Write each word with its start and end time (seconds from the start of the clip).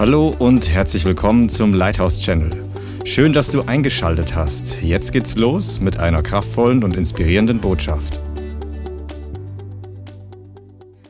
Hallo 0.00 0.34
und 0.38 0.70
herzlich 0.70 1.04
willkommen 1.04 1.50
zum 1.50 1.74
Lighthouse 1.74 2.22
Channel. 2.22 2.50
Schön, 3.04 3.34
dass 3.34 3.52
du 3.52 3.60
eingeschaltet 3.60 4.34
hast. 4.34 4.80
Jetzt 4.80 5.12
geht's 5.12 5.36
los 5.36 5.78
mit 5.78 5.98
einer 5.98 6.22
kraftvollen 6.22 6.82
und 6.82 6.96
inspirierenden 6.96 7.60
Botschaft. 7.60 8.18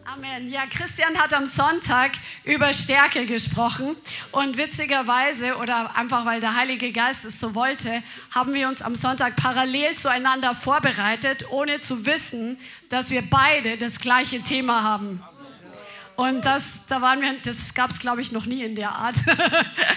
Amen. 0.04 0.50
Ja, 0.50 0.62
Christian 0.68 1.16
hat 1.16 1.32
am 1.32 1.46
Sonntag 1.46 2.10
über 2.42 2.72
Stärke 2.72 3.26
gesprochen 3.26 3.94
und 4.32 4.56
witzigerweise 4.56 5.54
oder 5.62 5.96
einfach 5.96 6.26
weil 6.26 6.40
der 6.40 6.56
Heilige 6.56 6.90
Geist 6.90 7.24
es 7.24 7.38
so 7.38 7.54
wollte, 7.54 8.02
haben 8.32 8.54
wir 8.54 8.66
uns 8.66 8.82
am 8.82 8.96
Sonntag 8.96 9.36
parallel 9.36 9.94
zueinander 9.94 10.52
vorbereitet, 10.52 11.44
ohne 11.52 11.80
zu 11.80 12.06
wissen, 12.06 12.58
dass 12.88 13.12
wir 13.12 13.22
beide 13.22 13.76
das 13.76 14.00
gleiche 14.00 14.40
Thema 14.40 14.82
haben. 14.82 15.22
Und 16.20 16.44
das, 16.44 16.84
da 16.86 17.00
waren 17.00 17.22
wir, 17.22 17.32
das 17.42 17.72
gab 17.72 17.88
es, 17.88 17.98
glaube 17.98 18.20
ich, 18.20 18.30
noch 18.30 18.44
nie 18.44 18.62
in 18.62 18.74
der 18.74 18.92
Art. 18.92 19.14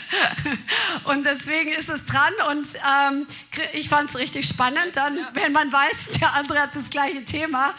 und 1.04 1.26
deswegen 1.26 1.74
ist 1.74 1.90
es 1.90 2.06
dran. 2.06 2.32
Und 2.50 2.66
ähm, 2.90 3.28
ich 3.74 3.90
fand 3.90 4.10
es 4.10 4.18
richtig 4.18 4.48
spannend, 4.48 4.96
dann, 4.96 5.18
wenn 5.34 5.52
man 5.52 5.70
weiß, 5.70 6.14
der 6.22 6.34
andere 6.34 6.62
hat 6.62 6.78
das 6.78 6.90
gleiche 6.90 7.26
Thema, 7.26 7.74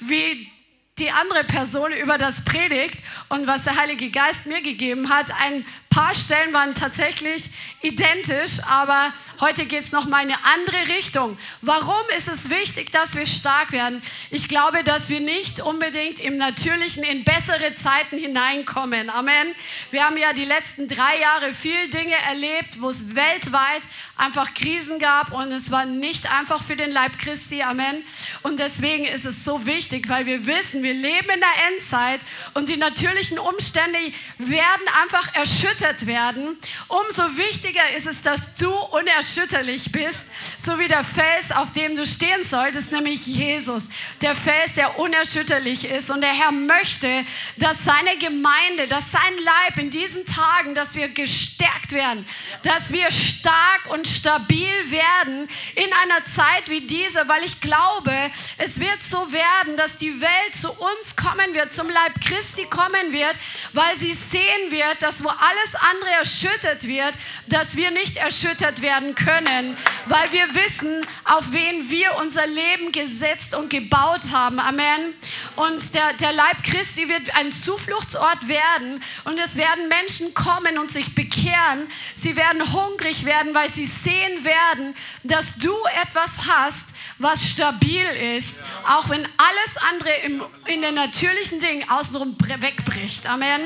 wie 0.00 0.50
die 0.98 1.10
andere 1.10 1.44
Person 1.44 1.92
über 1.92 2.16
das 2.16 2.42
predigt 2.46 2.96
und 3.28 3.46
was 3.46 3.64
der 3.64 3.76
Heilige 3.76 4.10
Geist 4.10 4.46
mir 4.46 4.62
gegeben 4.62 5.10
hat. 5.10 5.26
Ein 5.38 5.66
paar 5.90 6.14
Stellen 6.14 6.52
waren 6.52 6.74
tatsächlich 6.74 7.50
identisch, 7.82 8.62
aber 8.68 9.12
heute 9.40 9.66
geht 9.66 9.84
es 9.84 9.92
nochmal 9.92 10.24
in 10.24 10.30
eine 10.30 10.38
andere 10.54 10.96
Richtung. 10.96 11.36
Warum 11.62 12.02
ist 12.16 12.28
es 12.28 12.48
wichtig, 12.48 12.92
dass 12.92 13.16
wir 13.16 13.26
stark 13.26 13.72
werden? 13.72 14.00
Ich 14.30 14.48
glaube, 14.48 14.84
dass 14.84 15.08
wir 15.08 15.20
nicht 15.20 15.60
unbedingt 15.60 16.20
im 16.20 16.36
Natürlichen 16.36 17.02
in 17.02 17.24
bessere 17.24 17.74
Zeiten 17.74 18.18
hineinkommen. 18.18 19.10
Amen. 19.10 19.48
Wir 19.90 20.04
haben 20.04 20.16
ja 20.16 20.32
die 20.32 20.44
letzten 20.44 20.86
drei 20.86 21.18
Jahre 21.20 21.52
viel 21.52 21.90
Dinge 21.90 22.14
erlebt, 22.28 22.80
wo 22.80 22.90
es 22.90 23.16
weltweit 23.16 23.82
einfach 24.16 24.52
Krisen 24.54 24.98
gab 24.98 25.32
und 25.32 25.50
es 25.50 25.70
war 25.70 25.86
nicht 25.86 26.30
einfach 26.30 26.62
für 26.62 26.76
den 26.76 26.92
Leib 26.92 27.18
Christi. 27.18 27.62
Amen. 27.62 28.04
Und 28.42 28.60
deswegen 28.60 29.06
ist 29.06 29.24
es 29.24 29.44
so 29.44 29.64
wichtig, 29.66 30.08
weil 30.08 30.26
wir 30.26 30.46
wissen, 30.46 30.82
wir 30.82 30.92
leben 30.92 31.30
in 31.30 31.40
der 31.40 31.72
Endzeit 31.72 32.20
und 32.54 32.68
die 32.68 32.76
natürlichen 32.76 33.38
Umstände 33.38 33.98
werden 34.38 34.88
einfach 35.02 35.34
erschüttert 35.34 35.79
werden. 35.80 36.58
Umso 36.88 37.22
wichtiger 37.36 37.90
ist 37.96 38.06
es, 38.06 38.22
dass 38.22 38.54
du 38.56 38.70
unerschütterlich 38.70 39.90
bist, 39.92 40.30
so 40.62 40.78
wie 40.78 40.88
der 40.88 41.04
Fels, 41.04 41.52
auf 41.52 41.72
dem 41.72 41.96
du 41.96 42.06
stehen 42.06 42.44
solltest, 42.46 42.92
nämlich 42.92 43.26
Jesus. 43.26 43.88
Der 44.20 44.36
Fels, 44.36 44.74
der 44.74 44.98
unerschütterlich 44.98 45.90
ist. 45.90 46.10
Und 46.10 46.20
der 46.20 46.32
Herr 46.32 46.52
möchte, 46.52 47.24
dass 47.56 47.84
seine 47.84 48.18
Gemeinde, 48.18 48.88
dass 48.88 49.10
sein 49.10 49.34
Leib 49.42 49.78
in 49.78 49.90
diesen 49.90 50.26
Tagen, 50.26 50.74
dass 50.74 50.96
wir 50.96 51.08
gestärkt 51.08 51.92
werden, 51.92 52.26
dass 52.62 52.92
wir 52.92 53.10
stark 53.10 53.86
und 53.88 54.06
stabil 54.06 54.90
werden 54.90 55.48
in 55.76 55.92
einer 55.92 56.24
Zeit 56.26 56.68
wie 56.68 56.82
diese, 56.82 57.26
weil 57.28 57.44
ich 57.44 57.60
glaube, 57.60 58.12
es 58.58 58.80
wird 58.80 59.02
so 59.02 59.32
werden, 59.32 59.76
dass 59.76 59.96
die 59.96 60.20
Welt 60.20 60.54
zu 60.54 60.70
uns 60.70 61.16
kommen 61.16 61.54
wird, 61.54 61.74
zum 61.74 61.88
Leib 61.88 62.20
Christi 62.20 62.64
kommen 62.66 63.12
wird, 63.12 63.36
weil 63.72 63.98
sie 63.98 64.12
sehen 64.12 64.70
wird, 64.70 65.02
dass 65.02 65.24
wo 65.24 65.28
alles 65.28 65.69
andere 65.74 66.10
erschüttert 66.10 66.86
wird, 66.86 67.14
dass 67.46 67.76
wir 67.76 67.90
nicht 67.90 68.16
erschüttert 68.16 68.82
werden 68.82 69.14
können, 69.14 69.76
weil 70.06 70.32
wir 70.32 70.54
wissen, 70.54 71.06
auf 71.24 71.52
wen 71.52 71.88
wir 71.90 72.16
unser 72.16 72.46
Leben 72.46 72.92
gesetzt 72.92 73.54
und 73.54 73.70
gebaut 73.70 74.22
haben. 74.32 74.60
Amen. 74.60 75.14
Und 75.56 75.94
der, 75.94 76.12
der 76.14 76.32
Leib 76.32 76.62
Christi 76.62 77.08
wird 77.08 77.34
ein 77.36 77.52
Zufluchtsort 77.52 78.48
werden 78.48 79.02
und 79.24 79.38
es 79.38 79.56
werden 79.56 79.88
Menschen 79.88 80.34
kommen 80.34 80.78
und 80.78 80.92
sich 80.92 81.14
bekehren. 81.14 81.88
Sie 82.14 82.36
werden 82.36 82.72
hungrig 82.72 83.24
werden, 83.24 83.54
weil 83.54 83.68
sie 83.68 83.86
sehen 83.86 84.44
werden, 84.44 84.94
dass 85.24 85.58
du 85.58 85.72
etwas 86.02 86.46
hast, 86.48 86.89
was 87.20 87.46
stabil 87.46 88.06
ist, 88.36 88.60
auch 88.88 89.08
wenn 89.10 89.24
alles 89.24 89.76
andere 89.90 90.10
im, 90.24 90.42
in 90.66 90.82
den 90.82 90.94
natürlichen 90.94 91.60
Dingen 91.60 91.88
außenrum 91.88 92.34
wegbricht. 92.38 93.28
Amen. 93.28 93.60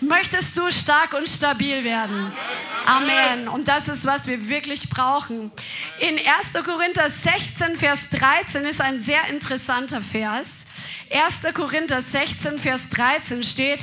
Möchtest 0.00 0.56
du 0.56 0.70
stark 0.70 1.12
und 1.12 1.28
stabil 1.28 1.82
werden? 1.82 2.32
Amen. 2.86 3.48
Und 3.48 3.66
das 3.66 3.88
ist, 3.88 4.06
was 4.06 4.26
wir 4.28 4.48
wirklich 4.48 4.88
brauchen. 4.88 5.50
In 5.98 6.16
1. 6.16 6.64
Korinther 6.64 7.10
16, 7.10 7.76
Vers 7.76 8.10
13 8.10 8.64
ist 8.64 8.80
ein 8.80 9.00
sehr 9.00 9.26
interessanter 9.28 10.00
Vers. 10.00 10.68
1. 11.10 11.54
Korinther 11.54 12.00
16, 12.00 12.58
Vers 12.58 12.88
13 12.90 13.42
steht, 13.42 13.80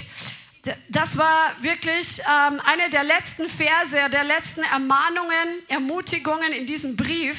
das 0.89 1.17
war 1.17 1.53
wirklich 1.61 2.19
ähm, 2.19 2.61
eine 2.65 2.89
der 2.89 3.03
letzten 3.03 3.47
Verse, 3.47 4.09
der 4.11 4.23
letzten 4.23 4.61
Ermahnungen, 4.63 5.47
Ermutigungen 5.67 6.51
in 6.51 6.65
diesem 6.65 6.95
Brief, 6.95 7.37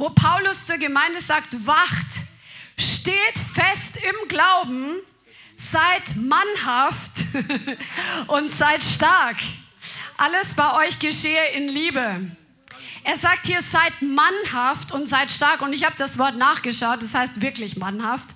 wo 0.00 0.08
Paulus 0.08 0.64
zur 0.64 0.78
Gemeinde 0.78 1.20
sagt, 1.20 1.66
wacht, 1.66 2.06
steht 2.78 3.38
fest 3.54 3.98
im 3.98 4.28
Glauben, 4.28 4.94
seid 5.56 6.16
mannhaft 6.16 7.12
und 8.28 8.50
seid 8.50 8.82
stark. 8.82 9.36
Alles 10.16 10.54
bei 10.54 10.86
euch 10.86 10.98
geschehe 10.98 11.48
in 11.54 11.68
Liebe. 11.68 12.30
Er 13.04 13.16
sagt 13.18 13.46
hier, 13.46 13.60
seid 13.60 13.92
mannhaft 14.00 14.92
und 14.92 15.06
seid 15.06 15.30
stark. 15.30 15.60
Und 15.60 15.74
ich 15.74 15.84
habe 15.84 15.96
das 15.98 16.16
Wort 16.16 16.36
nachgeschaut, 16.36 17.02
das 17.02 17.12
heißt 17.12 17.42
wirklich 17.42 17.76
mannhaft, 17.76 18.28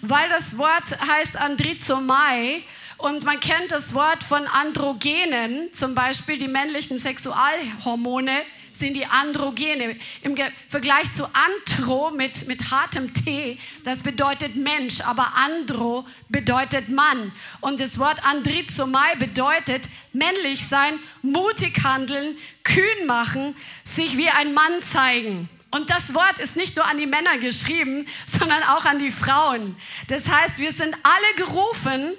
weil 0.00 0.28
das 0.30 0.56
Wort 0.56 1.00
heißt 1.06 1.36
Andrizomai 1.36 2.62
und 2.96 3.24
man 3.24 3.40
kennt 3.40 3.72
das 3.72 3.92
Wort 3.92 4.24
von 4.24 4.46
Androgenen, 4.46 5.72
zum 5.74 5.94
Beispiel 5.94 6.38
die 6.38 6.48
männlichen 6.48 6.98
Sexualhormone 6.98 8.42
sind 8.80 8.94
die 8.94 9.06
Androgene. 9.06 9.96
Im 10.22 10.36
Vergleich 10.68 11.12
zu 11.12 11.24
Antro 11.32 12.10
mit, 12.10 12.48
mit 12.48 12.70
hartem 12.72 13.14
T, 13.14 13.58
das 13.84 14.00
bedeutet 14.00 14.56
Mensch, 14.56 15.00
aber 15.02 15.34
Andro 15.36 16.04
bedeutet 16.28 16.88
Mann. 16.88 17.30
Und 17.60 17.78
das 17.78 17.98
Wort 17.98 18.24
Andrizomai 18.24 19.14
bedeutet 19.16 19.82
männlich 20.12 20.66
sein, 20.66 20.98
mutig 21.22 21.84
handeln, 21.84 22.36
kühn 22.64 23.06
machen, 23.06 23.54
sich 23.84 24.16
wie 24.16 24.30
ein 24.30 24.52
Mann 24.54 24.82
zeigen. 24.82 25.48
Und 25.70 25.88
das 25.88 26.14
Wort 26.14 26.40
ist 26.40 26.56
nicht 26.56 26.76
nur 26.76 26.86
an 26.86 26.98
die 26.98 27.06
Männer 27.06 27.38
geschrieben, 27.38 28.06
sondern 28.26 28.62
auch 28.64 28.84
an 28.84 28.98
die 28.98 29.12
Frauen. 29.12 29.76
Das 30.08 30.28
heißt, 30.28 30.58
wir 30.58 30.72
sind 30.72 30.96
alle 31.04 31.34
gerufen, 31.36 32.12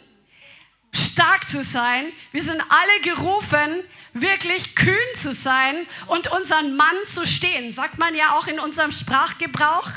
stark 0.93 1.47
zu 1.47 1.63
sein. 1.63 2.05
Wir 2.31 2.41
sind 2.41 2.61
alle 2.69 3.01
gerufen, 3.15 3.83
wirklich 4.13 4.75
kühn 4.75 4.95
zu 5.15 5.33
sein 5.33 5.85
und 6.07 6.31
unseren 6.31 6.75
Mann 6.75 6.95
zu 7.05 7.25
stehen. 7.25 7.71
Sagt 7.71 7.97
man 7.97 8.15
ja 8.15 8.35
auch 8.37 8.47
in 8.47 8.59
unserem 8.59 8.91
Sprachgebrauch. 8.91 9.89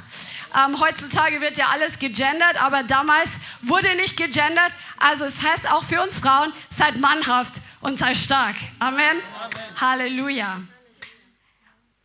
Ähm, 0.56 0.78
heutzutage 0.78 1.40
wird 1.40 1.56
ja 1.56 1.66
alles 1.72 1.98
gegendert, 1.98 2.62
aber 2.62 2.84
damals 2.84 3.30
wurde 3.62 3.94
nicht 3.96 4.16
gegendert. 4.16 4.72
Also 4.98 5.24
es 5.24 5.42
heißt 5.42 5.68
auch 5.70 5.82
für 5.84 6.00
uns 6.00 6.20
Frauen, 6.20 6.52
seid 6.70 7.00
mannhaft 7.00 7.54
und 7.80 7.98
sei 7.98 8.14
stark. 8.14 8.54
Amen. 8.78 9.00
Amen. 9.00 9.80
Halleluja. 9.80 10.60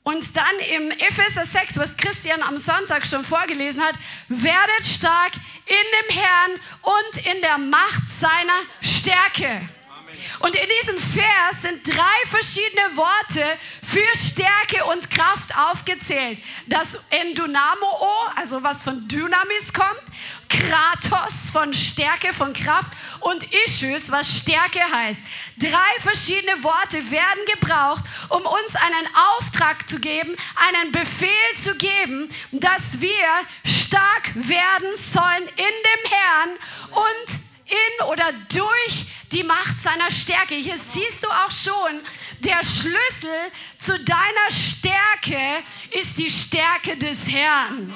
Und 0.01 0.35
dann 0.35 0.59
im 0.75 0.89
Epheser 0.89 1.45
6, 1.45 1.78
was 1.78 1.95
Christian 1.95 2.41
am 2.41 2.57
Sonntag 2.57 3.05
schon 3.05 3.23
vorgelesen 3.23 3.83
hat, 3.83 3.94
werdet 4.28 4.83
stark 4.83 5.33
in 5.69 6.09
dem 6.09 6.18
Herrn 6.18 6.52
und 6.81 7.25
in 7.25 7.41
der 7.41 7.57
Macht 7.57 8.09
seiner 8.19 8.62
Stärke. 8.81 9.69
Und 10.40 10.56
in 10.56 10.69
diesem 10.81 11.00
Vers 11.00 11.62
sind 11.62 11.88
drei 11.88 12.30
verschiedene 12.30 12.96
Worte 12.96 13.44
für 13.84 14.18
Stärke 14.18 14.85
und 14.85 15.09
Kraft 15.09 15.56
aufgezählt. 15.57 16.40
Das 16.68 17.06
Endynamo, 17.09 17.97
also 18.35 18.63
was 18.63 18.84
von 18.84 19.08
Dynamis 19.08 19.74
kommt, 19.74 20.02
Kratos 20.50 21.52
von 21.52 21.74
Stärke, 21.74 22.34
von 22.34 22.53
Kraft 22.53 22.91
und 23.19 23.44
Ischus, 23.66 24.12
was 24.12 24.28
Stärke 24.28 24.79
heißt. 24.79 25.22
Drei 25.58 26.02
verschiedene 26.02 26.64
Worte 26.64 27.11
werden 27.11 27.46
gebraucht, 27.53 28.03
um 28.29 28.41
uns 28.41 28.76
einen 28.76 29.08
Auftrag 29.38 29.88
zu 29.90 29.99
geben, 29.99 30.35
einen 30.55 30.91
Befehl 30.91 31.29
zu 31.59 31.76
geben, 31.76 32.29
dass 32.52 32.99
wir 32.99 33.09
stark 33.64 34.32
werden 34.35 34.96
sollen 34.96 35.47
in 35.55 35.55
dem 35.58 36.11
Herrn 36.11 36.49
und 36.91 37.48
in 37.69 38.05
oder 38.07 38.31
durch 38.49 39.05
die 39.31 39.43
Macht 39.43 39.81
seiner 39.81 40.09
Stärke. 40.11 40.55
Hier 40.55 40.77
siehst 40.77 41.23
du 41.23 41.27
auch 41.27 41.51
schon, 41.51 42.01
der 42.39 42.63
Schlüssel 42.63 43.51
zu 43.77 43.97
deiner 44.03 44.49
Stärke 44.49 45.63
ist 45.91 46.17
die 46.17 46.29
Stärke 46.29 46.97
des 46.97 47.27
Herrn. 47.29 47.93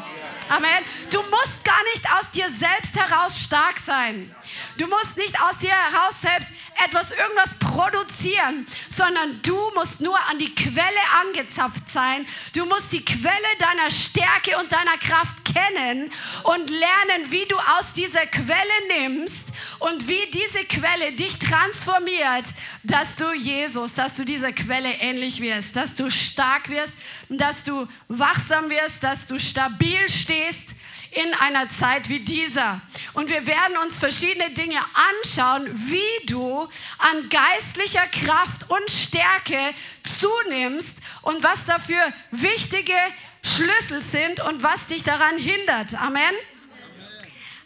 Amen. 0.49 0.83
Du 1.09 1.17
musst 1.23 1.63
gar 1.63 1.83
nicht 1.93 2.05
aus 2.13 2.31
dir 2.31 2.49
selbst 2.49 2.95
heraus 2.95 3.39
stark 3.39 3.79
sein. 3.79 4.33
Du 4.77 4.87
musst 4.87 5.17
nicht 5.17 5.41
aus 5.41 5.59
dir 5.59 5.71
heraus 5.71 6.21
selbst 6.21 6.49
etwas, 6.85 7.11
irgendwas 7.11 7.57
produzieren, 7.59 8.65
sondern 8.89 9.41
du 9.41 9.57
musst 9.75 10.01
nur 10.01 10.17
an 10.29 10.39
die 10.39 10.53
Quelle 10.53 11.01
angezapft 11.21 11.91
sein. 11.91 12.25
Du 12.55 12.65
musst 12.65 12.91
die 12.93 13.03
Quelle 13.03 13.47
deiner 13.59 13.89
Stärke 13.89 14.57
und 14.59 14.71
deiner 14.71 14.97
Kraft 14.97 15.45
kennen 15.45 16.11
und 16.43 16.69
lernen, 16.69 17.31
wie 17.31 17.45
du 17.45 17.55
aus 17.77 17.93
dieser 17.95 18.25
Quelle 18.25 18.53
nimmst 18.99 19.49
und 19.79 20.07
wie 20.07 20.29
diese 20.31 20.63
Quelle 20.65 21.11
dich 21.13 21.37
transformiert, 21.39 22.45
dass 22.83 23.15
du 23.15 23.33
Jesus, 23.33 23.95
dass 23.95 24.15
du 24.15 24.25
dieser 24.25 24.51
Quelle 24.51 24.93
ähnlich 24.93 25.41
wirst, 25.41 25.75
dass 25.75 25.95
du 25.95 26.09
stark 26.09 26.69
wirst, 26.69 26.93
dass 27.29 27.63
du 27.63 27.87
wachsam 28.07 28.69
wirst, 28.69 29.03
dass 29.03 29.27
du 29.27 29.39
stabil 29.39 30.09
stehst 30.09 30.75
in 31.15 31.33
einer 31.35 31.69
Zeit 31.69 32.09
wie 32.09 32.19
dieser. 32.19 32.81
Und 33.13 33.29
wir 33.29 33.45
werden 33.45 33.77
uns 33.77 33.99
verschiedene 33.99 34.49
Dinge 34.51 34.79
anschauen, 35.21 35.69
wie 35.71 36.25
du 36.25 36.67
an 36.97 37.29
geistlicher 37.29 38.05
Kraft 38.07 38.69
und 38.69 38.89
Stärke 38.89 39.59
zunimmst 40.03 40.99
und 41.21 41.43
was 41.43 41.65
dafür 41.65 42.01
wichtige 42.31 42.95
Schlüssel 43.43 44.01
sind 44.01 44.39
und 44.41 44.63
was 44.63 44.87
dich 44.87 45.03
daran 45.03 45.37
hindert. 45.37 45.93
Amen. 45.95 46.33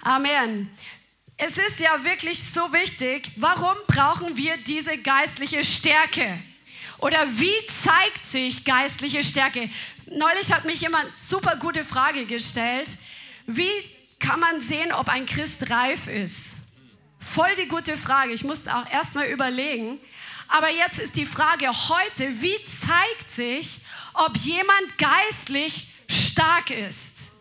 Amen. 0.02 0.70
Es 1.38 1.58
ist 1.58 1.80
ja 1.80 2.04
wirklich 2.04 2.44
so 2.44 2.74
wichtig, 2.74 3.32
warum 3.36 3.76
brauchen 3.88 4.36
wir 4.38 4.58
diese 4.58 4.98
geistliche 4.98 5.64
Stärke? 5.64 6.40
Oder 6.98 7.28
wie 7.30 7.54
zeigt 7.84 8.26
sich 8.26 8.66
geistliche 8.66 9.24
Stärke? 9.24 9.70
Neulich 10.08 10.52
hat 10.52 10.66
mich 10.66 10.82
jemand 10.82 11.16
super 11.16 11.58
gute 11.58 11.86
Frage 11.86 12.26
gestellt. 12.26 12.90
Wie 13.48 13.72
kann 14.20 14.42
man 14.42 14.60
sehen, 14.60 14.92
ob 14.92 15.08
ein 15.08 15.26
Christ 15.26 15.70
reif 15.70 16.08
ist? 16.08 16.68
Voll 17.18 17.56
die 17.56 17.68
gute 17.68 17.98
Frage. 17.98 18.34
Ich 18.34 18.44
musste 18.44 18.76
auch 18.76 18.90
erstmal 18.92 19.28
überlegen. 19.28 20.00
Aber 20.50 20.70
jetzt 20.70 21.00
ist 21.00 21.16
die 21.16 21.26
Frage 21.26 21.68
heute, 21.68 22.42
wie 22.42 22.58
zeigt 22.66 23.32
sich, 23.32 23.82
ob 24.14 24.36
jemand 24.38 24.98
geistlich 24.98 25.94
stark 26.10 26.72
ist? 26.72 27.32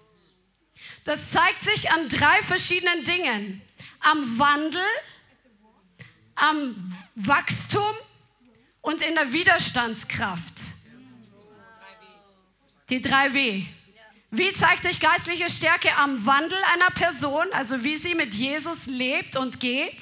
Das 1.05 1.31
zeigt 1.31 1.63
sich 1.63 1.91
an 1.91 2.09
drei 2.09 2.43
verschiedenen 2.43 3.05
Dingen. 3.05 3.63
Am 4.01 4.39
Wandel, 4.39 4.87
am 6.37 6.95
Wachstum 7.17 7.83
und 8.81 9.03
in 9.03 9.15
der 9.15 9.33
Widerstandskraft. 9.33 10.55
Die 12.91 13.03
drei 13.03 13.35
W. 13.35 13.67
Wie 14.37 14.53
zeigt 14.53 14.83
sich 14.83 15.01
geistliche 15.01 15.49
Stärke 15.49 15.97
am 15.97 16.27
Wandel 16.27 16.59
einer 16.75 16.91
Person, 16.91 17.47
also 17.53 17.83
wie 17.83 17.97
sie 17.97 18.15
mit 18.15 18.35
Jesus 18.35 18.85
lebt 18.85 19.35
und 19.35 19.61
geht? 19.61 19.97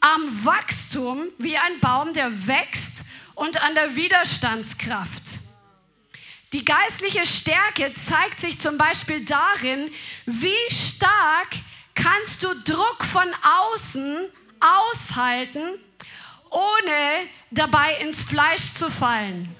Am 0.00 0.44
Wachstum, 0.44 1.22
wie 1.38 1.56
ein 1.56 1.80
Baum, 1.80 2.12
der 2.12 2.46
wächst 2.46 3.06
und 3.34 3.62
an 3.64 3.74
der 3.74 3.96
Widerstandskraft. 3.96 5.22
Die 6.52 6.66
geistliche 6.66 7.24
Stärke 7.24 7.94
zeigt 7.94 8.40
sich 8.40 8.60
zum 8.60 8.76
Beispiel 8.76 9.24
darin, 9.24 9.90
wie 10.26 10.70
stark 10.70 11.48
kannst 11.94 12.42
du 12.42 12.48
Druck 12.62 13.02
von 13.10 13.26
außen 13.72 14.28
aushalten, 14.60 15.78
ohne 16.50 17.26
dabei 17.50 17.96
ins 18.02 18.20
Fleisch 18.20 18.74
zu 18.74 18.90
fallen 18.90 19.56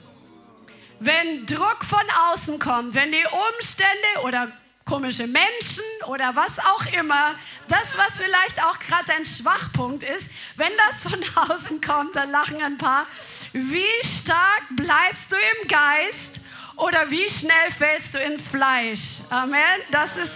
wenn 1.01 1.47
Druck 1.47 1.85
von 1.85 2.05
außen 2.31 2.59
kommt, 2.59 2.95
wenn 2.95 3.11
die 3.11 3.25
Umstände 3.55 4.23
oder 4.25 4.53
komische 4.85 5.27
Menschen 5.27 5.85
oder 6.09 6.37
was 6.37 6.59
auch 6.59 6.85
immer, 6.93 7.35
das, 7.69 7.97
was 7.97 8.19
vielleicht 8.19 8.63
auch 8.63 8.79
gerade 8.79 9.13
ein 9.15 9.25
Schwachpunkt 9.25 10.03
ist, 10.03 10.31
wenn 10.57 10.73
das 10.77 11.03
von 11.03 11.25
außen 11.51 11.81
kommt, 11.81 12.17
dann 12.17 12.31
lachen 12.31 12.63
ein 12.63 12.77
paar. 12.77 13.07
Wie 13.53 14.07
stark 14.07 14.65
bleibst 14.71 15.33
du 15.33 15.37
im 15.37 15.69
Geist 15.69 16.45
oder 16.77 17.11
wie 17.11 17.29
schnell 17.31 17.71
fällst 17.77 18.15
du 18.15 18.19
ins 18.19 18.49
Fleisch? 18.49 19.21
Amen. 19.31 19.81
Das 19.91 20.17
ist 20.17 20.33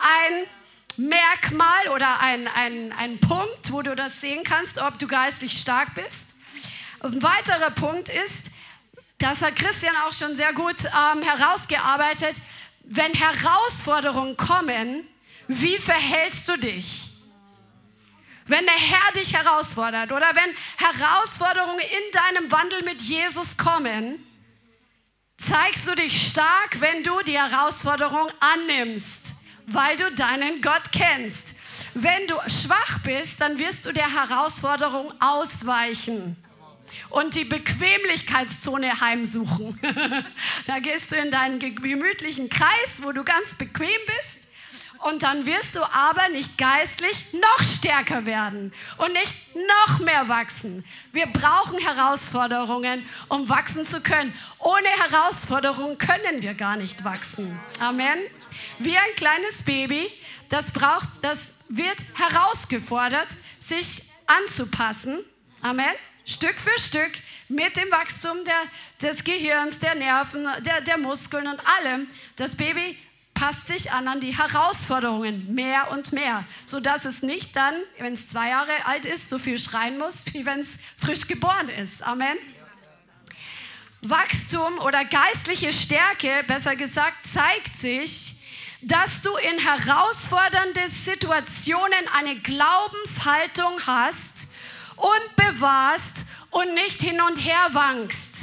ein 0.00 0.46
Merkmal 0.96 1.88
oder 1.94 2.20
ein, 2.20 2.48
ein, 2.48 2.92
ein 2.92 3.18
Punkt, 3.20 3.70
wo 3.70 3.82
du 3.82 3.94
das 3.94 4.20
sehen 4.20 4.42
kannst, 4.42 4.78
ob 4.78 4.98
du 4.98 5.06
geistlich 5.06 5.52
stark 5.52 5.94
bist. 5.94 6.34
Ein 7.00 7.22
weiterer 7.22 7.70
Punkt 7.70 8.08
ist, 8.08 8.47
das 9.18 9.42
hat 9.42 9.56
Christian 9.56 9.94
auch 10.06 10.14
schon 10.14 10.36
sehr 10.36 10.52
gut 10.52 10.76
ähm, 10.84 11.22
herausgearbeitet. 11.22 12.36
Wenn 12.84 13.12
Herausforderungen 13.12 14.36
kommen, 14.36 15.06
wie 15.48 15.76
verhältst 15.78 16.48
du 16.48 16.56
dich? 16.56 17.04
Wenn 18.46 18.64
der 18.64 18.74
Herr 18.74 19.12
dich 19.12 19.34
herausfordert 19.34 20.10
oder 20.12 20.30
wenn 20.34 20.54
Herausforderungen 20.78 21.80
in 21.80 22.12
deinem 22.12 22.50
Wandel 22.50 22.82
mit 22.84 23.02
Jesus 23.02 23.58
kommen, 23.58 24.24
zeigst 25.36 25.86
du 25.86 25.94
dich 25.94 26.28
stark, 26.28 26.80
wenn 26.80 27.02
du 27.02 27.20
die 27.22 27.38
Herausforderung 27.38 28.28
annimmst, 28.40 29.40
weil 29.66 29.96
du 29.96 30.10
deinen 30.12 30.62
Gott 30.62 30.92
kennst. 30.92 31.58
Wenn 31.92 32.26
du 32.26 32.36
schwach 32.48 33.00
bist, 33.04 33.40
dann 33.40 33.58
wirst 33.58 33.84
du 33.84 33.92
der 33.92 34.10
Herausforderung 34.10 35.12
ausweichen 35.20 36.36
und 37.10 37.34
die 37.34 37.44
Bequemlichkeitszone 37.44 39.00
heimsuchen. 39.00 39.78
da 40.66 40.78
gehst 40.78 41.12
du 41.12 41.16
in 41.16 41.30
deinen 41.30 41.58
gemütlichen 41.58 42.48
Kreis, 42.48 43.02
wo 43.02 43.12
du 43.12 43.24
ganz 43.24 43.54
bequem 43.54 43.88
bist. 44.06 44.48
Und 45.00 45.22
dann 45.22 45.46
wirst 45.46 45.76
du 45.76 45.82
aber 45.82 46.28
nicht 46.30 46.58
geistlich 46.58 47.32
noch 47.32 47.64
stärker 47.64 48.26
werden 48.26 48.72
und 48.96 49.12
nicht 49.12 49.32
noch 49.54 50.00
mehr 50.00 50.28
wachsen. 50.28 50.84
Wir 51.12 51.26
brauchen 51.26 51.78
Herausforderungen, 51.78 53.06
um 53.28 53.48
wachsen 53.48 53.86
zu 53.86 54.00
können. 54.00 54.34
Ohne 54.58 54.88
Herausforderungen 54.88 55.98
können 55.98 56.42
wir 56.42 56.54
gar 56.54 56.76
nicht 56.76 57.04
wachsen. 57.04 57.58
Amen. 57.80 58.18
Wie 58.80 58.96
ein 58.96 59.14
kleines 59.16 59.62
Baby, 59.62 60.10
das 60.48 60.72
braucht, 60.72 61.08
das 61.22 61.58
wird 61.68 61.96
herausgefordert, 62.14 63.28
sich 63.60 64.10
anzupassen. 64.26 65.18
Amen. 65.62 65.94
Stück 66.28 66.56
für 66.56 66.78
Stück 66.78 67.12
mit 67.48 67.74
dem 67.76 67.90
Wachstum 67.90 68.36
der, 68.44 68.62
des 69.00 69.24
Gehirns, 69.24 69.78
der 69.78 69.94
Nerven, 69.94 70.46
der, 70.60 70.82
der 70.82 70.98
Muskeln 70.98 71.46
und 71.46 71.60
allem. 71.66 72.06
Das 72.36 72.54
Baby 72.54 72.98
passt 73.32 73.66
sich 73.68 73.92
an 73.92 74.08
an 74.08 74.20
die 74.20 74.36
Herausforderungen 74.36 75.54
mehr 75.54 75.90
und 75.90 76.12
mehr, 76.12 76.44
sodass 76.66 77.06
es 77.06 77.22
nicht 77.22 77.56
dann, 77.56 77.74
wenn 77.98 78.12
es 78.12 78.28
zwei 78.28 78.50
Jahre 78.50 78.84
alt 78.84 79.06
ist, 79.06 79.28
so 79.30 79.38
viel 79.38 79.58
schreien 79.58 79.96
muss, 79.98 80.26
wie 80.34 80.44
wenn 80.44 80.60
es 80.60 80.78
frisch 80.98 81.26
geboren 81.26 81.70
ist. 81.70 82.02
Amen. 82.02 82.36
Wachstum 84.02 84.78
oder 84.80 85.04
geistliche 85.04 85.72
Stärke, 85.72 86.44
besser 86.46 86.76
gesagt, 86.76 87.26
zeigt 87.32 87.72
sich, 87.76 88.44
dass 88.82 89.22
du 89.22 89.30
in 89.36 89.58
herausfordernde 89.58 90.88
Situationen 90.88 92.06
eine 92.16 92.38
Glaubenshaltung 92.38 93.80
hast, 93.86 94.37
und 94.98 95.36
bewahrst 95.36 96.26
und 96.50 96.74
nicht 96.74 97.00
hin 97.00 97.20
und 97.20 97.36
her 97.36 97.68
wankst. 97.72 98.38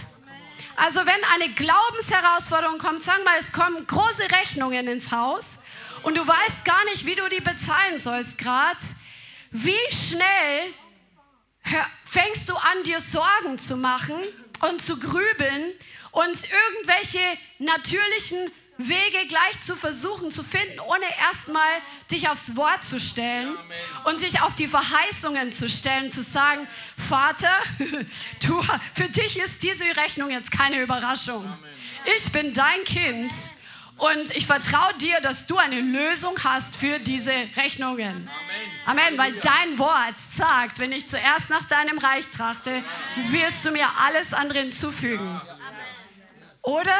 Also 0.78 1.00
wenn 1.06 1.24
eine 1.34 1.54
Glaubensherausforderung 1.54 2.80
kommt, 2.80 3.04
sagen 3.04 3.20
wir 3.24 3.32
mal, 3.32 3.40
es 3.40 3.52
kommen 3.52 3.88
große 3.88 4.30
Rechnungen 4.32 4.88
ins 4.88 5.12
Haus 5.12 5.64
und 6.04 6.18
du 6.18 6.28
weißt 6.28 6.66
gar 6.66 6.84
nicht, 6.86 7.06
wie 7.06 7.16
du 7.16 7.28
die 7.30 7.40
bezahlen 7.40 7.98
sollst 7.98 8.38
gerade, 8.38 8.78
wie 9.52 9.74
schnell 9.90 10.74
fängst 12.04 12.50
du 12.50 12.56
an, 12.56 12.84
dir 12.84 13.00
Sorgen 13.00 13.58
zu 13.58 13.78
machen 13.78 14.16
und 14.62 14.82
zu 14.82 15.00
grübeln 15.00 15.72
und 16.12 16.38
irgendwelche 16.76 17.20
natürlichen 17.60 18.52
Wege 18.77 19.27
gleich 19.27 19.63
zu 19.63 19.75
versuchen 19.75 20.32
zu 20.32 20.44
finden, 20.44 20.79
ohne 20.82 21.05
erstmal 21.20 21.62
dich 22.12 22.27
aufs 22.29 22.55
Wort 22.55 22.84
zu 22.84 23.00
stellen 23.00 23.55
und 24.03 24.22
dich 24.22 24.41
auf 24.41 24.55
die 24.55 24.67
Verheißungen 24.67 25.51
zu 25.51 25.70
stellen, 25.70 26.10
zu 26.10 26.24
sagen, 26.24 26.67
Vater, 27.10 27.51
du, 28.46 28.62
für 28.94 29.08
dich 29.08 29.39
ist 29.39 29.63
diese 29.63 29.86
Rechnung 29.96 30.29
jetzt 30.29 30.51
keine 30.51 30.82
Überraschung. 30.82 31.46
Ich 32.17 32.32
bin 32.32 32.53
dein 32.53 32.84
Kind 32.84 33.32
und 33.98 34.36
ich 34.36 34.46
vertraue 34.46 34.94
dir, 34.96 35.22
dass 35.22 35.48
du 35.48 35.58
eine 35.58 35.79
Lösung 35.79 36.36
hast 36.44 36.75
für 36.75 37.00
diese 37.00 37.32
Rechnungen. 37.55 38.29
Amen, 38.86 39.17
weil 39.17 39.34
dein 39.39 39.79
Wort 39.79 40.20
sagt, 40.20 40.79
wenn 40.79 40.91
ich 40.91 41.10
zuerst 41.10 41.50
nach 41.50 41.63
deinem 41.63 41.98
Reich 41.98 42.25
trachte, 42.29 42.84
wirst 43.29 43.63
du 43.63 43.72
mir 43.72 43.88
alles 43.98 44.34
andere 44.34 44.60
hinzufügen. 44.60 45.41
Oder 46.62 46.96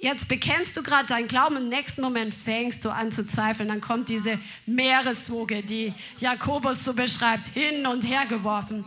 jetzt 0.00 0.28
bekennst 0.28 0.76
du 0.76 0.82
gerade 0.82 1.06
deinen 1.06 1.28
Glauben, 1.28 1.56
im 1.56 1.68
nächsten 1.68 2.02
Moment 2.02 2.34
fängst 2.34 2.84
du 2.84 2.90
an 2.90 3.12
zu 3.12 3.26
zweifeln. 3.26 3.68
Dann 3.68 3.80
kommt 3.80 4.08
diese 4.08 4.38
Meereswoge, 4.66 5.62
die 5.62 5.92
Jakobus 6.18 6.84
so 6.84 6.94
beschreibt, 6.94 7.46
hin 7.48 7.86
und 7.86 8.04
her 8.04 8.26
geworfen. 8.26 8.84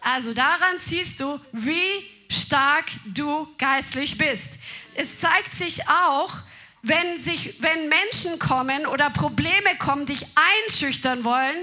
Also 0.00 0.32
daran 0.32 0.76
siehst 0.78 1.20
du, 1.20 1.38
wie 1.52 2.04
stark 2.28 2.86
du 3.06 3.48
geistlich 3.58 4.16
bist. 4.16 4.60
Es 4.94 5.20
zeigt 5.20 5.54
sich 5.54 5.88
auch, 5.88 6.32
wenn, 6.82 7.18
sich, 7.18 7.62
wenn 7.62 7.88
Menschen 7.88 8.38
kommen 8.38 8.86
oder 8.86 9.10
Probleme 9.10 9.76
kommen, 9.78 10.06
dich 10.06 10.24
einschüchtern 10.64 11.24
wollen, 11.24 11.56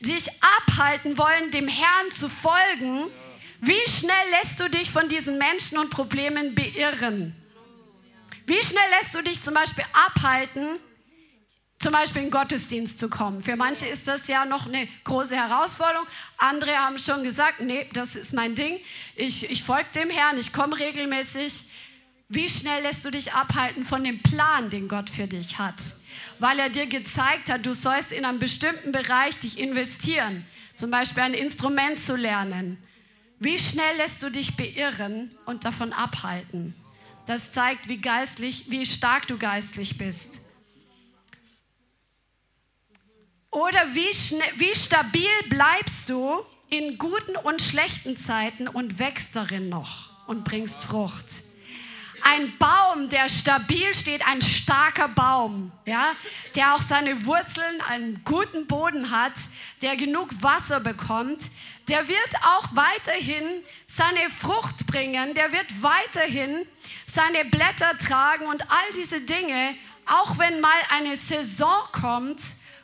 dich 0.00 0.28
abhalten 0.58 1.16
wollen, 1.16 1.50
dem 1.52 1.68
Herrn 1.68 2.10
zu 2.10 2.28
folgen, 2.28 3.04
wie 3.60 3.90
schnell 3.90 4.30
lässt 4.30 4.60
du 4.60 4.68
dich 4.68 4.90
von 4.90 5.08
diesen 5.08 5.38
Menschen 5.38 5.78
und 5.78 5.90
Problemen 5.90 6.54
beirren? 6.54 7.34
Wie 8.46 8.62
schnell 8.62 8.90
lässt 8.98 9.14
du 9.14 9.22
dich 9.22 9.42
zum 9.42 9.54
Beispiel 9.54 9.84
abhalten, 9.92 10.78
zum 11.78 11.92
Beispiel 11.92 12.22
in 12.22 12.28
den 12.28 12.32
Gottesdienst 12.32 12.98
zu 12.98 13.08
kommen? 13.08 13.42
Für 13.42 13.56
manche 13.56 13.86
ist 13.86 14.06
das 14.06 14.26
ja 14.28 14.44
noch 14.44 14.66
eine 14.66 14.86
große 15.04 15.34
Herausforderung. 15.34 16.06
Andere 16.36 16.76
haben 16.76 16.98
schon 16.98 17.22
gesagt, 17.24 17.60
nee, 17.60 17.88
das 17.94 18.16
ist 18.16 18.34
mein 18.34 18.54
Ding. 18.54 18.78
Ich, 19.16 19.50
ich 19.50 19.64
folge 19.64 19.88
dem 19.94 20.10
Herrn, 20.10 20.36
ich 20.38 20.52
komme 20.52 20.78
regelmäßig. 20.78 21.70
Wie 22.28 22.48
schnell 22.48 22.82
lässt 22.82 23.04
du 23.04 23.10
dich 23.10 23.32
abhalten 23.32 23.84
von 23.86 24.04
dem 24.04 24.22
Plan, 24.22 24.68
den 24.68 24.88
Gott 24.88 25.08
für 25.08 25.26
dich 25.26 25.58
hat? 25.58 25.76
Weil 26.38 26.58
er 26.58 26.68
dir 26.68 26.86
gezeigt 26.86 27.50
hat, 27.50 27.64
du 27.64 27.74
sollst 27.74 28.12
in 28.12 28.24
einem 28.24 28.40
bestimmten 28.40 28.92
Bereich 28.92 29.38
dich 29.40 29.58
investieren, 29.58 30.44
zum 30.76 30.90
Beispiel 30.90 31.22
ein 31.22 31.34
Instrument 31.34 31.98
zu 31.98 32.16
lernen. 32.16 32.76
Wie 33.38 33.58
schnell 33.58 33.96
lässt 33.96 34.22
du 34.22 34.30
dich 34.30 34.56
beirren 34.56 35.34
und 35.46 35.64
davon 35.64 35.92
abhalten? 35.92 36.74
Das 37.26 37.52
zeigt, 37.52 37.88
wie 37.88 38.00
geistlich, 38.00 38.70
wie 38.70 38.84
stark 38.84 39.26
du 39.26 39.38
geistlich 39.38 39.96
bist. 39.96 40.44
Oder 43.50 43.94
wie, 43.94 44.10
wie 44.58 44.76
stabil 44.76 45.30
bleibst 45.48 46.08
du 46.08 46.44
in 46.68 46.98
guten 46.98 47.36
und 47.36 47.62
schlechten 47.62 48.16
Zeiten 48.16 48.66
und 48.68 48.98
wächst 48.98 49.36
darin 49.36 49.68
noch 49.68 50.26
und 50.26 50.44
bringst 50.44 50.82
Frucht? 50.84 51.44
ein 52.24 52.56
Baum, 52.58 53.10
der 53.10 53.28
stabil 53.28 53.94
steht, 53.94 54.26
ein 54.26 54.40
starker 54.40 55.08
Baum, 55.08 55.70
ja, 55.86 56.12
der 56.54 56.74
auch 56.74 56.80
seine 56.80 57.26
Wurzeln 57.26 57.80
einen 57.82 58.24
guten 58.24 58.66
Boden 58.66 59.10
hat, 59.10 59.34
der 59.82 59.96
genug 59.96 60.30
Wasser 60.42 60.80
bekommt, 60.80 61.42
der 61.88 62.08
wird 62.08 62.34
auch 62.44 62.74
weiterhin 62.74 63.44
seine 63.86 64.30
Frucht 64.30 64.86
bringen, 64.86 65.34
der 65.34 65.52
wird 65.52 65.66
weiterhin 65.82 66.66
seine 67.06 67.44
Blätter 67.44 67.96
tragen 67.98 68.46
und 68.46 68.70
all 68.70 68.92
diese 68.96 69.20
Dinge, 69.20 69.74
auch 70.06 70.38
wenn 70.38 70.60
mal 70.60 70.80
eine 70.90 71.16
Saison 71.16 71.82
kommt, 71.92 72.40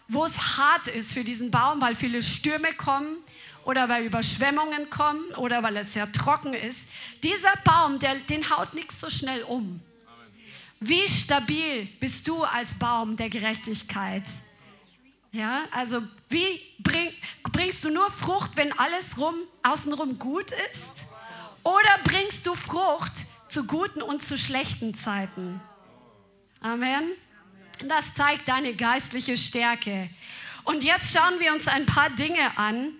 wo 0.09 0.25
es 0.25 0.59
hart 0.59 0.89
ist 0.89 1.13
für 1.13 1.25
diesen 1.25 1.51
Baum, 1.51 1.81
weil 1.81 1.95
viele 1.95 2.23
Stürme 2.23 2.75
kommen, 2.75 3.17
oder 3.65 3.89
weil 3.89 4.05
Überschwemmungen 4.05 4.91
kommen 4.91 5.25
oder 5.37 5.63
weil 5.63 5.77
es 5.77 5.95
sehr 5.95 6.11
trocken 6.11 6.55
ist. 6.55 6.91
Dieser 7.23 7.55
Baum, 7.65 7.99
der, 7.99 8.15
den 8.17 8.49
haut 8.51 8.75
nichts 8.75 9.01
so 9.01 9.11
schnell 9.11 9.43
um. 9.43 9.81
Wie 10.81 11.07
stabil 11.09 11.87
bist 12.01 12.27
du 12.27 12.43
als 12.43 12.79
Baum 12.79 13.17
der 13.17 13.29
Gerechtigkeit? 13.29 14.25
Ja, 15.33 15.63
also 15.71 16.03
wie 16.29 16.61
bring, 16.81 17.13
bringst 17.53 17.85
du 17.85 17.91
nur 17.91 18.11
Frucht, 18.11 18.57
wenn 18.57 18.77
alles 18.79 19.19
rum, 19.19 19.35
außenrum 19.63 20.19
gut 20.19 20.51
ist? 20.73 21.11
Oder 21.63 21.99
bringst 22.05 22.47
du 22.47 22.55
Frucht 22.55 23.13
zu 23.49 23.67
guten 23.67 24.03
und 24.03 24.23
zu 24.23 24.37
schlechten 24.37 24.95
Zeiten? 24.95 25.61
Amen. 26.61 27.11
Das 27.85 28.15
zeigt 28.15 28.49
deine 28.49 28.75
geistliche 28.75 29.37
Stärke. 29.37 30.09
Und 30.65 30.85
jetzt 30.85 31.17
schauen 31.17 31.39
wir 31.41 31.53
uns 31.53 31.69
ein 31.69 31.87
paar 31.87 32.11
Dinge 32.11 32.59
an, 32.59 32.93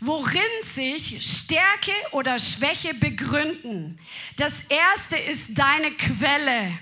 worin 0.00 0.40
sich 0.62 1.26
Stärke 1.26 1.92
oder 2.12 2.38
Schwäche 2.38 2.94
begründen. 2.94 3.98
Das 4.36 4.64
erste 4.66 5.16
ist 5.16 5.58
deine 5.58 5.90
Quelle. 5.92 6.78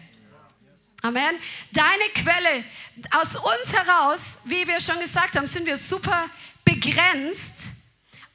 Amen. 1.06 1.36
Deine 1.72 2.08
Quelle. 2.14 2.64
Aus 3.12 3.36
uns 3.36 3.72
heraus, 3.72 4.40
wie 4.46 4.66
wir 4.66 4.80
schon 4.80 4.98
gesagt 4.98 5.36
haben, 5.36 5.46
sind 5.46 5.64
wir 5.64 5.76
super 5.76 6.28
begrenzt. 6.64 7.84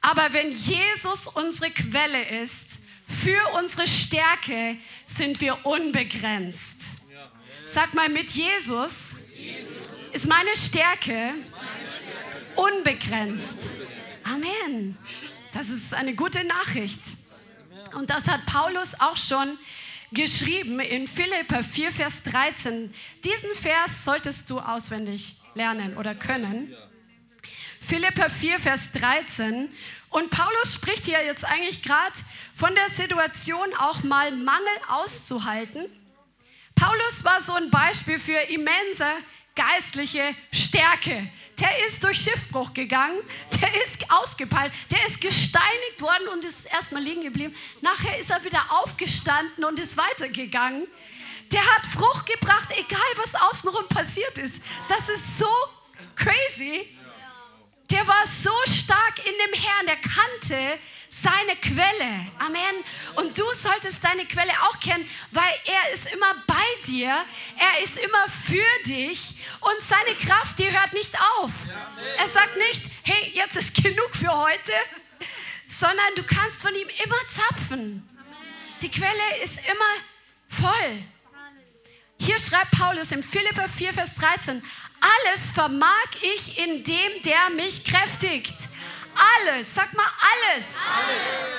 Aber 0.00 0.32
wenn 0.32 0.50
Jesus 0.52 1.26
unsere 1.26 1.70
Quelle 1.70 2.42
ist, 2.42 2.84
für 3.22 3.46
unsere 3.58 3.86
Stärke 3.86 4.78
sind 5.04 5.38
wir 5.42 5.66
unbegrenzt. 5.66 7.02
Sag 7.66 7.92
mal, 7.92 8.08
mit 8.08 8.30
Jesus 8.30 9.16
ist 10.12 10.26
meine 10.26 10.56
Stärke 10.56 11.34
unbegrenzt. 12.56 13.58
Amen. 14.24 14.96
Das 15.52 15.68
ist 15.68 15.92
eine 15.92 16.14
gute 16.14 16.42
Nachricht. 16.44 17.02
Und 17.94 18.08
das 18.08 18.26
hat 18.26 18.46
Paulus 18.46 18.98
auch 18.98 19.18
schon 19.18 19.58
geschrieben 20.12 20.80
in 20.80 21.06
Philippa 21.06 21.62
4, 21.62 21.90
Vers 21.90 22.22
13. 22.24 22.92
Diesen 23.24 23.54
Vers 23.54 24.04
solltest 24.04 24.50
du 24.50 24.58
auswendig 24.58 25.40
lernen 25.54 25.96
oder 25.96 26.14
können. 26.14 26.74
Philippa 27.80 28.28
4, 28.28 28.60
Vers 28.60 28.92
13. 28.92 29.68
Und 30.10 30.30
Paulus 30.30 30.74
spricht 30.74 31.04
hier 31.04 31.24
jetzt 31.24 31.44
eigentlich 31.44 31.82
gerade 31.82 32.14
von 32.54 32.74
der 32.74 32.88
Situation, 32.88 33.74
auch 33.78 34.02
mal 34.02 34.30
Mangel 34.32 34.66
auszuhalten. 34.88 35.86
Paulus 36.74 37.24
war 37.24 37.40
so 37.40 37.54
ein 37.54 37.70
Beispiel 37.70 38.18
für 38.18 38.38
immense 38.50 39.06
geistliche 39.54 40.34
Stärke 40.52 41.28
der 41.62 41.86
ist 41.86 42.02
durch 42.02 42.18
Schiffbruch 42.18 42.72
gegangen, 42.74 43.18
der 43.60 43.68
ist 43.82 44.10
ausgepeilt, 44.10 44.72
der 44.90 45.06
ist 45.06 45.20
gesteinigt 45.20 46.00
worden 46.00 46.28
und 46.32 46.44
ist 46.44 46.66
erstmal 46.66 47.02
liegen 47.02 47.22
geblieben. 47.22 47.54
Nachher 47.80 48.18
ist 48.18 48.30
er 48.30 48.42
wieder 48.44 48.64
aufgestanden 48.70 49.64
und 49.64 49.78
ist 49.78 49.96
weitergegangen. 49.96 50.86
Der 51.52 51.60
hat 51.60 51.86
Frucht 51.86 52.26
gebracht, 52.26 52.68
egal 52.70 53.00
was 53.16 53.34
außenrum 53.34 53.86
passiert 53.88 54.38
ist. 54.38 54.62
Das 54.88 55.08
ist 55.08 55.38
so 55.38 55.48
crazy. 56.16 56.88
Der 57.90 58.06
war 58.06 58.24
so 58.42 58.54
stark 58.66 59.18
in 59.18 59.34
dem 59.46 59.60
Herrn, 59.60 59.86
der 59.86 59.96
kannte 59.96 60.78
seine 61.20 61.56
Quelle. 61.56 62.26
Amen. 62.38 62.84
Und 63.16 63.36
du 63.36 63.44
solltest 63.54 64.02
deine 64.02 64.24
Quelle 64.24 64.52
auch 64.62 64.80
kennen, 64.80 65.08
weil 65.30 65.52
er 65.66 65.92
ist 65.92 66.10
immer 66.12 66.34
bei 66.46 66.64
dir. 66.86 67.24
Er 67.58 67.82
ist 67.82 67.98
immer 67.98 68.26
für 68.28 68.88
dich. 68.88 69.36
Und 69.60 69.82
seine 69.82 70.14
Kraft, 70.16 70.58
die 70.58 70.70
hört 70.70 70.92
nicht 70.94 71.14
auf. 71.36 71.50
Er 72.18 72.26
sagt 72.26 72.56
nicht, 72.56 72.82
hey, 73.02 73.32
jetzt 73.34 73.56
ist 73.56 73.74
genug 73.74 74.10
für 74.14 74.32
heute, 74.32 74.72
sondern 75.68 76.14
du 76.16 76.22
kannst 76.22 76.62
von 76.62 76.74
ihm 76.74 76.88
immer 77.04 77.16
zapfen. 77.28 78.08
Die 78.80 78.90
Quelle 78.90 79.42
ist 79.42 79.58
immer 79.66 79.94
voll. 80.48 81.02
Hier 82.18 82.38
schreibt 82.38 82.70
Paulus 82.72 83.12
in 83.12 83.22
Philippa 83.22 83.66
4, 83.66 83.92
Vers 83.92 84.14
13, 84.14 84.62
alles 85.00 85.50
vermag 85.50 86.06
ich 86.22 86.58
in 86.58 86.84
dem, 86.84 87.22
der 87.24 87.50
mich 87.50 87.84
kräftigt. 87.84 88.54
Alles, 89.14 89.74
sag 89.74 89.92
mal 89.94 90.06
alles. 90.06 90.76
Alles. 90.76 91.52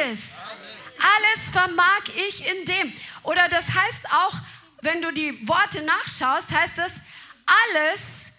Alles, 0.00 0.40
alles 0.98 1.50
vermag 1.50 2.02
ich 2.16 2.46
in 2.46 2.64
dem. 2.64 2.92
Oder 3.22 3.48
das 3.48 3.66
heißt 3.66 4.12
auch, 4.12 4.34
wenn 4.82 5.02
du 5.02 5.12
die 5.12 5.46
Worte 5.46 5.82
nachschaust, 5.82 6.50
heißt 6.52 6.78
das, 6.78 6.92
alles, 7.72 8.38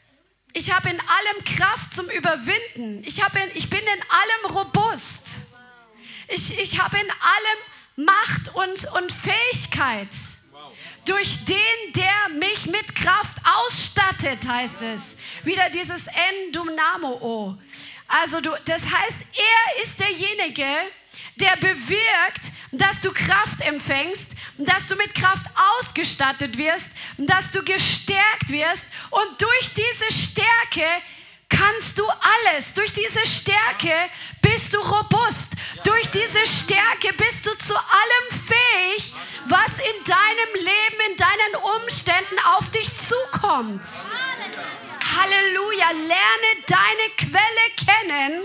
ich 0.54 0.74
habe 0.74 0.90
in 0.90 1.00
allem 1.00 1.58
Kraft 1.58 1.94
zum 1.94 2.10
Überwinden. 2.10 3.04
Ich, 3.06 3.20
in, 3.20 3.52
ich 3.54 3.70
bin 3.70 3.80
in 3.80 3.88
allem 3.88 4.56
robust. 4.56 5.56
Ich, 6.28 6.60
ich 6.60 6.82
habe 6.82 6.98
in 6.98 7.10
allem 7.10 8.06
Macht 8.08 8.56
und, 8.56 9.02
und 9.02 9.12
Fähigkeit. 9.12 10.10
Durch 11.06 11.46
den, 11.46 11.94
der 11.96 12.38
mich 12.38 12.68
mit 12.68 12.96
Kraft 12.96 13.38
ausstattet, 13.44 14.48
heißt 14.48 14.82
es. 14.84 15.18
Wieder 15.44 15.70
dieses 15.72 16.08
En 16.08 16.52
Dynamo. 16.52 17.58
Also 18.12 18.42
du, 18.42 18.52
das 18.66 18.82
heißt, 18.84 19.18
er 19.34 19.84
ist 19.84 20.00
derjenige, 20.00 20.68
der 21.38 21.56
bewirkt, 21.58 22.42
dass 22.72 23.00
du 23.02 23.12
Kraft 23.12 23.62
empfängst, 23.62 24.36
dass 24.58 24.88
du 24.88 24.96
mit 24.96 25.16
Kraft 25.16 25.48
ausgestattet 25.80 26.58
wirst, 26.58 26.88
dass 27.18 27.52
du 27.52 27.64
gestärkt 27.64 28.50
wirst 28.50 28.84
und 29.12 29.42
durch 29.42 29.74
diese 29.74 30.12
Stärke 30.12 30.86
kannst 31.50 32.00
du 32.00 32.04
alles. 32.08 32.74
Durch 32.74 32.94
diese 32.94 33.26
Stärke 33.28 33.94
bist 34.42 34.74
du 34.74 34.80
robust. 34.80 35.54
Durch 35.84 36.08
diese 36.12 36.46
Stärke 36.48 37.14
bist 37.18 37.46
du 37.46 37.52
zu 37.58 37.76
allem 37.76 38.42
fähig, 38.46 39.14
was 39.48 39.72
in 39.80 40.04
deinem 40.06 40.66
Leben, 40.66 41.12
in 41.12 41.18
deinen 41.18 41.56
Umständen 41.82 42.40
auf 42.58 42.70
dich 42.72 42.90
zukommt. 43.08 43.82
Halleluja. 43.82 44.41
Lerne 45.94 46.64
deine 46.68 47.10
Quelle 47.18 47.66
kennen. 47.78 48.42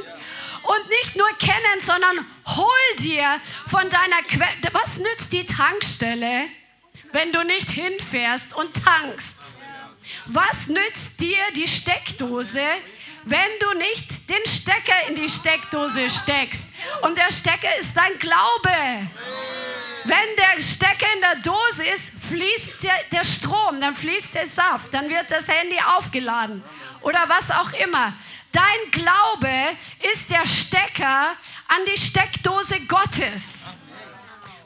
Und 0.62 0.88
nicht 0.88 1.14
nur 1.16 1.28
kennen, 1.38 1.80
sondern 1.80 2.26
hol 2.56 2.96
dir 2.98 3.40
von 3.68 3.88
deiner 3.88 4.22
Quelle. 4.22 4.72
Was 4.72 4.96
nützt 4.96 5.32
die 5.32 5.46
Tankstelle, 5.46 6.48
wenn 7.12 7.32
du 7.32 7.44
nicht 7.44 7.70
hinfährst 7.70 8.54
und 8.54 8.70
tankst? 8.82 9.58
Was 10.26 10.66
nützt 10.66 11.20
dir 11.20 11.38
die 11.54 11.68
Steckdose, 11.68 12.62
wenn 13.26 13.50
du 13.60 13.74
nicht 13.74 14.28
den 14.28 14.44
Stecker 14.44 15.08
in 15.08 15.14
die 15.14 15.28
Steckdose 15.28 16.10
steckst? 16.10 16.74
Und 17.02 17.16
der 17.16 17.30
Stecker 17.30 17.76
ist 17.78 17.96
dein 17.96 18.18
Glaube. 18.18 19.08
Wenn 20.06 20.36
der 20.36 20.62
Stecker 20.62 21.12
in 21.14 21.20
der 21.20 21.36
Dose 21.36 21.84
ist, 21.92 22.22
fließt 22.28 22.82
der, 22.84 22.94
der 23.10 23.24
Strom, 23.24 23.80
dann 23.80 23.94
fließt 23.94 24.36
der 24.36 24.46
Saft, 24.46 24.94
dann 24.94 25.08
wird 25.08 25.28
das 25.30 25.48
Handy 25.48 25.78
aufgeladen 25.96 26.62
oder 27.00 27.28
was 27.28 27.50
auch 27.50 27.72
immer. 27.72 28.12
Dein 28.52 28.90
Glaube 28.92 29.50
ist 30.12 30.30
der 30.30 30.46
Stecker 30.46 31.32
an 31.66 31.84
die 31.92 31.98
Steckdose 31.98 32.80
Gottes, 32.86 33.88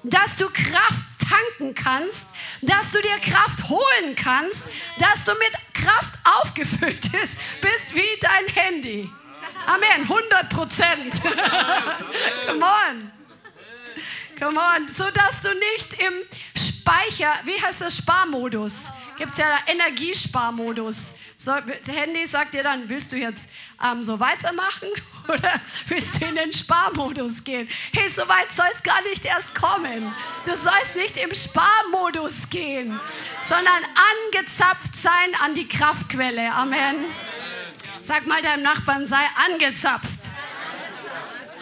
dass 0.02 0.36
du 0.36 0.46
Kraft 0.50 1.06
tanken 1.26 1.74
kannst, 1.74 2.26
dass 2.60 2.92
du 2.92 3.00
dir 3.00 3.18
Kraft 3.20 3.66
holen 3.66 4.14
kannst, 4.14 4.64
dass 4.98 5.24
du 5.24 5.32
mit 5.32 5.52
Kraft 5.72 6.18
aufgefüllt 6.42 7.10
bist 7.12 7.94
wie 7.94 8.20
dein 8.20 8.46
Handy. 8.54 9.10
Amen, 9.66 10.02
100 10.02 10.50
Prozent. 10.50 11.14
Come 12.46 12.64
on. 12.64 13.19
Come 14.40 14.58
on, 14.58 14.88
so 14.88 15.04
dass 15.10 15.42
du 15.42 15.48
nicht 15.48 16.00
im 16.00 16.14
Speicher, 16.56 17.34
wie 17.44 17.60
heißt 17.60 17.82
das, 17.82 17.98
Sparmodus, 17.98 18.94
gibt 19.18 19.32
es 19.32 19.38
ja 19.38 19.44
Energiesparmodus. 19.66 21.18
So, 21.36 21.52
das 21.52 21.94
Handy 21.94 22.24
sagt 22.24 22.54
dir 22.54 22.62
dann, 22.62 22.88
willst 22.88 23.12
du 23.12 23.16
jetzt 23.16 23.52
ähm, 23.84 24.02
so 24.02 24.18
weitermachen 24.18 24.88
oder 25.28 25.60
willst 25.88 26.22
du 26.22 26.24
in 26.24 26.36
den 26.36 26.54
Sparmodus 26.54 27.44
gehen? 27.44 27.68
Hey, 27.92 28.08
so 28.08 28.26
weit 28.28 28.50
soll 28.50 28.66
es 28.74 28.82
gar 28.82 29.02
nicht 29.02 29.26
erst 29.26 29.54
kommen. 29.54 30.10
Du 30.46 30.56
sollst 30.56 30.96
nicht 30.96 31.18
im 31.18 31.34
Sparmodus 31.34 32.48
gehen, 32.48 32.98
sondern 33.46 33.84
angezapft 34.32 34.96
sein 34.96 35.34
an 35.44 35.52
die 35.52 35.68
Kraftquelle. 35.68 36.50
Amen. 36.50 36.96
Sag 38.04 38.26
mal 38.26 38.40
deinem 38.40 38.62
Nachbarn, 38.62 39.06
sei 39.06 39.22
angezapft. 39.50 40.29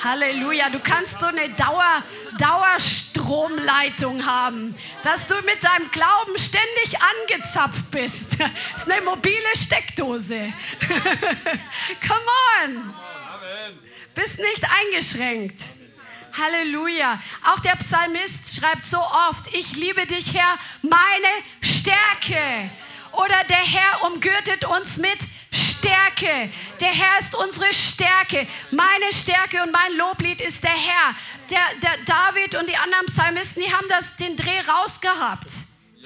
Halleluja. 0.02 0.70
Du 0.70 0.78
kannst 0.78 1.18
so 1.20 1.26
eine 1.26 1.48
Dauer, 1.50 2.02
Dauerstromleitung 2.38 4.24
haben, 4.24 4.74
dass 5.02 5.26
du 5.26 5.34
mit 5.44 5.62
deinem 5.62 5.90
Glauben 5.90 6.38
ständig 6.38 7.00
angezapft 7.00 7.90
bist. 7.90 8.40
Das 8.40 8.50
ist 8.76 8.90
eine 8.90 9.02
mobile 9.02 9.56
Steckdose. 9.56 10.52
Come 12.06 12.20
on. 12.62 12.94
Bist 14.14 14.38
nicht 14.38 14.64
eingeschränkt. 14.70 15.60
Halleluja. 16.36 17.20
Auch 17.52 17.58
der 17.60 17.76
Psalmist 17.76 18.56
schreibt 18.56 18.86
so 18.86 18.98
oft, 18.98 19.52
ich 19.54 19.74
liebe 19.74 20.06
dich, 20.06 20.34
Herr, 20.34 20.58
meine 20.82 21.28
Stärke. 21.60 22.70
Oder 23.12 23.42
der 23.48 23.56
Herr 23.56 24.04
umgürtet 24.04 24.64
uns 24.64 24.98
mit 24.98 25.18
Stärke. 25.78 26.50
Der 26.80 26.88
Herr 26.88 27.18
ist 27.18 27.34
unsere 27.34 27.72
Stärke. 27.72 28.46
Meine 28.70 29.12
Stärke 29.12 29.62
und 29.62 29.72
mein 29.72 29.96
Loblied 29.96 30.40
ist 30.40 30.62
der 30.62 30.70
Herr. 30.70 31.14
Der, 31.50 31.60
der 31.82 31.96
David 32.04 32.54
und 32.56 32.68
die 32.68 32.76
anderen 32.76 33.06
Psalmisten, 33.06 33.62
die 33.62 33.72
haben 33.72 33.86
das, 33.88 34.16
den 34.16 34.36
Dreh 34.36 34.60
rausgehabt. 34.60 35.50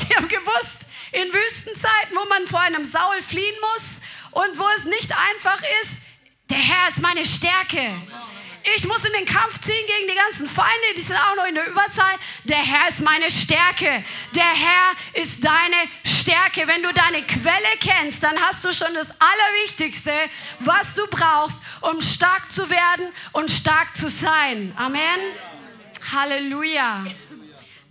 Die 0.00 0.14
haben 0.14 0.28
gewusst, 0.28 0.86
in 1.12 1.32
Wüstenzeiten, 1.32 2.14
wo 2.14 2.24
man 2.28 2.46
vor 2.46 2.60
einem 2.60 2.84
Saul 2.84 3.22
fliehen 3.22 3.54
muss 3.74 4.02
und 4.32 4.58
wo 4.58 4.64
es 4.76 4.84
nicht 4.84 5.12
einfach 5.12 5.60
ist, 5.82 6.02
der 6.50 6.58
Herr 6.58 6.88
ist 6.88 7.00
meine 7.00 7.24
Stärke. 7.24 7.92
Ich 8.76 8.86
muss 8.86 9.04
in 9.04 9.12
den 9.12 9.26
Kampf 9.26 9.60
ziehen 9.60 9.86
gegen 9.86 10.08
die 10.08 10.14
ganzen 10.14 10.48
Feinde, 10.48 10.94
die 10.96 11.02
sind 11.02 11.16
auch 11.16 11.36
noch 11.36 11.46
in 11.46 11.54
der 11.54 11.66
Überzahl. 11.66 12.14
Der 12.44 12.58
Herr 12.58 12.88
ist 12.88 13.00
meine 13.00 13.30
Stärke. 13.30 14.04
Der 14.34 14.44
Herr 14.44 15.20
ist 15.20 15.44
deine 15.44 15.88
Stärke. 16.04 16.68
Wenn 16.68 16.82
du 16.82 16.92
deine 16.92 17.22
Quelle 17.22 17.76
kennst, 17.80 18.22
dann 18.22 18.40
hast 18.40 18.64
du 18.64 18.72
schon 18.72 18.94
das 18.94 19.14
Allerwichtigste, 19.20 20.12
was 20.60 20.94
du 20.94 21.06
brauchst, 21.08 21.62
um 21.80 22.00
stark 22.00 22.50
zu 22.50 22.70
werden 22.70 23.06
und 23.32 23.50
stark 23.50 23.94
zu 23.96 24.08
sein. 24.08 24.72
Amen. 24.76 25.20
Halleluja. 26.12 27.04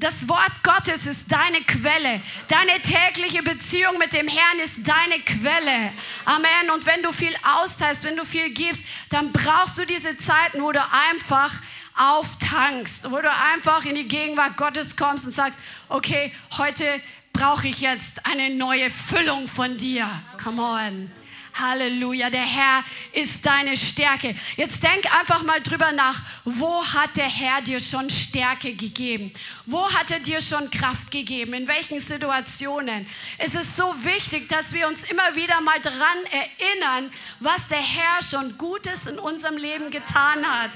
Das 0.02 0.28
Wort 0.28 0.64
Gottes 0.64 1.06
ist 1.06 1.32
deine 1.32 1.62
Quelle. 1.62 2.22
Deine 2.48 2.82
tägliche 2.82 3.44
Beziehung 3.44 4.00
mit 4.00 4.14
dem 4.14 4.28
Herrn 4.28 4.60
ist 4.60 4.80
deine 4.88 5.20
Quelle. 5.20 5.94
Amen. 6.26 6.72
Und 6.74 6.88
wenn 6.88 7.04
du 7.04 7.12
viel 7.12 7.36
austeilst, 7.44 8.04
wenn 8.04 8.18
du 8.18 8.26
viel 8.26 8.50
gibst, 8.50 8.84
dann 9.12 9.32
brauchst 9.32 9.78
du 9.78 9.86
diese 9.86 10.18
Zeiten, 10.18 10.64
wo 10.64 10.72
du 10.72 10.82
einfach 10.82 11.54
auftankst, 11.96 13.12
wo 13.12 13.22
du 13.22 13.32
einfach 13.32 13.86
in 13.86 13.94
die 13.94 14.08
Gegenwart 14.08 14.58
Gottes 14.58 14.98
kommst 14.98 15.28
und 15.28 15.36
sagst, 15.36 15.60
okay, 15.88 16.34
heute 16.58 16.84
brauche 17.32 17.68
ich 17.68 17.82
jetzt 17.82 18.26
eine 18.26 18.50
neue 18.50 18.90
Füllung 18.90 19.48
von 19.48 19.78
dir. 19.78 20.10
Come 20.44 20.64
on. 20.64 21.12
Halleluja, 21.54 22.30
der 22.30 22.46
Herr 22.46 22.84
ist 23.14 23.46
deine 23.46 23.76
Stärke. 23.78 24.36
Jetzt 24.58 24.84
denk 24.84 25.14
einfach 25.14 25.44
mal 25.44 25.62
drüber 25.62 25.92
nach, 25.92 26.22
wo 26.46 26.84
hat 26.86 27.16
der 27.18 27.30
Herr 27.30 27.62
dir 27.62 27.80
schon 27.80 28.10
Stärke 28.10 28.74
gegeben? 28.74 29.32
Wo 29.66 29.92
hat 29.92 30.12
er 30.12 30.20
dir 30.20 30.42
schon 30.42 30.70
Kraft 30.72 31.12
gegeben? 31.12 31.54
In 31.54 31.68
welchen 31.68 32.00
Situationen? 32.00 33.06
Es 33.38 33.56
ist 33.56 33.76
so 33.76 33.94
wichtig, 34.04 34.50
dass 34.50 34.74
wir 34.74 34.88
uns 34.88 35.10
immer 35.10 35.36
wieder 35.36 35.62
mal 35.62 35.80
daran 35.82 36.18
erinnern, 36.32 37.12
was 37.40 37.68
der 37.68 37.82
Herr 37.82 38.24
schon 38.24 38.58
Gutes 38.58 39.08
in 39.08 39.20
unserem 39.20 39.58
Leben 39.58 39.92
getan 39.92 40.46
hat. 40.46 40.72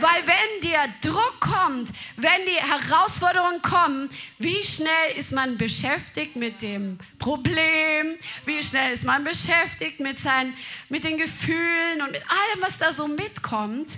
Weil 0.00 0.26
wenn 0.26 0.60
dir 0.62 0.78
Druck 1.02 1.40
kommt, 1.40 1.90
wenn 2.16 2.46
die 2.46 2.52
Herausforderungen 2.52 3.60
kommen, 3.62 4.10
wie 4.38 4.62
schnell 4.64 5.16
ist 5.16 5.32
man 5.32 5.58
beschäftigt 5.58 6.36
mit 6.36 6.62
dem 6.62 6.98
Problem? 7.20 8.18
Wie 8.44 8.60
schnell 8.62 8.92
ist 8.92 9.04
man 9.04 9.22
beschäftigt 9.22 10.00
mit, 10.00 10.18
seinen, 10.18 10.56
mit 10.88 11.04
den 11.04 11.16
Gefühlen 11.16 12.02
und 12.02 12.10
mit 12.10 12.22
allem, 12.22 12.62
was 12.62 12.78
da 12.78 12.90
so 12.90 13.06
mitkommt? 13.06 13.88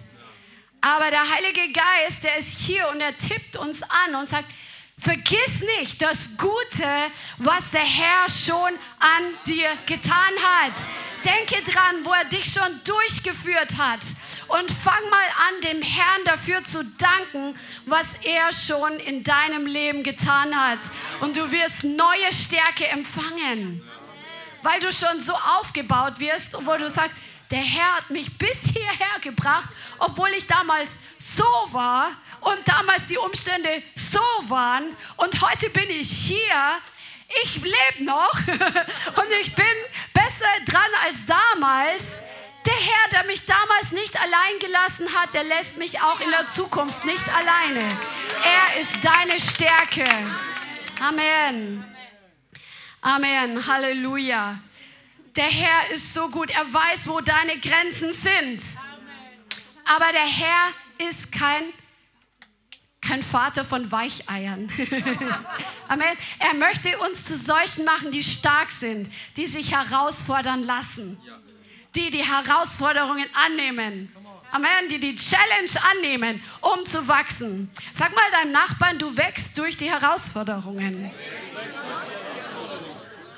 Aber 0.83 1.11
der 1.11 1.31
Heilige 1.31 1.73
Geist, 1.73 2.25
der 2.25 2.37
ist 2.37 2.61
hier 2.61 2.87
und 2.93 3.01
er 3.01 3.17
tippt 3.17 3.57
uns 3.57 3.83
an 3.83 4.17
und 4.17 4.29
sagt, 4.29 4.51
Vergiss 5.03 5.63
nicht 5.79 6.01
das 6.01 6.37
Gute, 6.37 6.87
was 7.39 7.73
der 7.73 7.81
Herr 7.81 8.29
schon 8.29 8.71
an 9.01 9.25
dir 9.49 9.69
getan 9.85 10.13
hat. 10.45 10.75
Denke 11.25 11.63
dran, 11.71 12.05
wo 12.05 12.13
er 12.13 12.25
dich 12.25 12.53
schon 12.53 12.81
durchgeführt 12.85 13.79
hat. 13.79 14.01
Und 14.49 14.71
fang 14.71 15.09
mal 15.09 15.25
an, 15.49 15.61
dem 15.63 15.83
Herrn 15.83 16.25
dafür 16.25 16.63
zu 16.65 16.85
danken, 16.85 17.59
was 17.87 18.17
er 18.23 18.53
schon 18.53 18.99
in 19.01 19.25
deinem 19.25 19.67
Leben 19.67 20.03
getan 20.03 20.55
hat. 20.55 20.81
Und 21.21 21.37
du 21.37 21.51
wirst 21.51 21.85
neue 21.85 22.33
Stärke 22.33 22.89
empfangen, 22.89 23.83
weil 24.63 24.81
du 24.81 24.93
schon 24.93 25.21
so 25.21 25.33
aufgebaut 25.59 26.19
wirst 26.19 26.55
wo 26.67 26.77
du 26.77 26.91
sagst, 26.91 27.17
der 27.53 27.61
Herr 27.61 27.97
hat 27.97 28.11
mich 28.11 28.39
bis 28.39 28.63
hierher 28.73 29.21
gebracht, 29.21 29.69
obwohl 29.99 30.31
ich 30.31 30.47
damals 30.47 31.01
so 31.19 31.45
war 31.71 32.11
und 32.41 32.59
damals 32.67 33.07
die 33.07 33.19
Umstände 33.19 33.83
so 33.95 34.21
waren 34.49 34.97
und 35.19 35.41
heute 35.43 35.69
bin 35.71 35.91
ich 35.91 36.11
hier. 36.11 36.81
Ich 37.45 37.57
lebe 37.57 38.05
noch 38.05 38.33
und 38.47 39.33
ich 39.41 39.55
bin 39.55 39.65
besser 40.13 40.47
dran 40.67 40.91
als 41.05 41.27
damals. 41.27 42.23
Der 42.65 42.75
Herr, 42.75 43.11
der 43.11 43.25
mich 43.25 43.45
damals 43.47 43.91
nicht 43.93 44.21
allein 44.21 44.59
gelassen 44.61 45.13
hat, 45.15 45.35
der 45.35 45.45
lässt 45.45 45.79
mich 45.79 46.01
auch 46.01 46.21
in 46.21 46.31
der 46.31 46.47
Zukunft 46.47 47.05
nicht 47.05 47.29
alleine. 47.35 47.89
Er 48.45 48.81
ist 48.81 48.97
deine 49.03 49.41
Stärke. 49.41 50.05
Amen. 51.01 51.85
Amen. 53.01 53.67
Halleluja. 53.67 54.59
Der 55.35 55.47
Herr 55.49 55.91
ist 55.91 56.15
so 56.15 56.29
gut. 56.29 56.51
Er 56.51 56.73
weiß, 56.73 57.09
wo 57.09 57.21
deine 57.21 57.59
Grenzen 57.59 58.13
sind. 58.13 58.63
Aber 59.85 60.13
der 60.13 60.27
Herr 60.27 60.73
ist 61.09 61.33
kein 61.33 61.73
kein 63.03 63.23
Vater 63.23 63.65
von 63.65 63.91
Weicheiern. 63.91 64.71
Amen. 65.89 66.17
Er 66.39 66.55
möchte 66.55 66.97
uns 66.99 67.25
zu 67.25 67.37
solchen 67.37 67.85
machen, 67.85 68.13
die 68.13 68.23
stark 68.23 68.71
sind, 68.71 69.13
die 69.37 69.47
sich 69.47 69.73
herausfordern 69.73 70.65
lassen, 70.65 71.21
die 71.95 72.11
die 72.11 72.25
Herausforderungen 72.25 73.27
annehmen. 73.35 74.15
Amen, 74.53 74.87
die 74.91 75.01
die 75.01 75.17
Challenge 75.17 75.71
annehmen, 75.97 76.43
um 76.61 76.85
zu 76.85 77.09
wachsen. 77.09 77.71
Sag 77.95 78.15
mal 78.15 78.31
deinem 78.31 78.53
Nachbarn, 78.53 78.99
du 78.99 79.17
wächst 79.17 79.57
durch 79.57 79.79
die 79.79 79.91
Herausforderungen. 79.91 81.11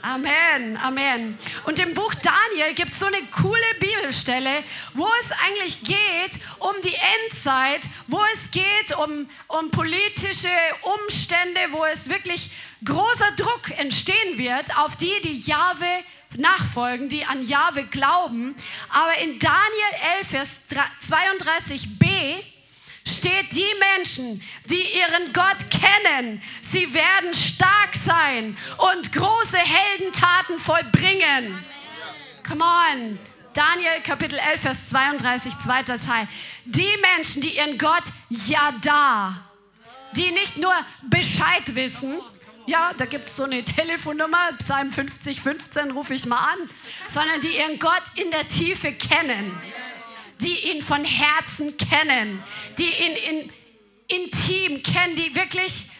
Amen, 0.04 0.76
Amen. 0.82 1.38
Und 1.64 1.78
im 1.78 1.94
Buch 1.94 2.12
Daniel 2.16 2.74
gibt 2.74 2.92
es 2.92 2.98
so 2.98 3.06
eine 3.06 3.22
coole 3.40 3.64
Bibelstelle, 3.80 4.62
wo 4.92 5.08
es 5.22 5.32
eigentlich 5.42 5.82
geht 5.82 6.42
um 6.58 6.74
die 6.84 6.94
Endzeit, 7.24 7.80
wo 8.08 8.20
es 8.34 8.50
geht 8.50 8.94
um, 8.98 9.26
um 9.48 9.70
politische 9.70 10.50
Umstände, 10.82 11.58
wo 11.70 11.86
es 11.86 12.10
wirklich 12.10 12.50
großer 12.84 13.30
Druck 13.38 13.78
entstehen 13.78 14.36
wird 14.36 14.76
auf 14.76 14.94
die, 14.96 15.22
die 15.22 15.38
Jahwe 15.38 15.86
nachfolgen, 16.36 17.08
die 17.08 17.24
an 17.24 17.42
Jahwe 17.46 17.84
glauben. 17.84 18.54
Aber 18.90 19.16
in 19.16 19.38
Daniel 19.38 20.18
11, 20.20 20.28
Vers 20.28 20.64
32b 21.08 22.44
steht, 23.06 23.52
die 23.52 23.74
Menschen, 23.94 24.42
die 24.66 24.82
ihren 24.96 25.32
Gott 25.32 25.58
kennen, 25.70 26.42
sie 26.60 26.92
werden 26.94 27.34
stark 27.34 27.94
sein 27.94 28.56
und 28.78 29.12
große 29.12 29.58
Heldentaten 29.58 30.58
vollbringen. 30.58 31.58
Come 32.46 32.64
on. 32.64 33.18
Daniel 33.54 34.00
Kapitel 34.02 34.36
11, 34.36 34.60
Vers 34.60 34.88
32, 34.90 35.52
zweiter 35.64 35.96
Teil. 35.96 36.26
Die 36.64 36.88
Menschen, 37.14 37.40
die 37.40 37.56
ihren 37.56 37.78
Gott 37.78 38.02
Yada, 38.28 39.36
die 40.16 40.32
nicht 40.32 40.56
nur 40.56 40.74
Bescheid 41.02 41.74
wissen, 41.74 42.18
ja, 42.66 42.92
da 42.96 43.04
gibt 43.04 43.28
es 43.28 43.36
so 43.36 43.44
eine 43.44 43.62
Telefonnummer, 43.62 44.52
Psalm 44.58 44.90
50, 44.90 45.40
15 45.40 45.90
rufe 45.92 46.14
ich 46.14 46.26
mal 46.26 46.38
an, 46.38 46.70
sondern 47.08 47.40
die 47.42 47.58
ihren 47.58 47.78
Gott 47.78 48.02
in 48.16 48.30
der 48.30 48.48
Tiefe 48.48 48.92
kennen, 48.92 49.52
die 50.44 50.70
ihn 50.70 50.82
von 50.82 51.04
Herzen 51.04 51.76
kennen, 51.76 52.42
die 52.78 52.84
ihn 52.84 53.16
in, 53.16 53.52
intim 54.08 54.82
kennen, 54.82 55.16
die 55.16 55.34
wirklich 55.34 55.90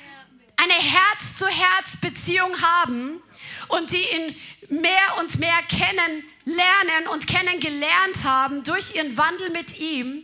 eine 0.57 0.75
Herz-zu-Herz-Beziehung 0.75 2.61
haben 2.61 3.23
und 3.69 3.93
die 3.93 3.97
ihn 4.03 4.37
mehr 4.81 5.19
und 5.19 5.39
mehr 5.39 5.59
kennenlernen 5.69 7.09
und 7.13 7.27
kennengelernt 7.27 8.25
haben 8.25 8.63
durch 8.63 8.95
ihren 8.95 9.17
Wandel 9.17 9.51
mit 9.51 9.81
ihm, 9.81 10.23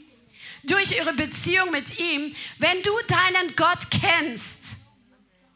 durch 0.64 0.96
ihre 0.96 1.12
Beziehung 1.14 1.70
mit 1.70 1.98
ihm. 1.98 2.34
Wenn 2.58 2.82
du 2.82 2.92
deinen 3.08 3.56
Gott 3.56 3.90
kennst, 3.90 4.86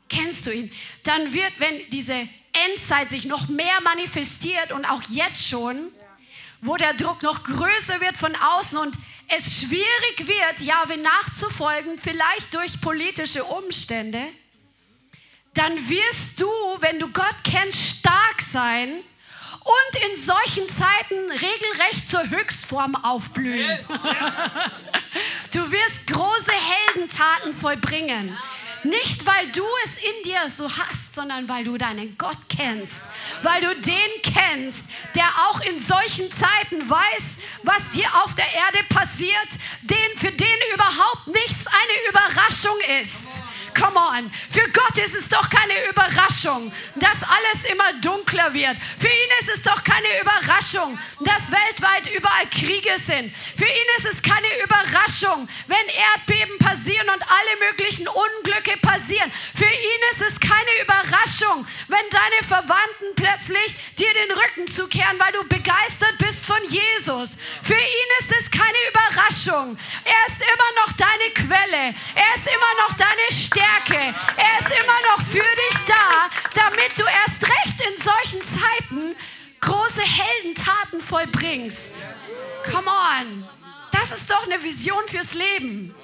kennst 0.09 0.46
du 0.46 0.53
ihn, 0.53 0.72
dann 1.05 1.33
wird, 1.33 1.53
wenn 1.59 1.88
diese 1.90 2.29
Endzeit 2.53 3.11
sich 3.11 3.27
noch 3.27 3.48
mehr 3.48 3.81
manifestiert 3.83 4.72
und 4.72 4.85
auch 4.85 5.03
jetzt 5.09 5.46
schon, 5.46 5.92
wo 6.64 6.77
der 6.77 6.94
Druck 6.94 7.22
noch 7.22 7.44
größer 7.44 8.00
wird 8.00 8.16
von 8.16 8.35
außen 8.35 8.79
und 8.79 8.96
es 9.29 9.61
schwierig 9.61 10.18
wird, 10.18 10.61
Jahwe 10.61 10.96
nachzufolgen, 10.96 11.98
vielleicht 11.98 12.55
durch 12.55 12.81
politische 12.81 13.44
Umstände, 13.44 14.22
dann 15.53 15.88
wirst 15.88 16.40
du, 16.40 16.48
wenn 16.81 16.98
du 16.98 17.09
Gott 17.12 17.37
kennst, 17.44 17.98
stark 17.98 18.40
sein 18.40 18.88
und 18.90 20.03
in 20.11 20.20
solchen 20.20 20.68
Zeiten 20.74 21.31
regelrecht 21.31 22.09
zur 22.09 22.29
Höchstform 22.29 22.96
aufblühen. 22.96 23.79
Du 25.53 25.70
wirst 25.70 26.07
große 26.07 26.53
Heldentaten 26.53 27.55
vollbringen. 27.55 28.37
Nicht, 28.85 29.25
weil 29.25 29.51
du 29.53 29.64
es 29.85 29.97
in 29.99 30.23
dir 30.25 30.51
so 30.51 30.70
hast, 30.70 31.14
sondern 31.14 31.49
weil 31.49 31.64
du 31.64 31.79
deinen 31.79 32.18
Gott 32.18 32.37
kennst. 32.51 33.05
Weil 33.42 33.62
du 33.62 33.75
den 33.77 34.23
kennst, 34.23 34.88
der 35.14 35.27
auch 35.49 35.61
in 35.62 35.79
solchen 35.79 36.31
Zeiten 36.31 36.88
weiß, 36.88 37.38
was 37.62 37.92
hier 37.92 38.09
auf 38.23 38.35
der 38.35 38.47
Erde 38.53 38.85
passiert, 38.90 39.49
den, 39.83 40.18
für 40.18 40.31
den 40.31 40.75
überhaupt 40.75 41.29
nichts 41.29 41.66
eine 41.66 42.11
Überraschung 42.11 42.77
ist. 43.01 43.42
Come 43.74 43.96
on. 43.96 44.30
Für 44.50 44.68
Gott 44.70 44.96
ist 45.04 45.14
es 45.14 45.28
doch 45.28 45.50
keine 45.50 45.88
Überraschung, 45.90 46.72
dass 46.96 47.22
alles 47.22 47.64
immer 47.70 47.92
dunkler 48.00 48.54
wird. 48.54 48.76
Für 48.98 49.08
ihn 49.08 49.30
ist 49.40 49.50
es 49.56 49.62
doch 49.62 49.82
keine 49.82 50.20
Überraschung, 50.20 50.98
dass 51.20 51.50
weltweit 51.50 52.14
überall 52.14 52.48
Kriege 52.50 52.96
sind. 52.98 53.34
Für 53.37 53.66
ihn 53.66 53.88
ist 53.98 54.06
es 54.06 54.22
keine 54.22 54.46
Überraschung, 54.62 55.48
wenn 55.66 55.88
Erdbeben 55.88 56.58
passieren 56.58 57.08
und 57.10 57.22
alle 57.22 57.70
möglichen 57.70 58.06
Unglücke 58.06 58.76
passieren. 58.78 59.30
Für 59.54 59.64
ihn 59.64 60.02
ist 60.12 60.22
es 60.22 60.40
keine 60.40 60.82
Überraschung, 60.82 61.66
wenn 61.88 62.06
deine 62.10 62.46
Verwandten 62.46 63.14
plötzlich 63.16 63.76
dir 63.98 64.12
den 64.14 64.30
Rücken 64.32 64.70
zukehren, 64.70 65.18
weil 65.18 65.32
du 65.32 65.44
begeistert 65.48 66.16
bist 66.18 66.46
von 66.46 66.62
Jesus. 66.68 67.38
Für 67.62 67.74
ihn 67.74 68.10
ist 68.20 68.32
es 68.38 68.50
keine 68.50 68.78
Überraschung. 68.90 69.76
Er 70.04 70.32
ist 70.32 70.40
immer 70.40 70.84
noch 70.84 70.92
deine 71.24 71.34
Quelle. 71.34 71.94
Er 72.14 72.34
ist 72.37 72.46
immer 72.46 72.87
noch 72.87 72.94
deine 72.96 73.30
Stärke. 73.30 74.14
Er 74.37 74.58
ist 74.58 74.70
immer 74.70 75.00
noch 75.10 75.22
für 75.26 75.38
dich 75.38 75.78
da, 75.87 76.30
damit 76.54 76.98
du 76.98 77.02
erst 77.02 77.42
recht 77.42 77.80
in 77.88 78.02
solchen 78.02 78.40
Zeiten 78.48 79.16
große 79.60 80.02
Heldentaten 80.02 81.00
vollbringst. 81.00 82.06
Come 82.70 82.88
on. 82.88 83.48
Das 83.92 84.12
ist 84.12 84.30
doch 84.30 84.44
eine 84.44 84.62
Vision 84.62 85.02
fürs 85.08 85.34
Leben. 85.34 85.94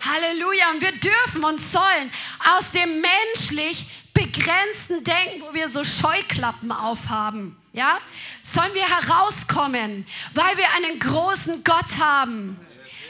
Halleluja. 0.00 0.70
Und 0.70 0.80
wir 0.80 0.92
dürfen 0.92 1.44
und 1.44 1.60
sollen 1.60 2.12
aus 2.56 2.70
dem 2.72 3.00
menschlich 3.00 3.88
begrenzten 4.14 5.04
Denken, 5.04 5.42
wo 5.42 5.54
wir 5.54 5.68
so 5.68 5.84
Scheuklappen 5.84 6.72
aufhaben, 6.72 7.56
ja, 7.72 7.98
sollen 8.42 8.74
wir 8.74 8.86
herauskommen, 8.86 10.06
weil 10.34 10.56
wir 10.58 10.70
einen 10.76 10.98
großen 10.98 11.64
Gott 11.64 11.98
haben, 11.98 12.58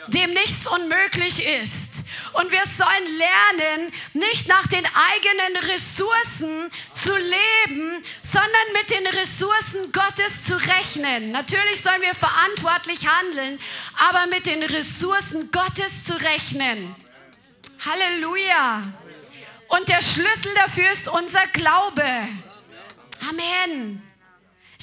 dem 0.09 0.33
nichts 0.33 0.67
unmöglich 0.67 1.47
ist. 1.47 2.07
Und 2.33 2.51
wir 2.51 2.65
sollen 2.65 3.19
lernen, 3.19 3.93
nicht 4.15 4.49
nach 4.49 4.67
den 4.67 4.85
eigenen 4.87 5.71
Ressourcen 5.71 6.71
zu 6.95 7.15
leben, 7.15 8.05
sondern 8.23 8.73
mit 8.73 8.91
den 8.91 9.07
Ressourcen 9.07 9.93
Gottes 9.93 10.45
zu 10.45 10.57
rechnen. 10.57 11.31
Natürlich 11.31 11.83
sollen 11.83 12.01
wir 12.01 12.15
verantwortlich 12.15 13.07
handeln, 13.07 13.61
aber 13.99 14.27
mit 14.27 14.47
den 14.47 14.63
Ressourcen 14.63 15.51
Gottes 15.53 16.05
zu 16.05 16.15
rechnen. 16.15 16.95
Halleluja. 17.85 18.83
Und 19.69 19.89
der 19.89 20.03
Schlüssel 20.03 20.55
dafür 20.55 20.91
ist 20.91 21.09
unser 21.09 21.47
Glaube. 21.49 22.05
Amen. 23.29 24.12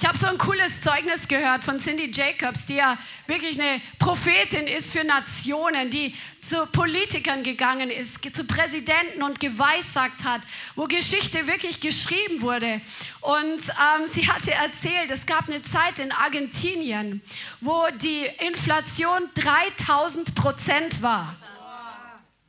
Ich 0.01 0.07
habe 0.07 0.17
so 0.17 0.27
ein 0.27 0.37
cooles 0.37 0.79
Zeugnis 0.79 1.27
gehört 1.27 1.65
von 1.65 1.77
Cindy 1.77 2.09
Jacobs, 2.09 2.67
die 2.67 2.75
ja 2.75 2.97
wirklich 3.27 3.59
eine 3.59 3.81
Prophetin 3.99 4.65
ist 4.65 4.93
für 4.93 5.03
Nationen, 5.03 5.89
die 5.89 6.15
zu 6.39 6.65
Politikern 6.67 7.43
gegangen 7.43 7.89
ist, 7.89 8.23
zu 8.33 8.45
Präsidenten 8.45 9.21
und 9.23 9.41
geweissagt 9.41 10.23
hat, 10.23 10.39
wo 10.77 10.85
Geschichte 10.85 11.47
wirklich 11.47 11.81
geschrieben 11.81 12.41
wurde. 12.41 12.79
Und 13.19 13.59
ähm, 13.59 14.07
sie 14.09 14.31
hatte 14.31 14.53
erzählt, 14.53 15.11
es 15.11 15.25
gab 15.25 15.49
eine 15.49 15.61
Zeit 15.63 15.99
in 15.99 16.13
Argentinien, 16.13 17.21
wo 17.59 17.85
die 18.01 18.25
Inflation 18.47 19.19
3000 19.35 20.33
Prozent 20.33 21.01
war. 21.01 21.35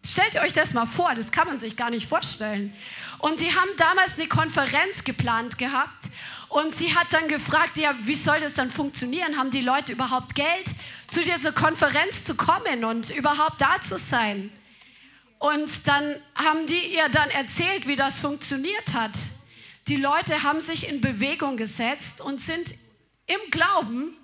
Stellt 0.07 0.37
euch 0.37 0.53
das 0.53 0.73
mal 0.73 0.87
vor, 0.87 1.17
das 1.17 1.33
kann 1.33 1.49
man 1.49 1.59
sich 1.59 1.77
gar 1.77 1.91
nicht 1.91 2.07
vorstellen. 2.07 2.73
Und 3.19 3.41
sie 3.41 3.53
haben 3.53 3.71
damals 3.77 4.19
eine 4.19 4.29
Konferenz 4.29 5.03
geplant 5.03 5.59
gehabt 5.59 6.11
und 6.51 6.75
sie 6.75 6.97
hat 6.97 7.13
dann 7.13 7.29
gefragt, 7.29 7.79
ja, 7.79 7.95
wie 8.01 8.17
soll 8.17 8.41
das 8.41 8.55
dann 8.55 8.73
funktionieren? 8.73 9.39
Haben 9.39 9.53
die 9.53 9.61
Leute 9.61 9.93
überhaupt 9.93 10.35
Geld, 10.35 10.67
zu 11.07 11.23
dieser 11.23 11.53
Konferenz 11.53 12.25
zu 12.25 12.37
kommen 12.37 12.85
und 12.85 13.11
überhaupt 13.11 13.61
da 13.61 13.81
zu 13.81 13.97
sein? 13.97 14.51
Und 15.39 15.87
dann 15.87 16.17
haben 16.35 16.67
die 16.67 16.95
ihr 16.95 17.09
dann 17.09 17.31
erzählt, 17.31 17.87
wie 17.87 17.95
das 17.95 18.19
funktioniert 18.19 18.95
hat. 18.95 19.13
Die 19.87 19.97
Leute 19.97 20.43
haben 20.43 20.61
sich 20.61 20.89
in 20.89 21.01
Bewegung 21.01 21.57
gesetzt 21.57 22.21
und 22.21 22.41
sind 22.41 22.75
im 23.27 23.51
Glauben 23.53 24.17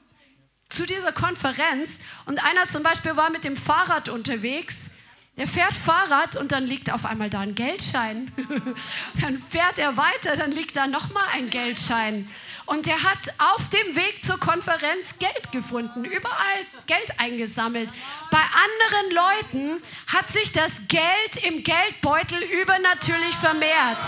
zu 0.68 0.84
dieser 0.84 1.12
Konferenz. 1.12 2.00
Und 2.26 2.42
einer 2.42 2.68
zum 2.68 2.82
Beispiel 2.82 3.16
war 3.16 3.30
mit 3.30 3.44
dem 3.44 3.56
Fahrrad 3.56 4.08
unterwegs 4.08 4.95
er 5.38 5.46
fährt 5.46 5.76
Fahrrad 5.76 6.36
und 6.36 6.50
dann 6.50 6.66
liegt 6.66 6.90
auf 6.90 7.04
einmal 7.04 7.28
da 7.28 7.40
ein 7.40 7.54
Geldschein. 7.54 8.32
dann 9.20 9.42
fährt 9.42 9.78
er 9.78 9.98
weiter, 9.98 10.34
dann 10.34 10.50
liegt 10.50 10.76
da 10.76 10.86
nochmal 10.86 11.26
ein 11.34 11.50
Geldschein. 11.50 12.26
Und 12.64 12.88
er 12.88 13.02
hat 13.02 13.18
auf 13.38 13.68
dem 13.68 13.94
Weg 13.96 14.24
zur 14.24 14.40
Konferenz 14.40 15.18
Geld 15.18 15.52
gefunden, 15.52 16.06
überall 16.06 16.58
Geld 16.86 17.20
eingesammelt. 17.20 17.90
Bei 18.30 18.40
anderen 18.40 19.14
Leuten 19.14 19.82
hat 20.06 20.32
sich 20.32 20.52
das 20.52 20.88
Geld 20.88 21.44
im 21.46 21.62
Geldbeutel 21.62 22.42
übernatürlich 22.42 23.36
vermehrt. 23.36 24.02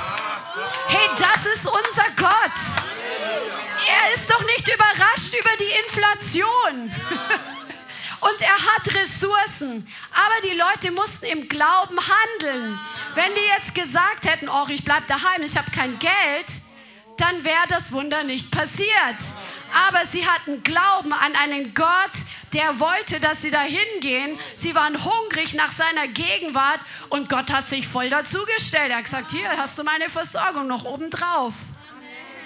Hey, 0.89 1.09
das 1.11 1.45
ist 1.45 1.67
unser 1.67 2.09
Gott. 2.17 2.59
Er 3.87 4.15
ist 4.15 4.31
doch 4.31 4.45
nicht 4.47 4.67
überrascht 4.67 5.35
über 5.39 5.51
die 5.61 5.73
Inflation. 5.85 6.91
Und 8.21 8.43
er 8.43 8.75
hat 8.75 8.95
Ressourcen. 8.95 9.87
Aber 10.13 10.49
die 10.49 10.57
Leute 10.57 10.93
mussten 10.93 11.27
im 11.27 11.49
Glauben 11.49 11.99
handeln. 11.99 12.79
Wenn 13.15 13.35
die 13.35 13.47
jetzt 13.57 13.75
gesagt 13.75 14.25
hätten, 14.25 14.49
oh, 14.49 14.67
ich 14.69 14.85
bleibe 14.85 15.07
daheim, 15.07 15.43
ich 15.43 15.57
habe 15.57 15.71
kein 15.71 15.99
Geld, 15.99 16.47
dann 17.17 17.45
wäre 17.45 17.67
das 17.69 17.93
Wunder 17.93 18.23
nicht 18.25 18.51
passiert. 18.51 18.89
Aber 19.89 20.05
sie 20.07 20.27
hatten 20.27 20.63
Glauben 20.63 21.13
an 21.13 21.37
einen 21.37 21.75
Gott, 21.75 22.13
der 22.53 22.81
wollte, 22.81 23.21
dass 23.21 23.43
sie 23.43 23.51
da 23.51 23.61
hingehen. 23.61 24.39
Sie 24.57 24.75
waren 24.75 25.05
hungrig 25.05 25.55
nach 25.55 25.73
seiner 25.73 26.09
Gegenwart 26.09 26.81
und 27.11 27.29
Gott 27.29 27.53
hat 27.53 27.69
sich 27.69 27.87
voll 27.87 28.09
dazugestellt. 28.09 28.91
Er 28.91 28.99
hat 28.99 29.05
gesagt, 29.05 29.31
hier 29.31 29.51
hast 29.57 29.79
du 29.79 29.85
meine 29.85 30.09
Versorgung 30.09 30.67
noch 30.67 30.85
obendrauf. 30.85 31.53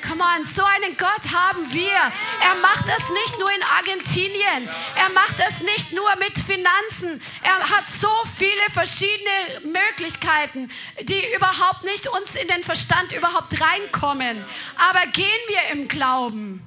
Come 0.06 0.22
on, 0.22 0.44
so 0.44 0.62
einen 0.64 0.96
Gott 0.96 1.32
haben 1.32 1.72
wir. 1.72 1.90
Er 1.90 2.54
macht 2.60 2.88
das 2.88 3.08
nicht 3.08 3.38
nur 3.38 3.50
in 3.52 3.62
Argentinien. 3.62 4.68
Er 4.96 5.08
macht 5.14 5.38
das 5.38 5.60
nicht 5.60 5.92
nur 5.92 6.14
mit 6.16 6.38
Finanzen. 6.38 7.22
Er 7.42 7.70
hat 7.70 7.88
so 7.88 8.10
viele 8.36 8.70
verschiedene 8.72 9.72
Möglichkeiten, 9.72 10.70
die 11.00 11.22
überhaupt 11.34 11.84
nicht 11.84 12.08
uns 12.08 12.34
in 12.34 12.48
den 12.48 12.64
Verstand 12.64 13.12
überhaupt 13.12 13.60
reinkommen. 13.60 14.44
Aber 14.76 15.06
gehen 15.06 15.26
wir 15.48 15.72
im 15.72 15.88
Glauben. 15.88 16.66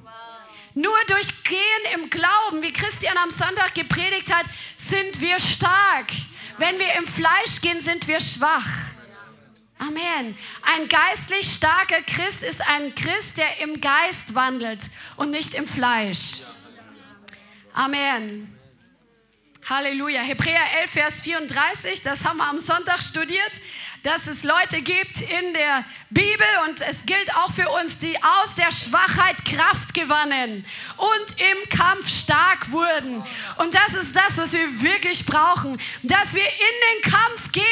Nur 0.74 0.98
durch 1.06 1.44
Gehen 1.44 1.94
im 1.94 2.10
Glauben, 2.10 2.62
wie 2.62 2.72
Christian 2.72 3.16
am 3.16 3.30
Sonntag 3.30 3.74
gepredigt 3.74 4.32
hat, 4.34 4.46
sind 4.76 5.20
wir 5.20 5.40
stark. 5.40 6.06
Wenn 6.58 6.78
wir 6.78 6.92
im 6.94 7.06
Fleisch 7.06 7.60
gehen, 7.62 7.80
sind 7.80 8.06
wir 8.08 8.20
schwach. 8.20 8.85
Amen. 9.78 10.36
Ein 10.62 10.88
geistlich 10.88 11.52
starker 11.52 12.00
Christ 12.02 12.42
ist 12.42 12.66
ein 12.66 12.94
Christ, 12.94 13.36
der 13.36 13.60
im 13.60 13.80
Geist 13.80 14.34
wandelt 14.34 14.82
und 15.16 15.30
nicht 15.30 15.54
im 15.54 15.68
Fleisch. 15.68 16.42
Amen. 17.74 18.56
Halleluja. 19.68 20.22
Hebräer 20.22 20.62
11, 20.82 20.90
Vers 20.90 21.20
34, 21.22 22.02
das 22.02 22.24
haben 22.24 22.38
wir 22.38 22.46
am 22.46 22.60
Sonntag 22.60 23.02
studiert 23.02 23.52
dass 24.06 24.28
es 24.28 24.44
Leute 24.44 24.82
gibt 24.82 25.20
in 25.20 25.52
der 25.52 25.84
Bibel 26.10 26.46
und 26.68 26.80
es 26.80 27.04
gilt 27.06 27.28
auch 27.34 27.50
für 27.50 27.68
uns, 27.70 27.98
die 27.98 28.16
aus 28.22 28.54
der 28.54 28.70
Schwachheit 28.70 29.44
Kraft 29.44 29.94
gewannen 29.94 30.64
und 30.96 31.40
im 31.40 31.68
Kampf 31.76 32.06
stark 32.08 32.70
wurden. 32.70 33.24
Und 33.58 33.74
das 33.74 33.94
ist 34.00 34.14
das, 34.14 34.38
was 34.38 34.52
wir 34.52 34.80
wirklich 34.80 35.26
brauchen, 35.26 35.80
dass 36.04 36.34
wir 36.34 36.44
in 36.44 37.02
den 37.02 37.12
Kampf 37.12 37.50
gehen 37.50 37.64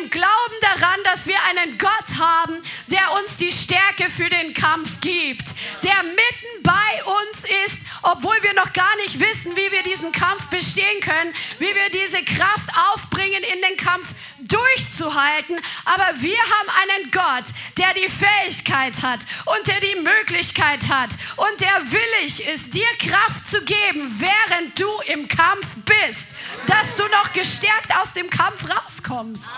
im 0.00 0.08
Glauben 0.08 0.54
daran, 0.62 0.98
dass 1.04 1.26
wir 1.26 1.36
einen 1.50 1.76
Gott 1.76 2.18
haben, 2.18 2.62
der 2.86 3.12
uns 3.20 3.36
die 3.36 3.52
Stärke 3.52 4.08
für 4.08 4.30
den 4.30 4.54
Kampf 4.54 5.02
gibt, 5.02 5.44
der 5.82 6.02
mitten 6.04 6.62
bei 6.62 7.04
uns 7.04 7.44
ist, 7.66 7.82
obwohl 8.02 8.36
wir 8.42 8.54
noch 8.54 8.72
gar 8.72 8.96
nicht 8.96 9.18
wissen, 9.18 9.56
wie 9.56 9.72
wir 9.72 9.82
diesen 9.82 10.12
Kampf 10.12 10.46
bestehen 10.48 11.00
können, 11.00 11.34
wie 11.58 11.74
wir 11.74 11.90
diese 11.92 12.22
Kraft 12.24 12.70
aufbringen 12.92 13.42
in 13.42 13.60
den 13.62 13.76
Kampf 13.76 14.08
durchzuhalten. 14.38 15.60
Aber 15.84 16.20
wir 16.20 16.38
haben 16.38 16.68
einen 16.82 17.10
Gott, 17.10 17.54
der 17.78 17.92
die 17.94 18.08
Fähigkeit 18.08 19.02
hat 19.02 19.20
und 19.46 19.66
der 19.66 19.80
die 19.80 20.00
Möglichkeit 20.00 20.88
hat 20.88 21.10
und 21.36 21.60
der 21.60 21.90
willig 21.90 22.46
ist, 22.48 22.74
dir 22.74 22.88
Kraft 22.98 23.46
zu 23.48 23.64
geben, 23.64 24.18
während 24.18 24.78
du 24.78 24.88
im 25.12 25.28
Kampf 25.28 25.66
bist, 25.84 26.30
dass 26.66 26.94
du 26.96 27.02
noch 27.08 27.32
gestärkt 27.32 27.94
aus 28.00 28.12
dem 28.12 28.28
Kampf 28.30 28.64
rauskommst. 28.68 29.50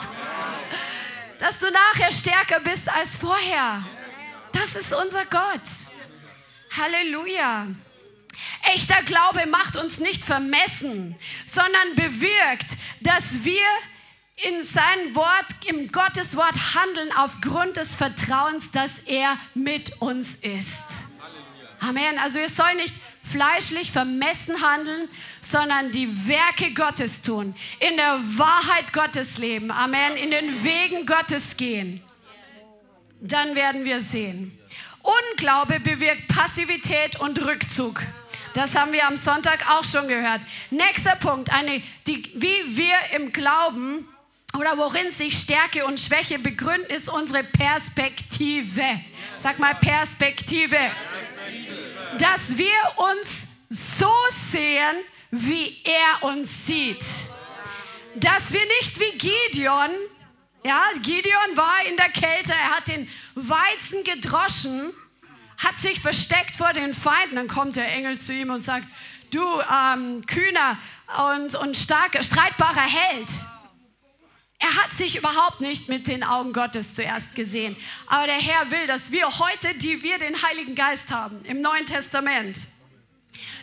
Dass 1.39 1.59
du 1.59 1.67
nachher 1.71 2.13
stärker 2.13 2.61
bist 2.61 2.89
als 2.89 3.17
vorher. 3.17 3.83
Das 4.53 4.77
ist 4.77 4.93
unser 4.93 5.25
Gott. 5.27 5.63
Halleluja. 6.77 7.67
Echter 8.75 9.03
Glaube 9.05 9.47
macht 9.47 9.77
uns 9.77 9.99
nicht 9.99 10.25
vermessen, 10.25 11.17
sondern 11.45 11.95
bewirkt, 11.95 12.67
dass 13.01 13.45
wir 13.45 13.67
in 14.37 14.65
sein 14.65 15.15
Wort, 15.15 15.47
im 15.67 15.93
Gottes 15.93 16.37
Wort 16.37 16.75
handeln 16.75 17.13
aufgrund 17.17 17.77
des 17.77 17.95
Vertrauens, 17.95 18.73
dass 18.73 19.01
er 19.01 19.39
mit 19.55 20.01
uns 20.01 20.37
ist. 20.37 20.89
Amen. 21.81 22.19
Also 22.19 22.39
wir 22.39 22.49
sollen 22.49 22.77
nicht 22.77 22.95
fleischlich 23.31 23.93
vermessen 23.93 24.61
handeln, 24.63 25.09
sondern 25.41 25.91
die 25.91 26.29
Werke 26.29 26.75
Gottes 26.75 27.23
tun, 27.23 27.55
in 27.81 27.97
der 27.97 28.21
Wahrheit 28.39 28.93
Gottes 28.93 29.39
leben. 29.39 29.71
Amen. 29.71 30.17
In 30.17 30.31
den 30.31 30.65
Wegen 30.65 31.07
Gottes 31.07 31.57
gehen. 31.57 32.03
Dann 33.21 33.55
werden 33.55 33.85
wir 33.85 34.01
sehen. 34.01 34.59
Unglaube 35.03 35.81
bewirkt 35.81 36.29
Passivität 36.29 37.21
und 37.21 37.41
Rückzug. 37.45 38.03
Das 38.55 38.75
haben 38.75 38.93
wir 38.93 39.07
am 39.07 39.17
Sonntag 39.17 39.71
auch 39.71 39.85
schon 39.85 40.09
gehört. 40.09 40.41
Nächster 40.71 41.17
Punkt, 41.17 41.51
eine, 41.53 41.83
die, 42.07 42.23
wie 42.35 42.77
wir 42.77 42.97
im 43.17 43.33
Glauben 43.33 44.07
oder 44.59 44.77
worin 44.77 45.11
sich 45.11 45.39
Stärke 45.39 45.87
und 45.87 45.99
Schwäche 45.99 46.39
begründen, 46.39 46.91
ist 46.91 47.09
unsere 47.09 47.43
Perspektive. 47.43 48.85
Sag 49.39 49.59
mal 49.59 49.75
Perspektive. 49.75 50.79
Dass 52.19 52.59
wir 52.59 52.67
uns 52.97 53.49
so 53.71 54.13
sehen, 54.51 54.97
wie 55.31 55.79
er 55.85 56.29
uns 56.29 56.67
sieht. 56.67 57.05
Dass 58.17 58.53
wir 58.53 58.61
nicht 58.81 59.01
wie 59.01 59.19
Gideon, 59.19 59.91
ja, 60.63 60.83
Gideon 61.03 61.57
war 61.57 61.87
in 61.89 61.97
der 61.97 62.11
Kälte, 62.11 62.53
er 62.53 62.77
hat 62.77 62.89
den 62.89 63.09
Weizen 63.35 64.05
gedroschen, 64.05 64.93
hat 65.59 65.79
sich 65.79 66.01
versteckt 66.01 66.57
vor 66.57 66.73
den 66.73 66.95
Feinden. 66.95 67.37
Dann 67.37 67.49
kommt 67.49 67.77
der 67.77 67.93
Engel 67.93 68.19
zu 68.19 68.35
ihm 68.35 68.51
und 68.51 68.63
sagt, 68.63 68.87
du 69.31 69.43
ähm, 69.61 70.25
kühner 70.27 70.79
und, 71.35 71.55
und 71.55 71.77
starker, 71.77 72.23
streitbarer 72.23 72.81
Held 72.83 73.29
er 74.63 74.77
hat 74.77 74.93
sich 74.93 75.17
überhaupt 75.17 75.61
nicht 75.61 75.89
mit 75.89 76.07
den 76.07 76.23
Augen 76.23 76.53
Gottes 76.53 76.95
zuerst 76.95 77.35
gesehen. 77.35 77.75
Aber 78.07 78.27
der 78.27 78.41
Herr 78.41 78.71
will, 78.71 78.87
dass 78.87 79.11
wir 79.11 79.27
heute, 79.27 79.75
die 79.75 80.05
wir 80.05 80.21
den 80.21 80.41
Heiligen 80.41 80.77
Geist 80.77 81.11
haben, 81.11 81.45
im 81.47 81.61
Neuen 81.61 81.85
Testament, 81.85 82.57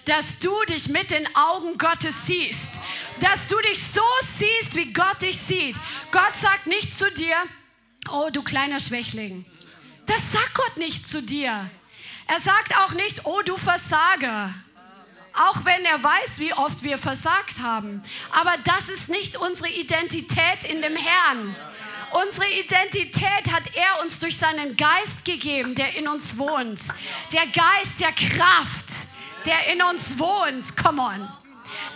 dass 0.03 0.39
du 0.39 0.51
dich 0.67 0.89
mit 0.89 1.09
den 1.09 1.25
Augen 1.37 1.77
Gottes 1.77 2.25
siehst. 2.25 2.73
Dass 3.21 3.47
du 3.47 3.55
dich 3.69 3.81
so 3.81 4.01
siehst, 4.21 4.75
wie 4.75 4.91
Gott 4.91 5.21
dich 5.21 5.37
sieht. 5.37 5.77
Gott 6.11 6.33
sagt 6.41 6.67
nicht 6.67 6.97
zu 6.97 7.09
dir, 7.11 7.35
oh 8.11 8.29
du 8.33 8.43
kleiner 8.43 8.81
Schwächling. 8.81 9.45
Das 10.05 10.21
sagt 10.33 10.53
Gott 10.53 10.77
nicht 10.77 11.07
zu 11.07 11.23
dir. 11.23 11.69
Er 12.29 12.39
sagt 12.39 12.77
auch 12.77 12.93
nicht, 12.93 13.25
oh 13.25 13.41
du 13.43 13.57
Versager 13.57 14.53
auch 15.39 15.63
wenn 15.63 15.85
er 15.85 16.03
weiß, 16.03 16.39
wie 16.39 16.53
oft 16.53 16.83
wir 16.83 16.97
versagt 16.97 17.59
haben. 17.61 18.03
Aber 18.31 18.53
das 18.65 18.89
ist 18.89 19.09
nicht 19.09 19.37
unsere 19.37 19.69
Identität 19.69 20.63
in 20.67 20.81
dem 20.81 20.95
Herrn. 20.95 21.55
Unsere 22.11 22.47
Identität 22.47 23.51
hat 23.51 23.63
er 23.75 24.03
uns 24.03 24.19
durch 24.19 24.37
seinen 24.37 24.75
Geist 24.75 25.23
gegeben, 25.25 25.75
der 25.75 25.95
in 25.95 26.07
uns 26.07 26.37
wohnt. 26.37 26.81
Der 27.31 27.45
Geist 27.47 27.99
der 27.99 28.11
Kraft, 28.11 28.85
der 29.45 29.71
in 29.71 29.81
uns 29.81 30.17
wohnt. 30.17 30.75
Come 30.75 31.01
on. 31.01 31.38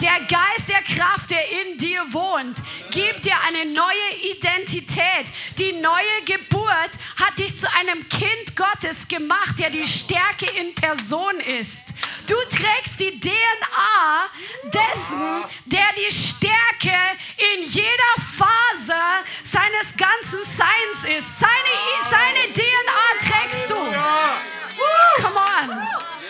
Der 0.01 0.19
Geist 0.27 0.69
der 0.69 0.81
Kraft, 0.95 1.29
der 1.29 1.43
in 1.61 1.77
dir 1.77 2.01
wohnt, 2.11 2.57
gibt 2.91 3.25
dir 3.25 3.35
eine 3.47 3.65
neue 3.71 4.35
Identität. 4.35 5.31
Die 5.57 5.73
neue 5.73 6.21
Geburt 6.25 6.91
hat 7.17 7.37
dich 7.37 7.57
zu 7.57 7.67
einem 7.79 8.07
Kind 8.09 8.55
Gottes 8.55 9.07
gemacht, 9.07 9.59
der 9.59 9.69
die 9.69 9.87
Stärke 9.87 10.45
in 10.59 10.75
Person 10.75 11.39
ist. 11.39 11.93
Du 12.27 12.35
trägst 12.49 12.99
die 12.99 13.19
DNA 13.19 14.29
dessen, 14.65 15.43
der 15.65 15.85
die 15.97 16.13
Stärke 16.13 16.97
in 17.55 17.63
jeder 17.63 18.13
Phase 18.37 18.99
seines 19.43 19.95
ganzen 19.97 20.39
Seins 20.57 21.17
ist. 21.17 21.27
Seine, 21.39 21.73
seine 22.09 22.53
DNA 22.53 23.03
trägst 23.19 23.69
du. 23.69 23.75
Come 25.21 25.35
on. 25.35 26.22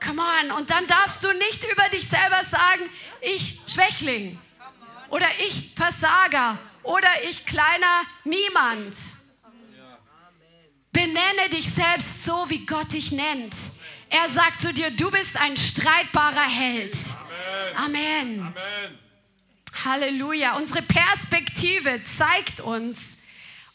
Come 0.00 0.22
on. 0.22 0.50
Und 0.52 0.70
dann 0.70 0.86
darfst 0.86 1.22
du 1.24 1.32
nicht 1.32 1.64
über 1.72 1.88
dich 1.88 2.06
selber 2.06 2.42
sagen, 2.44 2.82
ich 3.20 3.60
Schwächling 3.66 4.38
oder 5.10 5.28
ich 5.46 5.74
Versager 5.74 6.58
oder 6.82 7.08
ich 7.28 7.46
kleiner 7.46 8.02
Niemand. 8.24 8.94
Benenne 10.92 11.48
dich 11.52 11.70
selbst 11.70 12.24
so, 12.24 12.48
wie 12.48 12.64
Gott 12.64 12.92
dich 12.92 13.12
nennt. 13.12 13.54
Er 14.10 14.26
sagt 14.26 14.62
zu 14.62 14.72
dir, 14.72 14.90
du 14.90 15.10
bist 15.10 15.36
ein 15.36 15.56
streitbarer 15.56 16.48
Held. 16.48 16.96
Amen. 17.76 18.40
Amen. 18.40 18.98
Halleluja. 19.84 20.56
Unsere 20.56 20.82
Perspektive 20.82 22.02
zeigt 22.04 22.60
uns, 22.60 23.27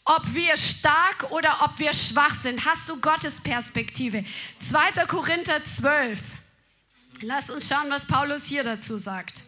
ob 0.04 0.34
wir 0.34 0.56
stark 0.56 1.30
oder 1.30 1.62
ob 1.62 1.78
wir 1.78 1.92
schwach 1.92 2.34
sind. 2.34 2.64
Hast 2.64 2.88
du 2.88 3.00
Gottes 3.00 3.42
Perspektive? 3.42 4.24
2. 4.68 5.06
Korinther 5.06 5.64
12. 5.64 6.18
Lass 7.22 7.50
uns 7.50 7.68
schauen, 7.68 7.90
was 7.90 8.06
Paulus 8.06 8.44
hier 8.44 8.64
dazu 8.64 8.98
sagt. 8.98 9.40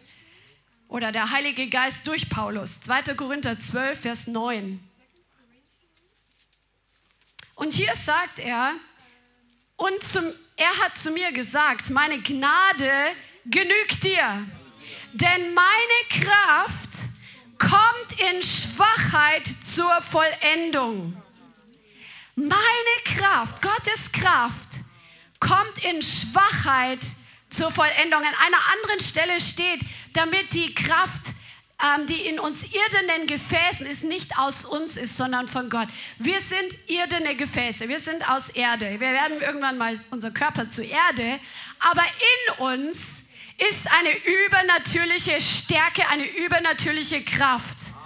Oder 0.87 1.11
der 1.11 1.31
Heilige 1.31 1.69
Geist 1.69 2.07
durch 2.07 2.29
Paulus. 2.29 2.81
2. 2.81 3.15
Korinther 3.15 3.59
12, 3.59 3.99
Vers 3.99 4.27
9. 4.27 4.79
Und 7.55 7.73
hier 7.73 7.93
sagt 7.95 8.39
er, 8.39 8.73
und 9.75 10.03
zum 10.03 10.23
er 10.55 10.75
hat 10.79 10.97
zu 10.97 11.11
mir 11.11 11.31
gesagt, 11.31 11.91
meine 11.91 12.19
Gnade 12.19 12.91
genügt 13.45 14.03
dir, 14.03 14.47
denn 15.13 15.53
meine 15.53 16.25
Kraft 16.25 16.89
kommt 17.59 18.19
in 18.19 18.41
Schwachheit 18.41 19.47
zur 19.77 20.01
Vollendung. 20.01 21.15
Meine 22.35 22.51
Kraft, 23.05 23.61
Gottes 23.61 24.11
Kraft, 24.11 24.69
kommt 25.39 25.83
in 25.83 26.01
Schwachheit 26.01 27.05
zur 27.51 27.69
Vollendung. 27.69 28.19
An 28.21 28.33
einer 28.43 28.57
anderen 28.73 28.99
Stelle 28.99 29.39
steht, 29.39 29.81
damit 30.13 30.51
die 30.53 30.73
Kraft 30.73 31.27
ähm, 31.79 32.07
die 32.07 32.25
in 32.25 32.39
uns 32.39 32.63
irdenen 32.63 33.27
Gefäßen 33.27 33.85
ist, 33.85 34.03
nicht 34.03 34.39
aus 34.39 34.65
uns 34.65 34.97
ist, 34.97 35.15
sondern 35.15 35.47
von 35.47 35.69
Gott. 35.69 35.89
Wir 36.17 36.39
sind 36.39 36.89
irdene 36.89 37.35
Gefäße, 37.35 37.87
wir 37.87 37.99
sind 37.99 38.27
aus 38.27 38.49
Erde. 38.49 38.99
Wir 38.99 39.11
werden 39.11 39.39
irgendwann 39.39 39.77
mal 39.77 39.99
unser 40.09 40.31
Körper 40.31 40.71
zu 40.71 40.83
Erde, 40.83 41.39
aber 41.77 42.01
in 42.01 42.65
uns 42.65 43.29
ist 43.59 43.91
eine 43.91 44.09
übernatürliche 44.47 45.39
Stärke, 45.39 46.07
eine 46.07 46.25
übernatürliche 46.25 47.21
Kraft. 47.23 47.96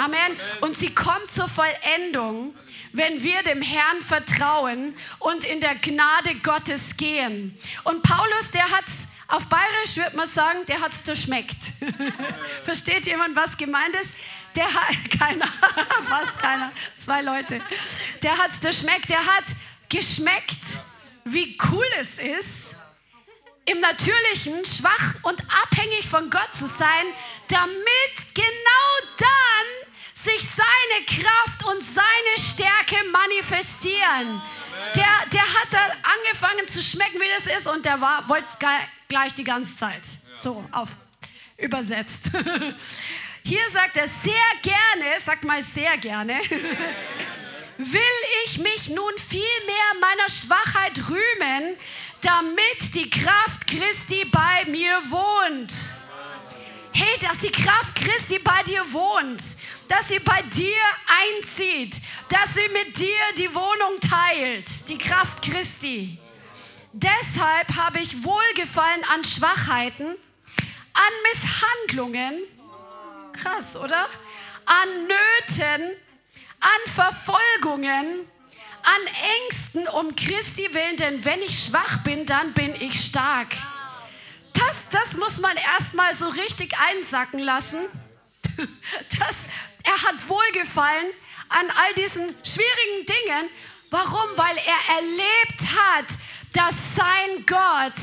Amen. 0.00 0.34
Und 0.62 0.76
sie 0.76 0.94
kommt 0.94 1.30
zur 1.30 1.46
Vollendung, 1.46 2.54
wenn 2.92 3.22
wir 3.22 3.42
dem 3.42 3.60
Herrn 3.60 4.00
vertrauen 4.00 4.94
und 5.18 5.44
in 5.44 5.60
der 5.60 5.74
Gnade 5.74 6.36
Gottes 6.36 6.96
gehen. 6.96 7.54
Und 7.84 8.02
Paulus, 8.02 8.50
der 8.52 8.70
hat 8.70 8.84
es 8.86 9.10
auf 9.28 9.44
Bayerisch 9.44 9.96
würde 9.96 10.16
man 10.16 10.26
sagen, 10.26 10.66
der 10.66 10.80
hat 10.80 10.90
es 10.92 11.04
zerschmeckt. 11.04 11.56
Versteht 12.64 13.06
jemand, 13.06 13.36
was 13.36 13.56
gemeint 13.56 13.94
ist? 13.94 14.10
Der 14.56 14.64
hat, 14.64 14.96
keiner, 15.18 15.46
fast 16.08 16.38
keiner, 16.40 16.72
zwei 16.98 17.22
Leute. 17.22 17.60
Der 18.22 18.36
hat 18.36 18.50
es 18.50 18.60
zerschmeckt, 18.60 19.08
der 19.08 19.24
hat 19.24 19.44
geschmeckt, 19.88 20.56
wie 21.24 21.56
cool 21.70 21.86
es 22.00 22.18
ist, 22.18 22.74
im 23.66 23.78
Natürlichen 23.80 24.64
schwach 24.64 25.14
und 25.22 25.40
abhängig 25.62 26.08
von 26.08 26.28
Gott 26.30 26.52
zu 26.52 26.66
sein, 26.66 27.06
damit 27.46 28.34
genau 28.34 29.14
dann 29.18 29.89
sich 30.22 30.48
seine 30.48 31.06
Kraft 31.06 31.64
und 31.64 31.82
seine 31.82 32.36
Stärke 32.38 32.96
manifestieren. 33.10 34.42
Der, 34.94 35.26
der 35.32 35.42
hat 35.42 35.68
da 35.70 35.78
angefangen 36.02 36.68
zu 36.68 36.82
schmecken, 36.82 37.20
wie 37.20 37.44
das 37.44 37.56
ist 37.56 37.66
und 37.66 37.84
der 37.84 38.00
wollte 38.00 38.46
es 38.46 38.58
gleich 39.08 39.34
die 39.34 39.44
ganze 39.44 39.76
Zeit. 39.76 40.02
So, 40.34 40.64
auf 40.72 40.88
übersetzt. 41.58 42.30
Hier 43.42 43.68
sagt 43.70 43.96
er 43.96 44.06
sehr 44.06 44.34
gerne, 44.62 45.18
sag 45.18 45.44
mal 45.44 45.62
sehr 45.62 45.96
gerne, 45.98 46.34
will 47.78 48.00
ich 48.44 48.58
mich 48.58 48.88
nun 48.88 49.12
viel 49.28 49.40
mehr 49.66 50.00
meiner 50.00 50.28
Schwachheit 50.28 50.98
rühmen, 51.08 51.76
damit 52.20 52.94
die 52.94 53.08
Kraft 53.08 53.66
Christi 53.66 54.24
bei 54.26 54.64
mir 54.66 55.00
wohnt. 55.10 55.72
Hey, 57.02 57.18
dass 57.18 57.38
die 57.38 57.50
Kraft 57.50 57.94
Christi 57.94 58.38
bei 58.40 58.62
dir 58.64 58.82
wohnt, 58.92 59.42
dass 59.88 60.08
sie 60.08 60.18
bei 60.18 60.42
dir 60.42 60.82
einzieht, 61.32 61.96
dass 62.28 62.52
sie 62.54 62.68
mit 62.74 62.98
dir 62.98 63.16
die 63.38 63.54
Wohnung 63.54 63.98
teilt, 64.00 64.86
die 64.86 64.98
Kraft 64.98 65.40
Christi. 65.40 66.18
Deshalb 66.92 67.74
habe 67.74 68.00
ich 68.00 68.22
Wohlgefallen 68.22 69.02
an 69.04 69.24
Schwachheiten, 69.24 70.08
an 70.08 71.12
Misshandlungen, 71.32 72.42
krass, 73.32 73.78
oder? 73.78 74.06
An 74.66 74.88
Nöten, 75.06 75.96
an 76.60 76.92
Verfolgungen, 76.92 78.28
an 78.82 79.02
Ängsten 79.46 79.88
um 79.88 80.14
Christi 80.14 80.68
willen, 80.74 80.98
denn 80.98 81.24
wenn 81.24 81.40
ich 81.40 81.64
schwach 81.64 82.02
bin, 82.04 82.26
dann 82.26 82.52
bin 82.52 82.74
ich 82.74 83.00
stark. 83.06 83.56
Das, 84.54 84.88
das 84.90 85.16
muss 85.16 85.38
man 85.38 85.56
erstmal 85.56 86.14
so 86.14 86.28
richtig 86.28 86.76
einsacken 86.78 87.40
lassen. 87.40 87.78
Das, 89.18 89.48
er 89.84 90.02
hat 90.02 90.28
Wohlgefallen 90.28 91.12
an 91.48 91.70
all 91.70 91.94
diesen 91.94 92.34
schwierigen 92.44 93.06
Dingen. 93.06 93.50
Warum? 93.90 94.28
Weil 94.36 94.56
er 94.56 94.96
erlebt 94.96 95.62
hat, 95.76 96.06
dass 96.52 96.94
sein 96.94 97.46
Gott 97.46 97.94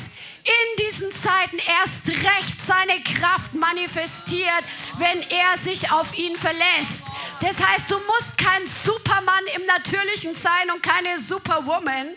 in 0.43 0.85
diesen 0.85 1.11
Zeiten 1.13 1.57
erst 1.57 2.07
recht 2.07 2.65
seine 2.65 3.03
Kraft 3.03 3.53
manifestiert, 3.53 4.63
wenn 4.97 5.21
er 5.29 5.57
sich 5.57 5.91
auf 5.91 6.17
ihn 6.17 6.35
verlässt. 6.35 7.07
Das 7.41 7.61
heißt, 7.63 7.91
du 7.91 7.95
musst 8.07 8.37
kein 8.37 8.65
Supermann 8.65 9.45
im 9.55 9.65
Natürlichen 9.65 10.35
sein 10.35 10.71
und 10.73 10.81
keine 10.81 11.17
Superwoman, 11.17 12.15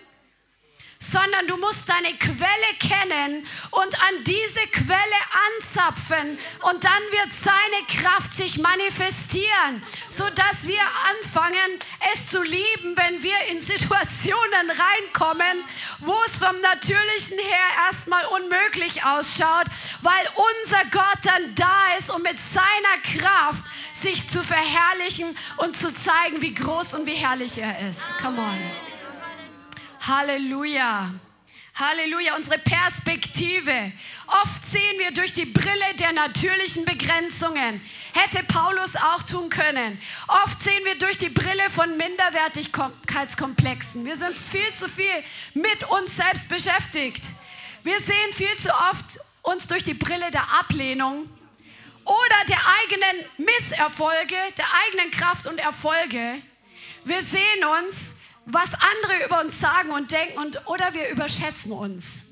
sondern 1.03 1.47
du 1.47 1.57
musst 1.57 1.89
deine 1.89 2.17
Quelle 2.19 2.71
kennen 2.79 3.47
und 3.71 4.03
an 4.03 4.25
diese 4.25 4.61
Quelle 4.71 5.21
anzapfen 5.59 6.39
und 6.71 6.85
dann 6.85 7.03
wird 7.11 7.33
seine 7.33 7.87
Kraft 8.03 8.33
sich 8.33 8.59
manifestieren, 8.59 9.83
sodass 10.11 10.67
wir 10.67 10.83
anfangen, 11.09 11.79
es 12.13 12.27
zu 12.27 12.43
lieben, 12.43 12.97
wenn 12.97 13.23
wir 13.23 13.37
in 13.51 13.63
Situationen 13.63 14.71
reinkommen, 14.71 15.65
wo 16.01 16.15
es 16.27 16.37
vom 16.37 16.61
Natürlichen 16.61 17.39
her 17.39 17.87
erstmal 17.87 18.27
unmöglich 18.27 19.03
ausschaut, 19.03 19.67
weil 20.03 20.27
unser 20.35 20.85
Gott 20.91 21.19
dann 21.23 21.55
da 21.55 21.97
ist, 21.99 22.11
um 22.11 22.23
mit 22.23 22.37
seiner 22.39 23.21
Kraft 23.21 23.65
sich 23.95 24.29
zu 24.29 24.45
verherrlichen 24.45 25.37
und 25.57 25.77
zu 25.77 25.93
zeigen, 25.93 26.43
wie 26.43 26.55
groß 26.55 26.95
und 26.95 27.07
wie 27.07 27.15
herrlich 27.15 27.59
er 27.59 27.89
ist. 27.89 28.19
Come 28.19 28.39
on. 28.39 28.89
Halleluja. 30.01 31.15
Halleluja, 31.75 32.37
unsere 32.37 32.59
Perspektive. 32.59 33.93
Oft 34.27 34.63
sehen 34.63 34.99
wir 34.99 35.13
durch 35.13 35.33
die 35.35 35.47
Brille 35.47 35.95
der 35.99 36.13
natürlichen 36.13 36.85
Begrenzungen. 36.85 37.81
Hätte 38.13 38.45
Paulus 38.45 38.95
auch 38.97 39.23
tun 39.23 39.49
können. 39.51 40.01
Oft 40.29 40.63
sehen 40.63 40.85
wir 40.85 40.99
durch 40.99 41.17
die 41.19 41.31
Brille 41.31 41.71
von 41.71 41.97
Minderwertigkeitskomplexen. 41.97 44.05
Wir 44.05 44.17
sind 44.17 44.37
viel 44.37 44.75
zu 44.75 44.89
viel 44.89 45.25
mit 45.55 45.89
uns 45.89 46.17
selbst 46.17 46.49
beschäftigt. 46.49 47.23
Wir 47.83 47.99
sehen 48.01 48.33
viel 48.35 48.57
zu 48.59 48.69
oft 48.91 49.21
uns 49.43 49.69
durch 49.69 49.85
die 49.85 49.95
Brille 49.95 50.31
der 50.31 50.53
Ablehnung 50.59 51.25
oder 52.05 52.45
der 52.49 52.61
eigenen 52.83 53.25
Misserfolge, 53.39 54.37
der 54.59 54.67
eigenen 54.87 55.11
Kraft 55.11 55.47
und 55.47 55.59
Erfolge. 55.59 56.43
Wir 57.05 57.23
sehen 57.23 57.65
uns 57.83 58.20
was 58.53 58.75
andere 58.75 59.25
über 59.25 59.41
uns 59.41 59.61
sagen 59.61 59.91
und 59.91 60.11
denken 60.11 60.39
und, 60.39 60.67
oder 60.67 60.93
wir 60.95 61.09
überschätzen 61.11 61.73
uns. 61.73 62.31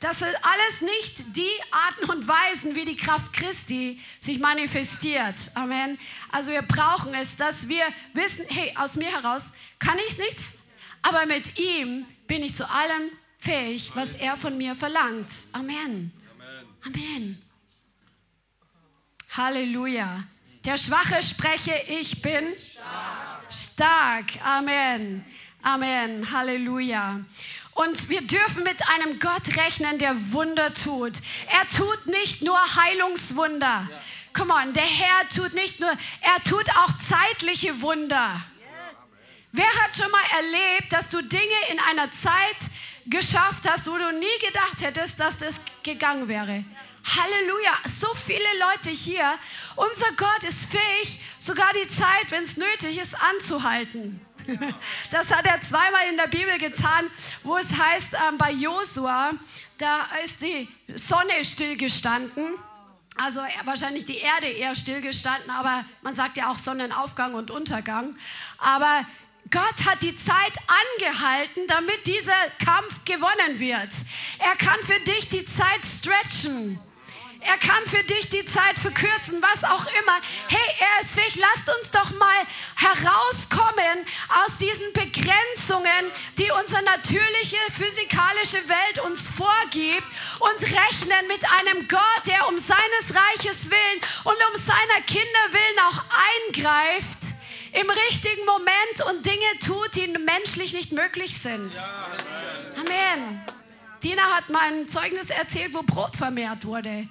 Das 0.00 0.18
sind 0.18 0.34
alles 0.42 0.80
nicht 0.80 1.36
die 1.36 1.50
Arten 1.70 2.10
und 2.10 2.26
Weisen, 2.26 2.74
wie 2.74 2.84
die 2.84 2.96
Kraft 2.96 3.32
Christi 3.32 4.00
sich 4.18 4.40
manifestiert. 4.40 5.36
Amen. 5.54 5.96
Also 6.32 6.50
wir 6.50 6.62
brauchen 6.62 7.14
es, 7.14 7.36
dass 7.36 7.68
wir 7.68 7.84
wissen, 8.12 8.44
hey, 8.48 8.74
aus 8.76 8.96
mir 8.96 9.12
heraus 9.12 9.52
kann 9.78 9.96
ich 10.08 10.18
nichts, 10.18 10.70
aber 11.02 11.24
mit 11.26 11.56
ihm 11.56 12.04
bin 12.26 12.42
ich 12.42 12.56
zu 12.56 12.68
allem 12.68 13.10
fähig, 13.38 13.92
was 13.94 14.14
er 14.14 14.36
von 14.36 14.56
mir 14.56 14.74
verlangt. 14.74 15.30
Amen. 15.52 16.12
Amen. 16.84 17.40
Halleluja. 19.36 20.24
Der 20.64 20.78
Schwache 20.78 21.22
spreche, 21.22 21.74
ich 21.88 22.20
bin 22.20 22.54
stark. 22.56 23.31
Stark. 23.52 24.24
Amen. 24.44 25.24
Amen. 25.62 26.30
Halleluja. 26.32 27.20
Und 27.74 28.08
wir 28.08 28.20
dürfen 28.22 28.64
mit 28.64 28.86
einem 28.88 29.18
Gott 29.18 29.56
rechnen, 29.56 29.98
der 29.98 30.32
Wunder 30.32 30.74
tut. 30.74 31.12
Er 31.50 31.68
tut 31.68 32.06
nicht 32.06 32.42
nur 32.42 32.58
Heilungswunder. 32.76 33.88
Come 34.34 34.52
on, 34.52 34.72
der 34.72 34.84
Herr 34.84 35.28
tut 35.28 35.54
nicht 35.54 35.80
nur, 35.80 35.90
er 35.90 36.42
tut 36.44 36.68
auch 36.70 36.92
zeitliche 36.98 37.80
Wunder. 37.80 38.42
Wer 39.52 39.68
hat 39.68 39.94
schon 39.94 40.10
mal 40.10 40.24
erlebt, 40.38 40.92
dass 40.92 41.10
du 41.10 41.22
Dinge 41.22 41.42
in 41.70 41.78
einer 41.78 42.10
Zeit 42.10 42.56
geschafft 43.06 43.68
hast, 43.68 43.86
wo 43.86 43.96
du 43.98 44.12
nie 44.12 44.46
gedacht 44.46 44.80
hättest, 44.80 45.20
dass 45.20 45.38
das 45.38 45.62
gegangen 45.82 46.28
wäre? 46.28 46.64
Halleluja, 47.04 47.72
so 47.88 48.08
viele 48.26 48.44
Leute 48.58 48.90
hier. 48.90 49.38
Unser 49.76 50.12
Gott 50.16 50.44
ist 50.46 50.70
fähig, 50.70 51.20
sogar 51.38 51.72
die 51.72 51.88
Zeit, 51.88 52.30
wenn 52.30 52.44
es 52.44 52.56
nötig 52.56 53.00
ist, 53.00 53.16
anzuhalten. 53.20 54.20
Das 55.10 55.30
hat 55.30 55.46
er 55.46 55.60
zweimal 55.60 56.08
in 56.10 56.16
der 56.16 56.26
Bibel 56.26 56.58
getan, 56.58 57.08
wo 57.44 57.56
es 57.56 57.68
heißt, 57.76 58.14
ähm, 58.14 58.38
bei 58.38 58.50
Josua, 58.50 59.32
da 59.78 60.06
ist 60.24 60.42
die 60.42 60.68
Sonne 60.94 61.44
stillgestanden. 61.44 62.54
Also 63.16 63.40
wahrscheinlich 63.64 64.06
die 64.06 64.18
Erde 64.18 64.46
eher 64.46 64.74
stillgestanden, 64.74 65.50
aber 65.50 65.84
man 66.00 66.16
sagt 66.16 66.36
ja 66.36 66.50
auch 66.50 66.56
Sonnenaufgang 66.56 67.34
und 67.34 67.50
Untergang. 67.50 68.16
Aber 68.58 69.06
Gott 69.50 69.86
hat 69.86 70.02
die 70.02 70.16
Zeit 70.16 70.56
angehalten, 70.96 71.66
damit 71.66 72.06
dieser 72.06 72.32
Kampf 72.64 73.04
gewonnen 73.04 73.58
wird. 73.58 73.90
Er 74.38 74.56
kann 74.56 74.78
für 74.80 74.98
dich 75.00 75.28
die 75.28 75.44
Zeit 75.44 75.82
stretchen. 75.84 76.80
Er 77.44 77.58
kann 77.58 77.84
für 77.86 78.02
dich 78.04 78.30
die 78.30 78.46
Zeit 78.46 78.78
verkürzen, 78.78 79.42
was 79.42 79.64
auch 79.64 79.84
immer. 80.00 80.20
Hey, 80.48 80.76
er 80.78 81.00
ist 81.00 81.18
fähig. 81.18 81.34
Lasst 81.36 81.68
uns 81.76 81.90
doch 81.90 82.10
mal 82.12 82.46
herauskommen 82.76 84.06
aus 84.44 84.58
diesen 84.58 84.92
Begrenzungen, 84.92 86.12
die 86.38 86.50
unsere 86.52 86.82
natürliche 86.84 87.58
physikalische 87.76 88.68
Welt 88.68 89.00
uns 89.04 89.28
vorgibt 89.28 90.06
und 90.38 90.62
rechnen 90.62 91.26
mit 91.26 91.42
einem 91.50 91.88
Gott, 91.88 92.22
der 92.26 92.46
um 92.48 92.58
seines 92.58 93.10
Reiches 93.10 93.70
willen 93.70 94.00
und 94.24 94.36
um 94.52 94.60
seiner 94.60 95.02
Kinder 95.06 95.42
willen 95.50 95.78
auch 95.88 96.04
eingreift 96.46 97.22
im 97.72 97.90
richtigen 97.90 98.44
Moment 98.44 99.10
und 99.10 99.26
Dinge 99.26 99.58
tut, 99.64 99.96
die 99.96 100.06
menschlich 100.18 100.74
nicht 100.74 100.92
möglich 100.92 101.40
sind. 101.40 101.76
Amen. 102.76 103.42
Dina 104.04 104.22
hat 104.36 104.48
mal 104.48 104.72
ein 104.72 104.88
Zeugnis 104.88 105.30
erzählt, 105.30 105.72
wo 105.74 105.82
Brot 105.82 106.16
vermehrt 106.16 106.64
wurde 106.64 107.08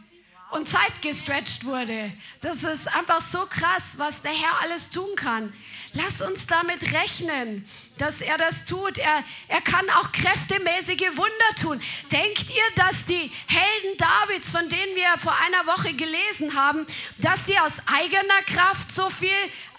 und 0.51 0.67
Zeit 0.67 1.01
gestretched 1.01 1.65
wurde. 1.65 2.11
Das 2.41 2.63
ist 2.63 2.87
einfach 2.93 3.21
so 3.21 3.45
krass, 3.45 3.83
was 3.97 4.21
der 4.21 4.31
Herr 4.31 4.61
alles 4.61 4.89
tun 4.89 5.15
kann. 5.15 5.53
Lass 5.93 6.21
uns 6.21 6.47
damit 6.47 6.93
rechnen, 6.93 7.67
dass 7.97 8.21
er 8.21 8.37
das 8.37 8.65
tut. 8.65 8.97
Er, 8.97 9.23
er 9.47 9.61
kann 9.61 9.89
auch 9.91 10.11
kräftemäßige 10.11 11.15
Wunder 11.15 11.61
tun. 11.61 11.81
Denkt 12.11 12.49
ihr, 12.49 12.63
dass 12.75 13.05
die 13.05 13.31
Helden 13.47 13.97
Davids, 13.97 14.51
von 14.51 14.67
denen 14.69 14.95
wir 14.95 15.17
vor 15.17 15.35
einer 15.35 15.65
Woche 15.65 15.93
gelesen 15.93 16.55
haben, 16.55 16.85
dass 17.17 17.45
die 17.45 17.59
aus 17.59 17.73
eigener 17.87 18.41
Kraft 18.45 18.93
so 18.93 19.09
viel, 19.09 19.29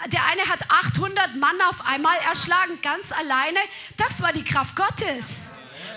der 0.06 0.24
eine 0.26 0.42
hat 0.42 0.60
800 0.70 1.36
Mann 1.36 1.60
auf 1.68 1.86
einmal 1.86 2.16
erschlagen, 2.28 2.78
ganz 2.82 3.12
alleine, 3.12 3.60
das 3.96 4.22
war 4.22 4.32
die 4.32 4.44
Kraft 4.44 4.76
Gottes 4.76 5.51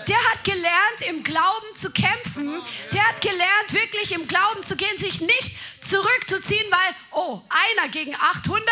der 0.08 0.18
hat 0.30 0.44
gelernt, 0.44 1.02
im 1.08 1.24
Glauben 1.24 1.74
zu 1.74 1.92
kämpfen. 1.92 2.62
Der 2.92 3.06
hat 3.06 3.20
gelernt, 3.20 3.72
wirklich 3.72 4.12
im 4.12 4.26
Glauben 4.28 4.62
zu 4.62 4.76
gehen, 4.76 4.98
sich 4.98 5.20
nicht 5.20 5.56
zurückzuziehen, 5.80 6.66
weil, 6.70 6.96
oh, 7.12 7.40
einer 7.48 7.88
gegen 7.88 8.14
800, 8.14 8.62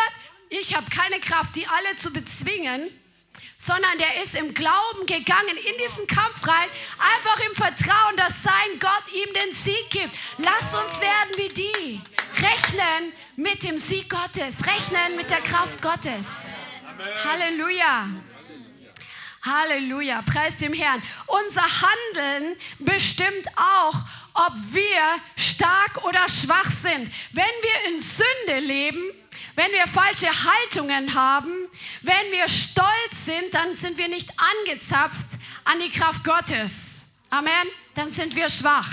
ich 0.50 0.74
habe 0.74 0.88
keine 0.90 1.20
Kraft, 1.20 1.56
die 1.56 1.66
alle 1.66 1.96
zu 1.96 2.12
bezwingen, 2.12 2.90
sondern 3.56 3.98
der 3.98 4.22
ist 4.22 4.34
im 4.34 4.52
Glauben 4.54 5.06
gegangen 5.06 5.56
in 5.56 5.78
diesen 5.78 6.06
Kampf 6.06 6.46
rein, 6.46 6.68
einfach 6.98 7.40
im 7.48 7.54
Vertrauen, 7.54 8.16
dass 8.16 8.42
sein 8.42 8.78
Gott 8.78 9.04
ihm 9.14 9.32
den 9.32 9.54
Sieg 9.54 9.90
gibt. 9.90 10.14
Lass 10.38 10.74
uns 10.74 11.00
werden 11.00 11.30
wie 11.36 11.48
die. 11.48 12.00
Rechnen 12.42 13.12
mit 13.36 13.62
dem 13.62 13.78
Sieg 13.78 14.10
Gottes, 14.10 14.66
rechnen 14.66 15.16
mit 15.16 15.30
der 15.30 15.40
Kraft 15.40 15.80
Gottes. 15.82 16.50
Amen. 16.86 17.24
Halleluja. 17.24 18.08
Halleluja, 19.44 20.22
preis 20.22 20.58
dem 20.58 20.72
Herrn. 20.72 21.02
Unser 21.26 21.62
Handeln 21.62 22.56
bestimmt 22.78 23.46
auch, 23.56 23.94
ob 24.34 24.52
wir 24.72 25.20
stark 25.36 26.04
oder 26.04 26.28
schwach 26.28 26.70
sind. 26.70 27.10
Wenn 27.32 27.44
wir 27.44 27.92
in 27.92 27.98
Sünde 27.98 28.60
leben, 28.60 29.02
wenn 29.54 29.70
wir 29.72 29.86
falsche 29.86 30.28
Haltungen 30.28 31.14
haben, 31.14 31.52
wenn 32.02 32.32
wir 32.32 32.48
stolz 32.48 33.26
sind, 33.26 33.54
dann 33.54 33.76
sind 33.76 33.98
wir 33.98 34.08
nicht 34.08 34.30
angezapft 34.60 35.26
an 35.64 35.78
die 35.80 35.90
Kraft 35.90 36.24
Gottes. 36.24 37.20
Amen. 37.30 37.68
Dann 37.94 38.10
sind 38.10 38.34
wir 38.34 38.48
schwach. 38.48 38.90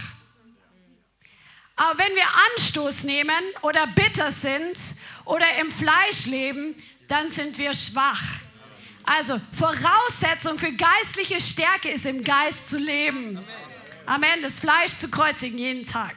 Aber 1.76 1.98
wenn 1.98 2.14
wir 2.16 2.28
Anstoß 2.52 3.04
nehmen 3.04 3.44
oder 3.62 3.88
bitter 3.88 4.32
sind 4.32 4.78
oder 5.26 5.58
im 5.60 5.72
Fleisch 5.72 6.26
leben, 6.26 6.76
dann 7.08 7.30
sind 7.30 7.58
wir 7.58 7.74
schwach. 7.74 8.22
Also 9.04 9.40
Voraussetzung 9.58 10.60
für 10.60 10.72
geistliche 10.72 11.42
Stärke 11.42 11.90
ist 11.90 12.06
im 12.06 12.24
Geist 12.24 12.70
zu 12.70 12.78
leben. 12.78 13.40
Amen. 14.06 14.42
Das 14.42 14.60
Fleisch 14.60 14.94
zu 14.94 15.10
kreuzigen 15.10 15.58
jeden 15.58 15.86
Tag. 15.86 16.16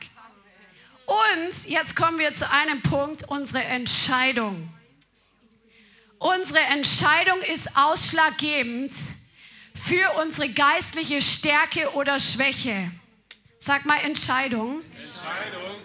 Und 1.07 1.69
jetzt 1.69 1.97
kommen 1.97 2.19
wir 2.19 2.35
zu 2.35 2.51
einem 2.51 2.83
Punkt, 2.83 3.29
unsere 3.29 3.63
Entscheidung. 3.65 4.73
Unsere 6.19 6.61
Entscheidung 6.61 7.41
ist 7.43 7.77
ausschlaggebend 7.77 8.93
für 9.75 10.11
unsere 10.23 10.49
geistliche 10.49 11.21
Stärke 11.21 11.93
oder 11.95 12.19
Schwäche. 12.19 12.91
Sag 13.59 13.85
mal 13.85 13.99
Entscheidung. 13.99 14.83
Entscheidung. 14.83 15.77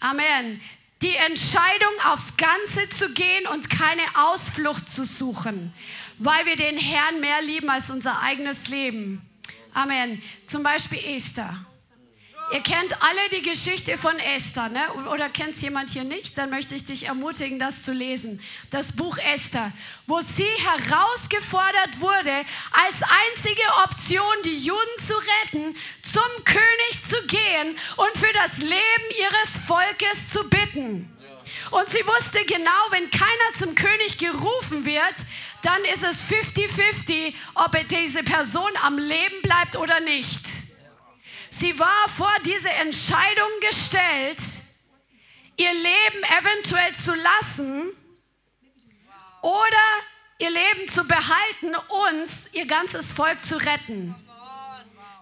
Amen. 0.00 0.60
Die 1.02 1.16
Entscheidung, 1.16 1.92
aufs 2.04 2.36
Ganze 2.36 2.88
zu 2.90 3.14
gehen 3.14 3.46
und 3.46 3.70
keine 3.70 4.02
Ausflucht 4.16 4.88
zu 4.88 5.04
suchen, 5.06 5.72
weil 6.18 6.44
wir 6.44 6.56
den 6.56 6.76
Herrn 6.76 7.20
mehr 7.20 7.40
lieben 7.40 7.70
als 7.70 7.90
unser 7.90 8.20
eigenes 8.20 8.68
Leben. 8.68 9.22
Amen. 9.72 10.22
Zum 10.46 10.62
Beispiel 10.62 10.98
Esther. 11.16 11.64
Ihr 12.52 12.62
kennt 12.62 13.00
alle 13.00 13.28
die 13.30 13.42
Geschichte 13.42 13.96
von 13.96 14.18
Esther, 14.18 14.68
ne? 14.70 14.92
oder 15.08 15.28
kennt 15.28 15.54
es 15.54 15.62
jemand 15.62 15.90
hier 15.90 16.02
nicht? 16.02 16.36
Dann 16.36 16.50
möchte 16.50 16.74
ich 16.74 16.84
dich 16.84 17.06
ermutigen, 17.06 17.60
das 17.60 17.84
zu 17.84 17.92
lesen. 17.92 18.40
Das 18.72 18.96
Buch 18.96 19.18
Esther, 19.18 19.70
wo 20.08 20.20
sie 20.20 20.42
herausgefordert 20.42 22.00
wurde, 22.00 22.44
als 22.72 23.02
einzige 23.02 23.62
Option, 23.84 24.34
die 24.44 24.58
Juden 24.58 25.06
zu 25.06 25.14
retten, 25.14 25.76
zum 26.02 26.44
König 26.44 27.06
zu 27.06 27.24
gehen 27.28 27.76
und 27.96 28.18
für 28.18 28.32
das 28.32 28.58
Leben 28.58 29.10
ihres 29.16 29.64
Volkes 29.68 30.30
zu 30.32 30.48
bitten. 30.50 31.08
Und 31.70 31.88
sie 31.88 32.04
wusste 32.04 32.44
genau, 32.46 32.70
wenn 32.90 33.08
keiner 33.12 33.58
zum 33.60 33.76
König 33.76 34.18
gerufen 34.18 34.84
wird, 34.84 35.14
dann 35.62 35.84
ist 35.84 36.02
es 36.02 36.24
50-50, 36.24 37.32
ob 37.54 37.76
diese 37.88 38.24
Person 38.24 38.70
am 38.82 38.98
Leben 38.98 39.40
bleibt 39.42 39.76
oder 39.76 40.00
nicht. 40.00 40.59
Sie 41.50 41.78
war 41.78 42.08
vor 42.16 42.32
diese 42.46 42.70
Entscheidung 42.70 43.50
gestellt, 43.60 44.38
ihr 45.56 45.72
Leben 45.74 46.22
eventuell 46.38 46.94
zu 46.94 47.14
lassen 47.14 47.90
oder 49.42 49.86
ihr 50.38 50.50
Leben 50.50 50.88
zu 50.88 51.06
behalten 51.06 51.74
und 51.88 52.28
ihr 52.52 52.66
ganzes 52.66 53.12
Volk 53.12 53.44
zu 53.44 53.56
retten. 53.56 54.14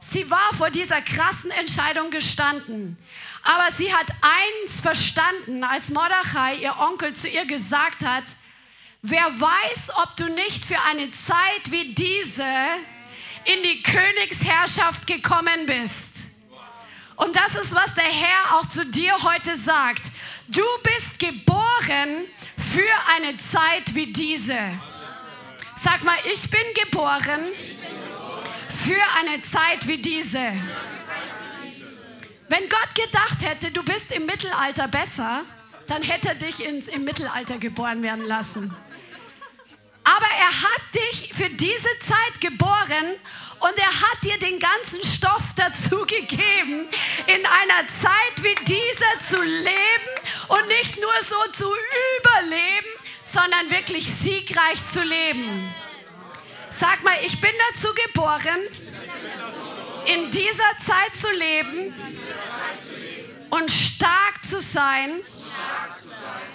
Sie 0.00 0.30
war 0.30 0.54
vor 0.56 0.70
dieser 0.70 1.00
krassen 1.00 1.50
Entscheidung 1.50 2.10
gestanden. 2.10 2.96
Aber 3.42 3.70
sie 3.72 3.92
hat 3.92 4.06
eins 4.20 4.80
verstanden, 4.80 5.64
als 5.64 5.88
Mordechai, 5.88 6.56
ihr 6.56 6.76
Onkel, 6.78 7.14
zu 7.14 7.28
ihr 7.28 7.46
gesagt 7.46 8.04
hat, 8.04 8.24
wer 9.02 9.24
weiß, 9.40 9.96
ob 10.02 10.16
du 10.16 10.28
nicht 10.34 10.64
für 10.64 10.80
eine 10.82 11.10
Zeit 11.10 11.70
wie 11.70 11.94
diese 11.94 12.44
in 13.44 13.62
die 13.62 13.82
Königsherrschaft 13.82 15.06
gekommen 15.06 15.66
bist. 15.66 16.18
Und 17.16 17.34
das 17.34 17.54
ist, 17.56 17.74
was 17.74 17.94
der 17.94 18.04
Herr 18.04 18.56
auch 18.56 18.68
zu 18.68 18.86
dir 18.86 19.12
heute 19.22 19.56
sagt. 19.56 20.04
Du 20.48 20.62
bist 20.82 21.18
geboren 21.18 22.26
für 22.72 23.14
eine 23.16 23.36
Zeit 23.38 23.94
wie 23.94 24.12
diese. 24.12 24.58
Sag 25.82 26.04
mal, 26.04 26.16
ich 26.32 26.50
bin 26.50 26.60
geboren 26.84 27.40
für 28.84 29.02
eine 29.18 29.42
Zeit 29.42 29.86
wie 29.86 29.98
diese. 29.98 30.52
Wenn 32.48 32.68
Gott 32.68 32.94
gedacht 32.94 33.42
hätte, 33.42 33.70
du 33.72 33.82
bist 33.82 34.12
im 34.12 34.24
Mittelalter 34.24 34.88
besser, 34.88 35.44
dann 35.86 36.02
hätte 36.02 36.28
er 36.28 36.34
dich 36.34 36.64
in, 36.64 36.86
im 36.88 37.04
Mittelalter 37.04 37.58
geboren 37.58 38.02
werden 38.02 38.26
lassen. 38.26 38.74
Aber 40.16 40.26
er 40.26 40.62
hat 40.62 40.82
dich 40.94 41.34
für 41.34 41.50
diese 41.50 41.98
Zeit 42.00 42.40
geboren 42.40 43.16
und 43.60 43.76
er 43.76 44.00
hat 44.00 44.24
dir 44.24 44.38
den 44.38 44.58
ganzen 44.58 45.02
Stoff 45.04 45.42
dazu 45.54 46.06
gegeben, 46.06 46.88
in 47.26 47.44
einer 47.44 47.86
Zeit 47.88 48.42
wie 48.42 48.54
dieser 48.64 49.20
zu 49.20 49.42
leben 49.42 50.10
und 50.48 50.66
nicht 50.68 50.98
nur 50.98 51.12
so 51.28 51.52
zu 51.52 51.70
überleben, 52.20 52.86
sondern 53.22 53.70
wirklich 53.70 54.06
siegreich 54.06 54.78
zu 54.90 55.02
leben. 55.02 55.74
Sag 56.70 57.02
mal, 57.04 57.16
ich 57.26 57.38
bin 57.40 57.52
dazu 57.72 57.88
geboren, 58.06 58.60
in 60.06 60.30
dieser 60.30 60.72
Zeit 60.86 61.14
zu 61.20 61.30
leben 61.32 61.94
und 63.50 63.70
stark 63.70 64.42
zu 64.42 64.58
sein 64.62 65.20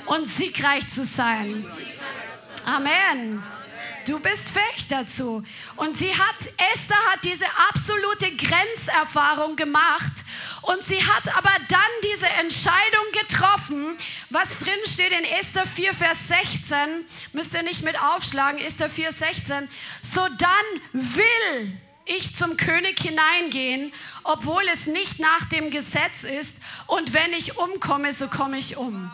und 0.07 0.27
siegreich 0.27 0.89
zu 0.89 1.05
sein. 1.05 1.65
Amen. 2.65 3.43
Du 4.05 4.19
bist 4.19 4.49
fähig 4.49 4.87
dazu. 4.89 5.43
Und 5.77 5.97
sie 5.97 6.13
hat, 6.13 6.35
Esther 6.73 6.97
hat 7.11 7.23
diese 7.23 7.45
absolute 7.69 8.35
Grenzerfahrung 8.35 9.55
gemacht. 9.55 10.11
Und 10.61 10.81
sie 10.83 11.03
hat 11.03 11.35
aber 11.35 11.53
dann 11.67 11.79
diese 12.03 12.27
Entscheidung 12.41 13.05
getroffen, 13.11 13.97
was 14.29 14.59
drin 14.59 14.79
steht 14.85 15.11
in 15.11 15.25
Esther 15.25 15.65
4, 15.65 15.93
Vers 15.93 16.17
16. 16.27 16.77
Müsst 17.33 17.53
ihr 17.53 17.63
nicht 17.63 17.83
mit 17.83 18.01
aufschlagen, 18.01 18.59
Esther 18.59 18.89
4, 18.89 19.11
16. 19.11 19.69
So 20.01 20.21
dann 20.37 20.81
will 20.91 21.77
ich 22.05 22.35
zum 22.35 22.57
König 22.57 22.99
hineingehen, 22.99 23.93
obwohl 24.23 24.63
es 24.73 24.85
nicht 24.85 25.19
nach 25.19 25.47
dem 25.49 25.69
Gesetz 25.69 26.23
ist. 26.23 26.57
Und 26.87 27.13
wenn 27.13 27.31
ich 27.33 27.57
umkomme, 27.57 28.11
so 28.11 28.27
komme 28.27 28.57
ich 28.57 28.77
um. 28.77 29.13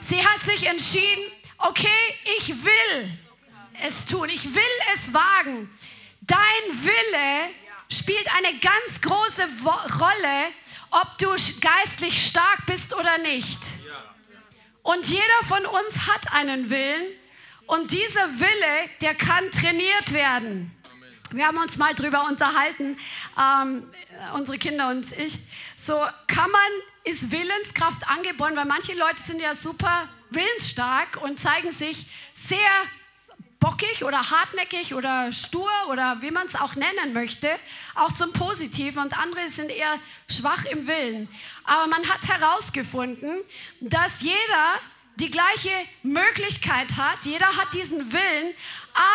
Sie 0.00 0.24
hat 0.24 0.42
sich 0.42 0.66
entschieden, 0.66 1.24
okay, 1.58 2.14
ich 2.38 2.48
will 2.64 3.18
es 3.84 4.06
tun, 4.06 4.28
ich 4.28 4.54
will 4.54 4.62
es 4.94 5.12
wagen. 5.12 5.70
Dein 6.20 6.38
Wille 6.82 7.50
spielt 7.90 8.26
eine 8.34 8.58
ganz 8.58 9.00
große 9.00 9.48
Rolle, 9.64 10.44
ob 10.90 11.18
du 11.18 11.28
geistlich 11.60 12.26
stark 12.28 12.66
bist 12.66 12.94
oder 12.94 13.18
nicht. 13.18 13.58
Und 14.82 15.06
jeder 15.06 15.42
von 15.46 15.64
uns 15.66 16.06
hat 16.06 16.32
einen 16.32 16.70
Willen 16.70 17.06
und 17.66 17.92
dieser 17.92 18.40
Wille, 18.40 18.90
der 19.02 19.14
kann 19.14 19.50
trainiert 19.50 20.12
werden. 20.12 20.74
Wir 21.30 21.46
haben 21.46 21.58
uns 21.58 21.76
mal 21.76 21.94
darüber 21.94 22.24
unterhalten, 22.24 22.96
ähm, 23.38 23.90
unsere 24.32 24.56
Kinder 24.56 24.88
und 24.88 25.04
ich. 25.18 25.34
So 25.76 25.94
kann 26.26 26.50
man, 26.50 26.70
ist 27.08 27.32
Willenskraft 27.32 28.06
angeboren, 28.06 28.54
weil 28.54 28.66
manche 28.66 28.92
Leute 28.92 29.22
sind 29.26 29.40
ja 29.40 29.54
super 29.54 30.08
willensstark 30.28 31.16
und 31.22 31.40
zeigen 31.40 31.72
sich 31.72 32.10
sehr 32.34 32.58
bockig 33.60 34.04
oder 34.04 34.30
hartnäckig 34.30 34.94
oder 34.94 35.32
stur 35.32 35.70
oder 35.90 36.20
wie 36.20 36.30
man 36.30 36.46
es 36.46 36.54
auch 36.54 36.74
nennen 36.74 37.14
möchte, 37.14 37.48
auch 37.94 38.12
zum 38.12 38.30
Positiven 38.34 39.02
und 39.02 39.18
andere 39.18 39.48
sind 39.48 39.70
eher 39.70 39.98
schwach 40.30 40.66
im 40.66 40.86
Willen. 40.86 41.28
Aber 41.64 41.86
man 41.86 42.06
hat 42.08 42.28
herausgefunden, 42.28 43.38
dass 43.80 44.20
jeder 44.20 44.78
die 45.20 45.30
gleiche 45.30 45.70
Möglichkeit 46.02 46.96
hat, 46.96 47.24
jeder 47.24 47.46
hat 47.46 47.74
diesen 47.74 48.12
Willen, 48.12 48.54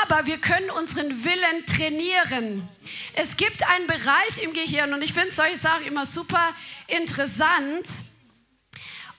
aber 0.06 0.26
wir 0.26 0.38
können 0.38 0.70
unseren 0.70 1.24
Willen 1.24 1.66
trainieren. 1.66 2.68
Es 3.14 3.38
gibt 3.38 3.68
einen 3.68 3.88
Bereich 3.88 4.44
im 4.44 4.54
Gehirn 4.54 4.94
und 4.94 5.02
ich 5.02 5.14
finde 5.14 5.32
solche 5.32 5.58
Sachen 5.58 5.86
immer 5.86 6.06
super 6.06 6.54
interessant. 6.88 7.88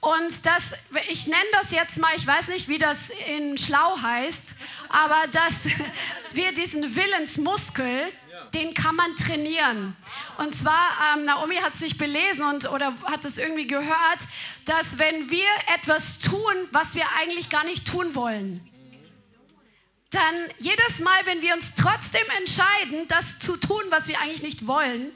Und 0.01 0.45
das, 0.45 0.75
ich 1.09 1.27
nenne 1.27 1.43
das 1.53 1.71
jetzt 1.71 1.97
mal, 1.97 2.11
ich 2.17 2.27
weiß 2.27 2.49
nicht, 2.49 2.69
wie 2.69 2.79
das 2.79 3.09
in 3.29 3.57
Schlau 3.57 3.99
heißt, 4.03 4.57
aber 4.91 5.27
dass 5.33 5.65
wir 6.35 6.53
diesen 6.53 6.95
Willensmuskel, 6.95 8.13
den 8.53 8.75
kann 8.75 8.97
man 8.97 9.17
trainieren. 9.17 9.97
Und 10.39 10.55
zwar, 10.55 10.91
ähm, 11.17 11.25
Naomi 11.25 11.57
hat 11.57 11.77
sich 11.77 11.99
belesen 11.99 12.45
und, 12.45 12.71
oder 12.71 12.95
hat 13.05 13.25
es 13.25 13.39
irgendwie 13.39 13.67
gehört, 13.67 14.19
dass 14.67 14.99
wenn 14.99 15.31
wir 15.31 15.49
etwas 15.75 16.21
tun, 16.21 16.55
was 16.73 16.95
wir 16.95 17.05
eigentlich 17.19 17.51
gar 17.51 17.65
nicht 17.65 17.87
tun 17.87 18.15
wollen, 18.15 18.61
dann 20.11 20.35
jedes 20.59 21.01
Mal, 21.01 21.27
wenn 21.27 21.43
wir 21.43 21.55
uns 21.55 21.75
trotzdem 21.75 22.27
entscheiden, 22.39 23.09
das 23.09 23.39
zu 23.41 23.57
tun, 23.57 23.83
was 23.91 24.07
wir 24.07 24.21
eigentlich 24.21 24.43
nicht 24.43 24.67
wollen, 24.67 25.11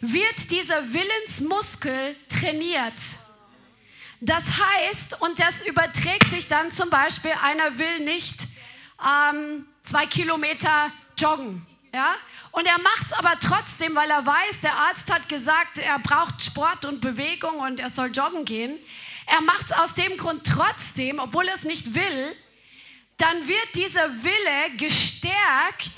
wird 0.00 0.50
dieser 0.50 0.92
Willensmuskel 0.92 2.16
trainiert. 2.28 2.94
Das 4.20 4.44
heißt, 4.44 5.22
und 5.22 5.38
das 5.38 5.66
überträgt 5.66 6.26
sich 6.30 6.48
dann 6.48 6.70
zum 6.70 6.90
Beispiel, 6.90 7.32
einer 7.42 7.78
will 7.78 8.00
nicht 8.00 8.40
ähm, 9.02 9.66
zwei 9.84 10.06
Kilometer 10.06 10.90
joggen. 11.16 11.66
Ja? 11.92 12.14
Und 12.52 12.66
er 12.66 12.78
macht 12.78 13.06
es 13.06 13.12
aber 13.12 13.38
trotzdem, 13.40 13.94
weil 13.94 14.10
er 14.10 14.24
weiß, 14.24 14.60
der 14.62 14.74
Arzt 14.74 15.12
hat 15.12 15.28
gesagt, 15.28 15.78
er 15.78 15.98
braucht 15.98 16.42
Sport 16.42 16.84
und 16.84 17.00
Bewegung 17.00 17.58
und 17.60 17.80
er 17.80 17.90
soll 17.90 18.10
joggen 18.12 18.44
gehen. 18.44 18.78
Er 19.26 19.40
macht 19.40 19.66
es 19.66 19.72
aus 19.72 19.94
dem 19.94 20.16
Grund 20.16 20.46
trotzdem, 20.46 21.18
obwohl 21.18 21.46
er 21.46 21.54
es 21.54 21.64
nicht 21.64 21.94
will. 21.94 22.36
Dann 23.16 23.46
wird 23.46 23.74
dieser 23.74 24.08
Wille 24.22 24.76
gestärkt 24.76 25.92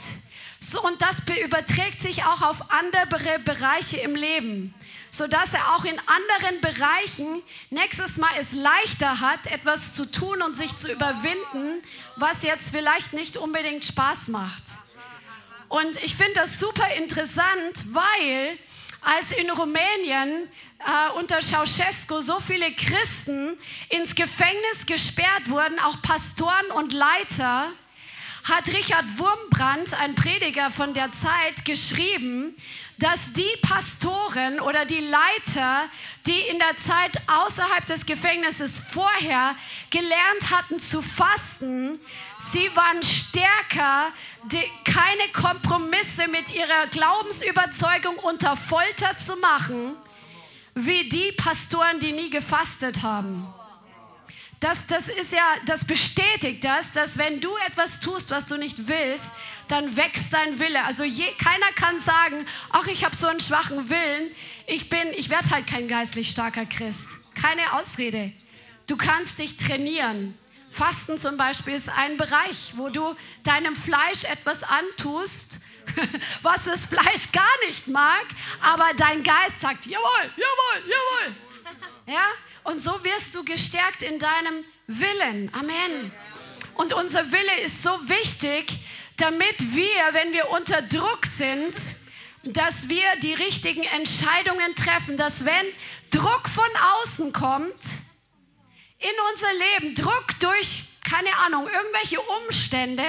so, 0.62 0.80
und 0.80 1.02
das 1.02 1.16
überträgt 1.44 2.00
sich 2.00 2.24
auch 2.24 2.40
auf 2.40 2.70
andere 2.72 3.40
Bereiche 3.40 3.98
im 3.98 4.14
Leben, 4.14 4.72
sodass 5.10 5.52
er 5.52 5.74
auch 5.74 5.84
in 5.84 5.98
anderen 5.98 6.60
Bereichen 6.60 7.42
nächstes 7.70 8.16
Mal 8.16 8.30
es 8.38 8.52
leichter 8.52 9.20
hat, 9.20 9.46
etwas 9.48 9.92
zu 9.92 10.10
tun 10.10 10.40
und 10.40 10.54
sich 10.54 10.76
zu 10.78 10.90
überwinden, 10.90 11.82
was 12.16 12.44
jetzt 12.44 12.70
vielleicht 12.70 13.12
nicht 13.12 13.36
unbedingt 13.36 13.84
Spaß 13.84 14.28
macht. 14.28 14.62
Und 15.72 16.04
ich 16.04 16.14
finde 16.14 16.34
das 16.34 16.58
super 16.58 16.86
interessant, 16.98 17.94
weil 17.94 18.58
als 19.00 19.32
in 19.32 19.48
Rumänien 19.48 20.46
äh, 20.80 21.18
unter 21.18 21.40
Ceausescu 21.40 22.20
so 22.20 22.40
viele 22.40 22.70
Christen 22.72 23.56
ins 23.88 24.14
Gefängnis 24.14 24.84
gesperrt 24.84 25.48
wurden, 25.48 25.78
auch 25.78 26.02
Pastoren 26.02 26.66
und 26.74 26.92
Leiter, 26.92 27.72
hat 28.44 28.66
Richard 28.68 29.04
Wurmbrand, 29.18 29.94
ein 30.00 30.14
Prediger 30.14 30.70
von 30.70 30.94
der 30.94 31.12
Zeit, 31.12 31.64
geschrieben, 31.64 32.56
dass 32.98 33.32
die 33.34 33.56
Pastoren 33.62 34.60
oder 34.60 34.84
die 34.84 35.00
Leiter, 35.00 35.88
die 36.26 36.40
in 36.50 36.58
der 36.58 36.76
Zeit 36.76 37.12
außerhalb 37.28 37.86
des 37.86 38.04
Gefängnisses 38.04 38.78
vorher 38.92 39.54
gelernt 39.90 40.50
hatten 40.50 40.80
zu 40.80 41.02
fasten, 41.02 42.00
sie 42.38 42.68
waren 42.74 43.02
stärker, 43.02 44.12
keine 44.84 45.28
Kompromisse 45.32 46.28
mit 46.28 46.54
ihrer 46.54 46.86
Glaubensüberzeugung 46.90 48.16
unter 48.16 48.56
Folter 48.56 49.16
zu 49.18 49.36
machen, 49.36 49.94
wie 50.74 51.08
die 51.08 51.32
Pastoren, 51.32 52.00
die 52.00 52.12
nie 52.12 52.30
gefastet 52.30 53.02
haben 53.02 53.46
das, 54.62 54.86
das 54.86 55.08
ist 55.08 55.32
ja, 55.32 55.44
das 55.66 55.84
bestätigt 55.84 56.64
das, 56.64 56.92
dass 56.92 57.18
wenn 57.18 57.40
du 57.40 57.50
etwas 57.66 58.00
tust, 58.00 58.30
was 58.30 58.46
du 58.46 58.56
nicht 58.56 58.86
willst, 58.86 59.26
dann 59.66 59.96
wächst 59.96 60.32
dein 60.32 60.58
Wille. 60.58 60.84
Also 60.84 61.02
je, 61.02 61.26
keiner 61.32 61.72
kann 61.74 61.98
sagen, 61.98 62.46
ach, 62.70 62.86
ich 62.86 63.04
habe 63.04 63.16
so 63.16 63.26
einen 63.26 63.40
schwachen 63.40 63.88
Willen, 63.90 64.30
ich 64.68 64.88
bin, 64.88 65.08
ich 65.16 65.30
werde 65.30 65.50
halt 65.50 65.66
kein 65.66 65.88
geistlich 65.88 66.30
starker 66.30 66.64
Christ. 66.64 67.08
Keine 67.34 67.72
Ausrede. 67.72 68.32
Du 68.86 68.96
kannst 68.96 69.40
dich 69.40 69.56
trainieren. 69.56 70.38
Fasten 70.70 71.18
zum 71.18 71.36
Beispiel 71.36 71.74
ist 71.74 71.88
ein 71.88 72.16
Bereich, 72.16 72.74
wo 72.76 72.88
du 72.88 73.16
deinem 73.42 73.74
Fleisch 73.74 74.24
etwas 74.24 74.62
antust, 74.62 75.62
was 76.42 76.64
das 76.64 76.86
Fleisch 76.86 77.32
gar 77.32 77.66
nicht 77.66 77.88
mag, 77.88 78.26
aber 78.62 78.90
dein 78.96 79.24
Geist 79.24 79.60
sagt, 79.60 79.86
jawohl, 79.86 80.30
jawohl, 80.36 80.82
jawohl. 80.86 81.34
Ja? 82.06 82.28
Und 82.64 82.80
so 82.80 83.02
wirst 83.04 83.34
du 83.34 83.44
gestärkt 83.44 84.02
in 84.02 84.18
deinem 84.18 84.64
Willen. 84.86 85.52
Amen. 85.54 86.12
Und 86.74 86.92
unser 86.92 87.30
Wille 87.32 87.60
ist 87.64 87.82
so 87.82 87.90
wichtig, 88.08 88.72
damit 89.16 89.74
wir, 89.74 90.12
wenn 90.12 90.32
wir 90.32 90.50
unter 90.50 90.80
Druck 90.82 91.26
sind, 91.26 91.74
dass 92.44 92.88
wir 92.88 93.04
die 93.22 93.34
richtigen 93.34 93.84
Entscheidungen 93.84 94.74
treffen, 94.74 95.16
dass 95.16 95.44
wenn 95.44 95.66
Druck 96.10 96.48
von 96.48 96.68
außen 97.00 97.32
kommt 97.32 97.80
in 98.98 99.10
unser 99.32 99.52
Leben, 99.52 99.94
Druck 99.94 100.26
durch, 100.40 100.84
keine 101.04 101.36
Ahnung, 101.38 101.68
irgendwelche 101.68 102.20
Umstände, 102.20 103.04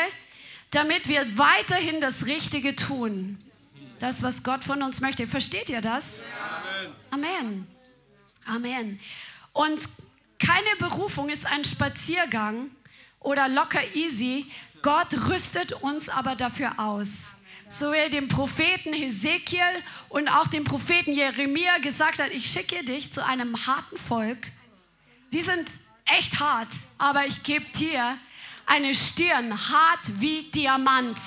damit 0.71 1.07
wir 1.07 1.37
weiterhin 1.37 2.01
das 2.01 2.25
Richtige 2.25 2.75
tun. 2.75 3.39
Das, 3.99 4.23
was 4.23 4.43
Gott 4.43 4.63
von 4.63 4.81
uns 4.83 5.01
möchte. 5.01 5.27
Versteht 5.27 5.69
ihr 5.69 5.81
das? 5.81 6.25
Amen. 7.11 7.67
Amen. 8.45 8.99
Und 9.53 9.81
keine 10.39 10.75
Berufung 10.79 11.29
ist 11.29 11.45
ein 11.45 11.63
Spaziergang 11.63 12.69
oder 13.19 13.47
locker 13.47 13.81
easy. 13.95 14.51
Gott 14.81 15.13
rüstet 15.29 15.71
uns 15.73 16.09
aber 16.09 16.35
dafür 16.35 16.77
aus. 16.77 17.43
So 17.69 17.91
wie 17.91 17.97
er 17.97 18.09
dem 18.09 18.27
Propheten 18.27 18.93
Hesekiel 18.93 19.61
und 20.09 20.27
auch 20.27 20.47
dem 20.47 20.63
Propheten 20.63 21.13
Jeremia 21.13 21.77
gesagt 21.77 22.19
hat, 22.19 22.31
ich 22.31 22.51
schicke 22.51 22.83
dich 22.83 23.13
zu 23.13 23.25
einem 23.25 23.65
harten 23.65 23.97
Volk. 23.97 24.51
Die 25.31 25.41
sind 25.41 25.67
echt 26.05 26.39
hart, 26.39 26.69
aber 26.97 27.25
ich 27.25 27.43
gebe 27.43 27.65
dir 27.77 28.17
eine 28.65 28.93
Stirn, 28.93 29.51
hart 29.69 30.19
wie 30.19 30.43
Diamant. 30.51 31.17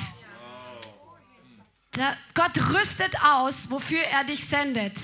Gott 2.35 2.75
rüstet 2.75 3.23
aus, 3.23 3.71
wofür 3.71 4.01
er 4.01 4.25
dich 4.25 4.45
sendet. 4.45 4.99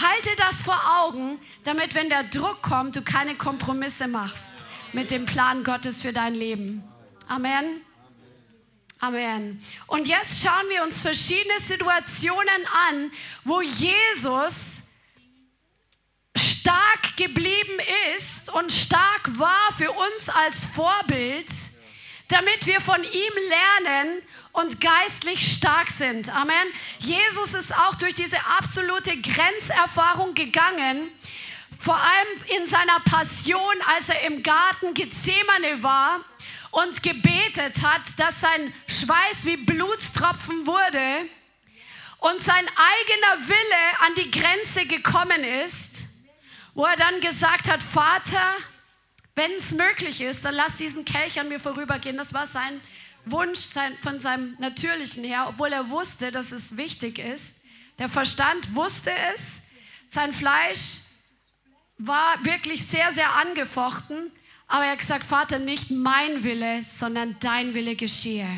Halte 0.00 0.30
das 0.38 0.62
vor 0.62 0.80
Augen, 1.00 1.38
damit, 1.64 1.94
wenn 1.94 2.08
der 2.08 2.24
Druck 2.24 2.62
kommt, 2.62 2.96
du 2.96 3.02
keine 3.02 3.34
Kompromisse 3.34 4.08
machst 4.08 4.66
mit 4.92 5.10
dem 5.10 5.26
Plan 5.26 5.64
Gottes 5.64 6.02
für 6.02 6.12
dein 6.12 6.34
Leben. 6.34 6.82
Amen. 7.26 7.82
Amen. 9.00 9.62
Und 9.86 10.08
jetzt 10.08 10.42
schauen 10.42 10.68
wir 10.70 10.82
uns 10.82 11.00
verschiedene 11.00 11.60
Situationen 11.60 12.66
an, 12.88 13.12
wo 13.44 13.60
Jesus 13.60 14.88
stark 16.36 17.16
geblieben 17.16 17.78
ist 18.16 18.52
und 18.54 18.72
stark 18.72 19.38
war 19.38 19.72
für 19.76 19.90
uns 19.90 20.28
als 20.28 20.66
Vorbild, 20.66 21.48
damit 22.28 22.66
wir 22.66 22.80
von 22.80 23.02
ihm 23.02 23.32
lernen 23.48 24.22
und 24.52 24.80
geistlich 24.80 25.56
stark 25.56 25.90
sind. 25.90 26.28
Amen. 26.34 26.54
Jesus 26.98 27.54
ist 27.54 27.74
auch 27.74 27.94
durch 27.96 28.14
diese 28.14 28.38
absolute 28.58 29.16
Grenzerfahrung 29.20 30.34
gegangen, 30.34 31.10
vor 31.78 31.96
allem 31.96 32.60
in 32.60 32.66
seiner 32.66 33.00
Passion, 33.00 33.74
als 33.86 34.08
er 34.08 34.22
im 34.26 34.42
Garten 34.42 34.94
Gethsemane 34.94 35.82
war 35.82 36.20
und 36.70 37.02
gebetet 37.02 37.82
hat, 37.82 38.02
dass 38.16 38.40
sein 38.40 38.74
Schweiß 38.86 39.44
wie 39.44 39.56
Blutstropfen 39.56 40.66
wurde 40.66 41.28
und 42.18 42.42
sein 42.42 42.66
eigener 42.66 43.48
Wille 43.48 44.06
an 44.06 44.14
die 44.16 44.30
Grenze 44.30 44.86
gekommen 44.86 45.44
ist, 45.44 46.24
wo 46.74 46.84
er 46.84 46.96
dann 46.96 47.20
gesagt 47.20 47.70
hat, 47.70 47.80
Vater, 47.82 48.56
wenn 49.38 49.52
es 49.52 49.70
möglich 49.70 50.20
ist, 50.20 50.44
dann 50.44 50.54
lass 50.54 50.76
diesen 50.78 51.04
Kelch 51.04 51.38
an 51.38 51.48
mir 51.48 51.60
vorübergehen. 51.60 52.16
Das 52.16 52.34
war 52.34 52.44
sein 52.44 52.80
Wunsch 53.24 53.60
von 54.02 54.18
seinem 54.18 54.56
Natürlichen 54.58 55.22
her, 55.22 55.46
obwohl 55.48 55.72
er 55.72 55.90
wusste, 55.90 56.32
dass 56.32 56.50
es 56.50 56.76
wichtig 56.76 57.20
ist. 57.20 57.64
Der 58.00 58.08
Verstand 58.08 58.74
wusste 58.74 59.12
es. 59.32 59.66
Sein 60.08 60.32
Fleisch 60.32 61.02
war 61.98 62.44
wirklich 62.44 62.84
sehr, 62.84 63.12
sehr 63.12 63.32
angefochten. 63.36 64.32
Aber 64.66 64.84
er 64.84 64.92
hat 64.92 64.98
gesagt, 64.98 65.24
Vater, 65.24 65.60
nicht 65.60 65.92
mein 65.92 66.42
Wille, 66.42 66.82
sondern 66.82 67.36
dein 67.38 67.74
Wille 67.74 67.94
geschehe. 67.94 68.48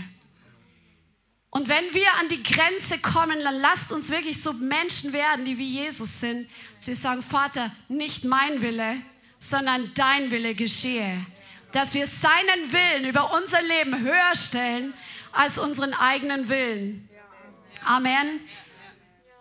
Und 1.50 1.68
wenn 1.68 1.92
wir 1.92 2.10
an 2.14 2.28
die 2.30 2.42
Grenze 2.42 2.98
kommen, 3.00 3.38
dann 3.40 3.56
lasst 3.56 3.92
uns 3.92 4.10
wirklich 4.10 4.42
so 4.42 4.54
Menschen 4.54 5.12
werden, 5.12 5.44
die 5.44 5.58
wie 5.58 5.68
Jesus 5.68 6.20
sind. 6.20 6.48
Sie 6.78 6.94
sagen, 6.94 7.22
Vater, 7.22 7.70
nicht 7.88 8.24
mein 8.24 8.62
Wille, 8.62 9.02
sondern 9.40 9.92
dein 9.94 10.30
Wille 10.30 10.54
geschehe 10.54 11.26
dass 11.72 11.94
wir 11.94 12.06
seinen 12.06 12.72
Willen 12.72 13.04
über 13.04 13.32
unser 13.32 13.62
Leben 13.62 14.00
höher 14.00 14.34
stellen 14.34 14.94
als 15.32 15.58
unseren 15.58 15.94
eigenen 15.94 16.48
Willen. 16.48 17.08
Amen. 17.84 18.40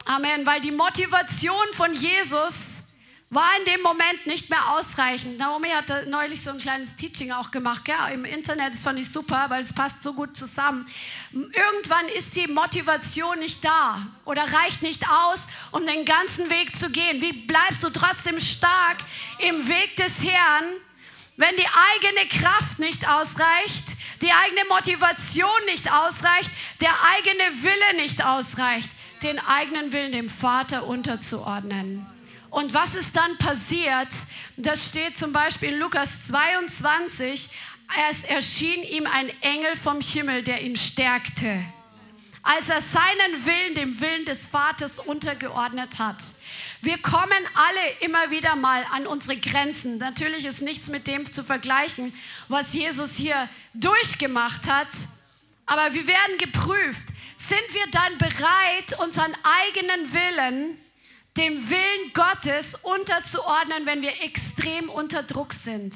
Amen, 0.06 0.46
weil 0.46 0.62
die 0.62 0.72
Motivation 0.72 1.66
von 1.74 1.94
Jesus 1.94 2.79
war 3.32 3.50
in 3.60 3.66
dem 3.66 3.82
Moment 3.82 4.26
nicht 4.26 4.50
mehr 4.50 4.72
ausreichend. 4.72 5.38
Naomi 5.38 5.70
hat 5.70 6.08
neulich 6.08 6.42
so 6.42 6.50
ein 6.50 6.58
kleines 6.58 6.96
Teaching 6.96 7.32
auch 7.32 7.52
gemacht, 7.52 7.86
gell? 7.86 7.96
im 8.12 8.26
Internet. 8.26 8.74
Das 8.74 8.84
fand 8.84 8.98
ich 8.98 9.12
super, 9.12 9.46
weil 9.50 9.62
es 9.62 9.74
passt 9.74 10.02
so 10.02 10.14
gut 10.14 10.36
zusammen. 10.36 10.88
Irgendwann 11.32 12.08
ist 12.18 12.36
die 12.36 12.48
Motivation 12.48 13.38
nicht 13.38 13.64
da 13.64 14.08
oder 14.26 14.52
reicht 14.52 14.82
nicht 14.82 15.08
aus, 15.08 15.48
um 15.72 15.86
den 15.86 16.06
ganzen 16.06 16.50
Weg 16.50 16.76
zu 16.76 16.90
gehen. 16.90 17.22
Wie 17.22 17.34
bleibst 17.34 17.84
du 17.84 17.92
trotzdem 17.92 18.40
stark 18.40 18.98
im 19.38 19.68
Weg 19.68 19.96
des 19.98 20.24
Herrn? 20.24 20.66
Wenn 21.38 21.56
die 21.56 21.68
eigene 21.94 22.28
Kraft 22.30 22.80
nicht 22.80 23.08
ausreicht, 23.08 23.86
die 24.22 24.32
eigene 24.32 24.66
Motivation 24.70 25.66
nicht 25.68 25.92
ausreicht, 25.92 26.52
der 26.82 26.92
eigene 27.04 27.64
Wille 27.64 28.02
nicht 28.02 28.26
ausreicht, 28.26 28.90
den 29.22 29.40
eigenen 29.40 29.92
Willen 29.92 30.12
dem 30.12 30.30
Vater 30.30 30.86
unterzuordnen. 30.88 32.06
Und 32.50 32.74
was 32.74 32.96
ist 32.96 33.16
dann 33.16 33.38
passiert? 33.38 34.08
Das 34.58 34.90
steht 34.90 35.18
zum 35.18 35.32
Beispiel 35.32 35.70
in 35.70 35.80
Lukas 35.80 36.28
22. 36.28 37.50
es 38.10 38.24
erschien 38.24 38.84
ihm 38.84 39.06
ein 39.06 39.30
Engel 39.42 39.76
vom 39.76 40.02
Himmel, 40.02 40.44
der 40.44 40.62
ihn 40.62 40.76
stärkte, 40.76 41.64
als 42.42 42.70
er 42.70 42.82
seinen 42.82 43.46
Willen 43.46 43.76
dem 43.76 44.02
Willen 44.02 44.26
des 44.26 44.48
Vaters 44.48 45.00
untergeordnet 45.00 46.00
hat. 46.00 46.18
Wir 46.82 46.98
kommen 46.98 47.46
alle 47.54 47.92
immer 48.00 48.32
wieder 48.32 48.56
mal 48.56 48.86
an 48.92 49.06
unsere 49.06 49.38
Grenzen. 49.38 49.98
Natürlich 49.98 50.46
ist 50.46 50.62
nichts 50.62 50.88
mit 50.88 51.08
dem 51.08 51.32
zu 51.32 51.44
vergleichen, 51.44 52.14
was 52.48 52.74
Jesus 52.74 53.16
hier 53.16 53.50
durchgemacht 53.74 54.68
hat. 54.68 54.88
Aber 55.66 55.94
wir 55.94 56.08
werden 56.08 56.38
geprüft. 56.38 57.08
Sind 57.38 57.74
wir 57.74 57.86
dann 57.92 58.18
bereit, 58.18 59.00
unseren 59.00 59.36
eigenen 59.44 60.14
Willen 60.14 60.78
dem 61.40 61.70
Willen 61.70 62.14
Gottes 62.14 62.76
unterzuordnen, 62.76 63.86
wenn 63.86 64.02
wir 64.02 64.22
extrem 64.22 64.90
unter 64.90 65.24
Druck 65.24 65.54
sind? 65.54 65.96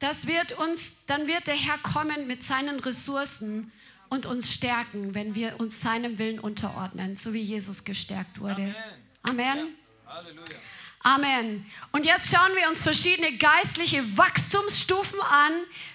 Das 0.00 0.26
wird 0.26 0.58
uns, 0.58 1.06
dann 1.06 1.28
wird 1.28 1.46
der 1.46 1.54
Herr 1.54 1.78
kommen 1.78 2.26
mit 2.26 2.42
seinen 2.42 2.80
Ressourcen 2.80 3.70
und 4.08 4.26
uns 4.26 4.52
stärken, 4.52 5.14
wenn 5.14 5.36
wir 5.36 5.60
uns 5.60 5.80
seinem 5.80 6.18
Willen 6.18 6.40
unterordnen, 6.40 7.14
so 7.14 7.32
wie 7.32 7.40
Jesus 7.40 7.84
gestärkt 7.84 8.40
wurde. 8.40 8.74
Amen. 9.22 9.54
Amen. 9.54 9.58
Ja. 10.50 10.56
Amen. 11.02 11.66
Und 11.90 12.06
jetzt 12.06 12.32
schauen 12.32 12.54
wir 12.54 12.68
uns 12.68 12.82
verschiedene 12.82 13.36
geistliche 13.36 14.16
Wachstumsstufen 14.16 15.20
an, 15.20 15.52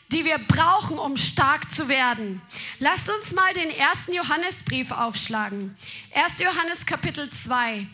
die 0.10 0.26
wir 0.26 0.38
brauchen, 0.38 1.00
um 1.00 1.16
stark 1.16 1.70
zu 1.72 1.88
werden. 1.88 2.42
Lasst 2.80 3.10
uns 3.10 3.32
mal 3.32 3.54
den 3.54 3.70
ersten 3.70 4.14
Johannesbrief 4.14 4.92
aufschlagen. 4.92 5.78
1. 6.14 6.40
Johannes 6.40 6.86
Kapitel 6.86 7.30
2. 7.32 7.88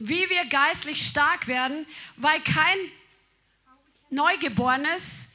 Wie 0.00 0.28
wir 0.28 0.46
geistlich 0.46 1.06
stark 1.06 1.46
werden, 1.46 1.86
weil 2.16 2.40
kein 2.40 2.78
Neugeborenes 4.10 5.28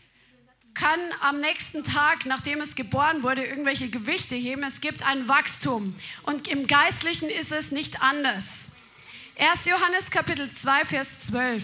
kann 0.73 0.99
am 1.21 1.39
nächsten 1.39 1.83
Tag, 1.83 2.25
nachdem 2.25 2.59
es 2.59 2.75
geboren 2.75 3.23
wurde, 3.23 3.45
irgendwelche 3.45 3.89
Gewichte 3.89 4.35
heben. 4.35 4.63
Es 4.63 4.81
gibt 4.81 5.05
ein 5.05 5.27
Wachstum. 5.27 5.95
Und 6.23 6.47
im 6.47 6.67
Geistlichen 6.67 7.29
ist 7.29 7.51
es 7.51 7.71
nicht 7.71 8.01
anders. 8.01 8.72
1. 9.35 9.65
Johannes 9.65 10.11
Kapitel 10.11 10.47
2, 10.53 10.85
Vers 10.85 11.27
12. 11.27 11.63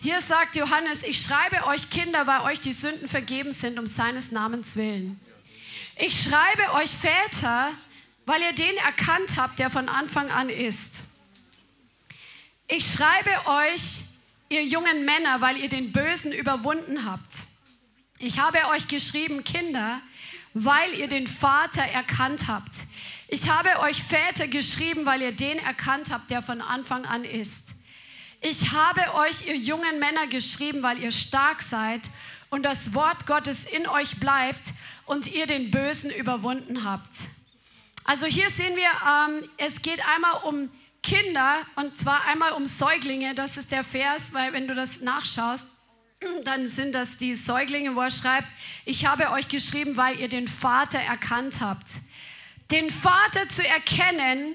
Hier 0.00 0.20
sagt 0.22 0.56
Johannes, 0.56 1.02
ich 1.02 1.20
schreibe 1.20 1.66
euch 1.66 1.90
Kinder, 1.90 2.26
weil 2.26 2.40
euch 2.50 2.60
die 2.60 2.72
Sünden 2.72 3.06
vergeben 3.06 3.52
sind, 3.52 3.78
um 3.78 3.86
seines 3.86 4.32
Namens 4.32 4.76
willen. 4.76 5.20
Ich 5.96 6.22
schreibe 6.22 6.72
euch 6.72 6.90
Väter, 6.90 7.72
weil 8.24 8.40
ihr 8.40 8.54
den 8.54 8.76
erkannt 8.78 9.36
habt, 9.36 9.58
der 9.58 9.68
von 9.68 9.90
Anfang 9.90 10.30
an 10.30 10.48
ist. 10.48 11.18
Ich 12.66 12.92
schreibe 12.92 13.30
euch, 13.46 14.04
ihr 14.48 14.64
jungen 14.64 15.04
Männer, 15.04 15.42
weil 15.42 15.58
ihr 15.58 15.68
den 15.68 15.92
Bösen 15.92 16.32
überwunden 16.32 17.04
habt. 17.04 17.34
Ich 18.18 18.38
habe 18.38 18.58
euch 18.68 18.88
geschrieben, 18.88 19.44
Kinder, 19.44 20.00
weil 20.54 20.94
ihr 20.94 21.08
den 21.08 21.26
Vater 21.26 21.82
erkannt 21.82 22.48
habt. 22.48 22.74
Ich 23.30 23.50
habe 23.50 23.80
euch 23.80 24.02
Väter 24.02 24.48
geschrieben, 24.48 25.04
weil 25.04 25.20
ihr 25.20 25.32
den 25.32 25.58
erkannt 25.58 26.10
habt, 26.10 26.30
der 26.30 26.40
von 26.40 26.62
Anfang 26.62 27.04
an 27.04 27.24
ist. 27.24 27.84
Ich 28.40 28.72
habe 28.72 29.02
euch, 29.16 29.46
ihr 29.46 29.56
jungen 29.56 29.98
Männer, 29.98 30.26
geschrieben, 30.28 30.82
weil 30.82 30.98
ihr 30.98 31.10
stark 31.10 31.60
seid 31.60 32.00
und 32.48 32.62
das 32.62 32.94
Wort 32.94 33.26
Gottes 33.26 33.66
in 33.66 33.86
euch 33.86 34.18
bleibt 34.18 34.72
und 35.04 35.30
ihr 35.34 35.46
den 35.46 35.70
Bösen 35.70 36.10
überwunden 36.10 36.84
habt. 36.84 37.18
Also 38.04 38.24
hier 38.24 38.48
sehen 38.48 38.74
wir, 38.76 38.90
ähm, 39.06 39.50
es 39.58 39.82
geht 39.82 40.00
einmal 40.08 40.44
um 40.44 40.70
Kinder 41.02 41.58
und 41.76 41.98
zwar 41.98 42.24
einmal 42.28 42.52
um 42.52 42.66
Säuglinge. 42.66 43.34
Das 43.34 43.58
ist 43.58 43.72
der 43.72 43.84
Vers, 43.84 44.32
weil 44.32 44.54
wenn 44.54 44.66
du 44.66 44.74
das 44.74 45.02
nachschaust, 45.02 45.68
dann 46.44 46.66
sind 46.66 46.94
das 46.94 47.18
die 47.18 47.34
Säuglinge, 47.34 47.94
wo 47.94 48.00
er 48.00 48.10
schreibt, 48.10 48.48
ich 48.86 49.04
habe 49.04 49.32
euch 49.32 49.48
geschrieben, 49.48 49.98
weil 49.98 50.18
ihr 50.18 50.28
den 50.28 50.48
Vater 50.48 50.98
erkannt 50.98 51.56
habt. 51.60 52.08
Den 52.70 52.90
Vater 52.90 53.48
zu 53.48 53.66
erkennen 53.66 54.54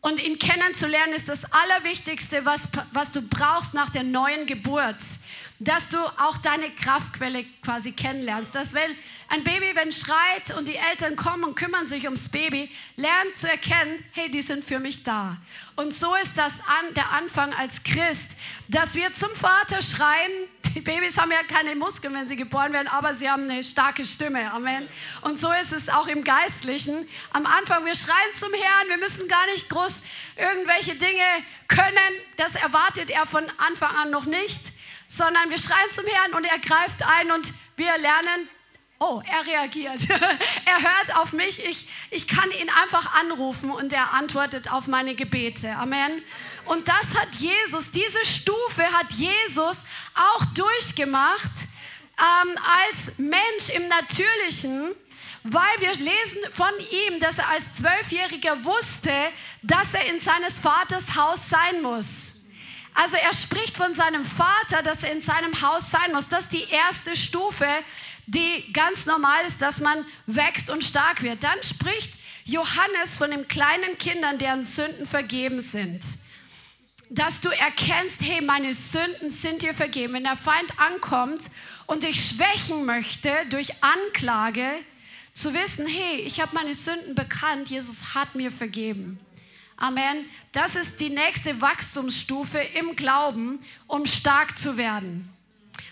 und 0.00 0.22
ihn 0.22 0.38
kennenzulernen 0.38 1.12
ist 1.12 1.28
das 1.28 1.52
Allerwichtigste, 1.52 2.44
was, 2.44 2.68
was 2.92 3.12
du 3.12 3.20
brauchst 3.22 3.74
nach 3.74 3.90
der 3.90 4.04
neuen 4.04 4.46
Geburt. 4.46 5.02
Dass 5.60 5.88
du 5.90 5.98
auch 5.98 6.38
deine 6.38 6.70
Kraftquelle 6.70 7.44
quasi 7.62 7.92
kennenlernst. 7.92 8.54
Dass 8.54 8.74
wenn 8.74 8.90
ein 9.28 9.44
Baby, 9.44 9.74
wenn 9.74 9.92
schreit 9.92 10.56
und 10.56 10.68
die 10.68 10.76
Eltern 10.76 11.16
kommen 11.16 11.44
und 11.44 11.54
kümmern 11.54 11.86
sich 11.88 12.04
ums 12.04 12.30
Baby, 12.30 12.70
lernt 12.96 13.36
zu 13.36 13.48
erkennen, 13.48 14.02
hey, 14.12 14.30
die 14.30 14.40
sind 14.40 14.64
für 14.64 14.78
mich 14.78 15.04
da. 15.04 15.36
Und 15.76 15.92
so 15.92 16.14
ist 16.22 16.38
das 16.38 16.60
an, 16.60 16.94
der 16.94 17.10
Anfang 17.10 17.52
als 17.52 17.82
Christ, 17.82 18.32
dass 18.68 18.94
wir 18.94 19.12
zum 19.14 19.30
Vater 19.30 19.82
schreien, 19.82 20.32
die 20.74 20.80
Babys 20.80 21.18
haben 21.18 21.32
ja 21.32 21.42
keine 21.42 21.74
Muskeln, 21.74 22.14
wenn 22.14 22.28
sie 22.28 22.36
geboren 22.36 22.72
werden, 22.72 22.88
aber 22.88 23.12
sie 23.12 23.28
haben 23.28 23.50
eine 23.50 23.64
starke 23.64 24.06
Stimme. 24.06 24.52
Amen. 24.52 24.88
Und 25.22 25.38
so 25.38 25.50
ist 25.60 25.72
es 25.72 25.88
auch 25.88 26.06
im 26.06 26.24
Geistlichen. 26.24 26.94
Am 27.32 27.46
Anfang, 27.46 27.84
wir 27.84 27.94
schreien 27.94 28.34
zum 28.34 28.52
Herrn, 28.52 28.88
wir 28.88 28.98
müssen 28.98 29.28
gar 29.28 29.46
nicht 29.46 29.68
groß 29.68 30.02
irgendwelche 30.36 30.94
Dinge 30.94 31.24
können. 31.66 32.14
Das 32.36 32.54
erwartet 32.54 33.10
er 33.10 33.26
von 33.26 33.44
Anfang 33.58 33.94
an 33.96 34.10
noch 34.10 34.24
nicht, 34.24 34.60
sondern 35.08 35.50
wir 35.50 35.58
schreien 35.58 35.90
zum 35.92 36.06
Herrn 36.06 36.34
und 36.34 36.44
er 36.44 36.58
greift 36.58 37.02
ein 37.02 37.32
und 37.32 37.48
wir 37.76 37.98
lernen, 37.98 38.48
Oh, 39.00 39.22
er 39.24 39.46
reagiert. 39.46 40.10
er 40.10 40.82
hört 40.82 41.16
auf 41.16 41.32
mich. 41.32 41.64
Ich, 41.64 41.88
ich 42.10 42.26
kann 42.26 42.50
ihn 42.60 42.68
einfach 42.68 43.14
anrufen 43.14 43.70
und 43.70 43.92
er 43.92 44.12
antwortet 44.12 44.72
auf 44.72 44.88
meine 44.88 45.14
Gebete. 45.14 45.70
Amen. 45.76 46.20
Und 46.64 46.88
das 46.88 47.16
hat 47.16 47.32
Jesus, 47.36 47.92
diese 47.92 48.24
Stufe 48.26 48.82
hat 48.92 49.12
Jesus 49.12 49.84
auch 50.14 50.44
durchgemacht 50.46 51.52
ähm, 52.18 52.58
als 52.58 53.18
Mensch 53.18 53.70
im 53.76 53.86
Natürlichen, 53.86 54.96
weil 55.44 55.78
wir 55.78 55.94
lesen 55.94 56.42
von 56.52 56.72
ihm, 57.06 57.20
dass 57.20 57.38
er 57.38 57.48
als 57.50 57.76
Zwölfjähriger 57.76 58.64
wusste, 58.64 59.12
dass 59.62 59.94
er 59.94 60.06
in 60.06 60.20
seines 60.20 60.58
Vaters 60.58 61.14
Haus 61.14 61.48
sein 61.48 61.82
muss. 61.82 62.37
Also 63.00 63.16
er 63.16 63.32
spricht 63.32 63.76
von 63.76 63.94
seinem 63.94 64.24
Vater, 64.24 64.82
dass 64.82 65.04
er 65.04 65.12
in 65.12 65.22
seinem 65.22 65.62
Haus 65.62 65.88
sein 65.88 66.12
muss. 66.12 66.28
Das 66.28 66.44
ist 66.44 66.52
die 66.52 66.68
erste 66.68 67.14
Stufe, 67.14 67.68
die 68.26 68.72
ganz 68.72 69.06
normal 69.06 69.44
ist, 69.46 69.62
dass 69.62 69.78
man 69.78 70.04
wächst 70.26 70.68
und 70.68 70.82
stark 70.82 71.22
wird. 71.22 71.44
Dann 71.44 71.62
spricht 71.62 72.14
Johannes 72.44 73.16
von 73.16 73.30
den 73.30 73.46
kleinen 73.46 73.96
Kindern, 73.98 74.38
deren 74.38 74.64
Sünden 74.64 75.06
vergeben 75.06 75.60
sind 75.60 76.02
dass 77.10 77.40
du 77.40 77.48
erkennst, 77.48 78.20
hey, 78.20 78.42
meine 78.42 78.74
Sünden 78.74 79.30
sind 79.30 79.62
dir 79.62 79.72
vergeben. 79.72 80.12
Wenn 80.12 80.24
der 80.24 80.36
Feind 80.36 80.78
ankommt 80.78 81.40
und 81.86 82.02
dich 82.02 82.22
schwächen 82.22 82.84
möchte 82.84 83.32
durch 83.48 83.82
Anklage, 83.82 84.72
zu 85.32 85.54
wissen, 85.54 85.86
hey, 85.86 86.20
ich 86.20 86.38
habe 86.42 86.54
meine 86.54 86.74
Sünden 86.74 87.14
bekannt, 87.14 87.70
Jesus 87.70 88.14
hat 88.14 88.34
mir 88.34 88.52
vergeben. 88.52 89.18
Amen. 89.78 90.26
Das 90.52 90.76
ist 90.76 91.00
die 91.00 91.08
nächste 91.08 91.60
Wachstumsstufe 91.60 92.58
im 92.58 92.94
Glauben, 92.94 93.64
um 93.86 94.04
stark 94.04 94.58
zu 94.58 94.76
werden. 94.76 95.32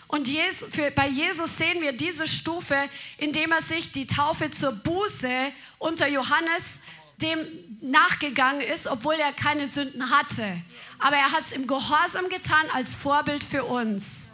Und 0.08 0.28
Jesus, 0.28 0.68
für, 0.68 0.90
bei 0.90 1.08
Jesus 1.08 1.56
sehen 1.56 1.80
wir 1.80 1.92
diese 1.92 2.28
Stufe, 2.28 2.76
indem 3.18 3.52
er 3.52 3.62
sich 3.62 3.92
die 3.92 4.06
Taufe 4.06 4.50
zur 4.50 4.72
Buße 4.72 5.52
unter 5.78 6.06
Johannes 6.06 6.80
dem 7.22 7.38
nachgegangen 7.80 8.60
ist, 8.60 8.86
obwohl 8.86 9.14
er 9.14 9.32
keine 9.32 9.66
Sünden 9.66 10.10
hatte 10.10 10.44
aber 10.98 11.16
er 11.16 11.32
hat 11.32 11.44
es 11.44 11.52
im 11.52 11.66
Gehorsam 11.66 12.28
getan 12.28 12.70
als 12.72 12.94
Vorbild 12.94 13.44
für 13.44 13.64
uns. 13.64 14.32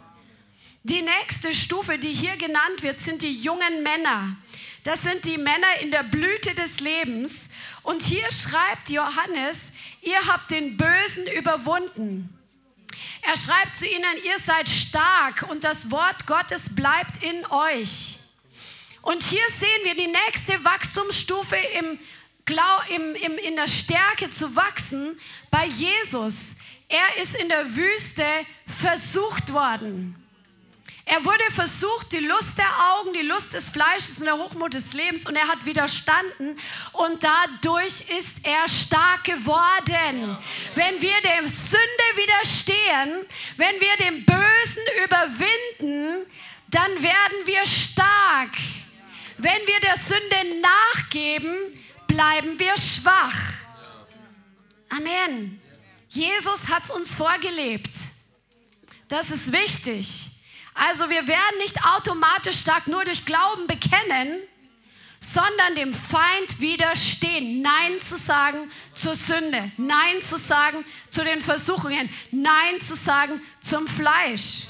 Die 0.83 1.01
nächste 1.01 1.55
Stufe, 1.55 1.97
die 1.97 2.11
hier 2.11 2.35
genannt 2.37 2.83
wird, 2.83 2.99
sind 2.99 3.21
die 3.21 3.33
jungen 3.33 3.83
Männer. 3.83 4.35
Das 4.83 5.03
sind 5.03 5.23
die 5.25 5.37
Männer 5.37 5.79
in 5.81 5.91
der 5.91 6.03
Blüte 6.03 6.53
des 6.55 6.81
Lebens. 6.81 7.49
Und 7.83 8.01
hier 8.01 8.31
schreibt 8.31 8.89
Johannes, 8.89 9.73
ihr 10.01 10.25
habt 10.27 10.51
den 10.51 10.77
Bösen 10.77 11.27
überwunden. 11.37 12.29
Er 13.21 13.37
schreibt 13.37 13.77
zu 13.77 13.85
ihnen, 13.85 14.23
ihr 14.25 14.39
seid 14.39 14.67
stark 14.67 15.45
und 15.49 15.63
das 15.63 15.91
Wort 15.91 16.25
Gottes 16.27 16.75
bleibt 16.75 17.23
in 17.23 17.45
euch. 17.47 18.19
Und 19.01 19.21
hier 19.23 19.45
sehen 19.57 19.83
wir 19.83 19.95
die 19.95 20.07
nächste 20.07 20.63
Wachstumsstufe 20.63 21.57
im 21.79 21.99
im, 22.89 23.15
im, 23.15 23.37
in 23.37 23.55
der 23.55 23.67
Stärke 23.67 24.29
zu 24.29 24.55
wachsen 24.55 25.17
bei 25.49 25.65
Jesus. 25.65 26.57
Er 26.89 27.21
ist 27.21 27.35
in 27.35 27.47
der 27.49 27.75
Wüste 27.75 28.25
versucht 28.67 29.53
worden. 29.53 30.22
Er 31.05 31.23
wurde 31.25 31.43
versucht, 31.51 32.13
die 32.13 32.19
Lust 32.19 32.57
der 32.57 32.93
Augen, 32.93 33.11
die 33.13 33.23
Lust 33.23 33.53
des 33.53 33.69
Fleisches 33.69 34.19
und 34.19 34.25
der 34.25 34.37
Hochmut 34.37 34.73
des 34.73 34.93
Lebens 34.93 35.25
und 35.25 35.35
er 35.35 35.47
hat 35.47 35.65
widerstanden 35.65 36.57
und 36.93 37.21
dadurch 37.21 38.09
ist 38.17 38.37
er 38.43 38.69
stark 38.69 39.25
geworden. 39.25 40.37
Wenn 40.75 41.01
wir 41.01 41.21
der 41.21 41.47
Sünde 41.49 42.07
widerstehen, 42.15 43.25
wenn 43.57 43.81
wir 43.81 43.97
dem 43.97 44.25
Bösen 44.25 44.83
überwinden, 45.03 46.25
dann 46.69 46.91
werden 47.01 47.45
wir 47.45 47.65
stark. 47.65 48.51
Wenn 49.37 49.67
wir 49.67 49.79
der 49.81 49.97
Sünde 49.97 50.61
nachgeben, 50.61 51.55
bleiben 52.07 52.57
wir 52.57 52.77
schwach. 52.77 53.53
Amen. 54.89 55.59
Jesus 56.07 56.69
hat 56.69 56.85
es 56.85 56.91
uns 56.91 57.13
vorgelebt. 57.13 57.91
Das 59.09 59.29
ist 59.29 59.51
wichtig. 59.51 60.32
Also 60.73 61.09
wir 61.09 61.27
werden 61.27 61.57
nicht 61.59 61.77
automatisch 61.85 62.59
stark 62.59 62.87
nur 62.87 63.03
durch 63.05 63.25
Glauben 63.25 63.67
bekennen, 63.67 64.39
sondern 65.19 65.75
dem 65.75 65.93
Feind 65.93 66.59
widerstehen. 66.59 67.61
Nein 67.61 68.01
zu 68.01 68.17
sagen 68.17 68.71
zur 68.93 69.15
Sünde, 69.15 69.71
Nein 69.77 70.21
zu 70.21 70.37
sagen 70.37 70.83
zu 71.09 71.23
den 71.23 71.41
Versuchungen, 71.41 72.09
Nein 72.31 72.81
zu 72.81 72.95
sagen 72.95 73.41
zum 73.61 73.87
Fleisch. 73.87 74.67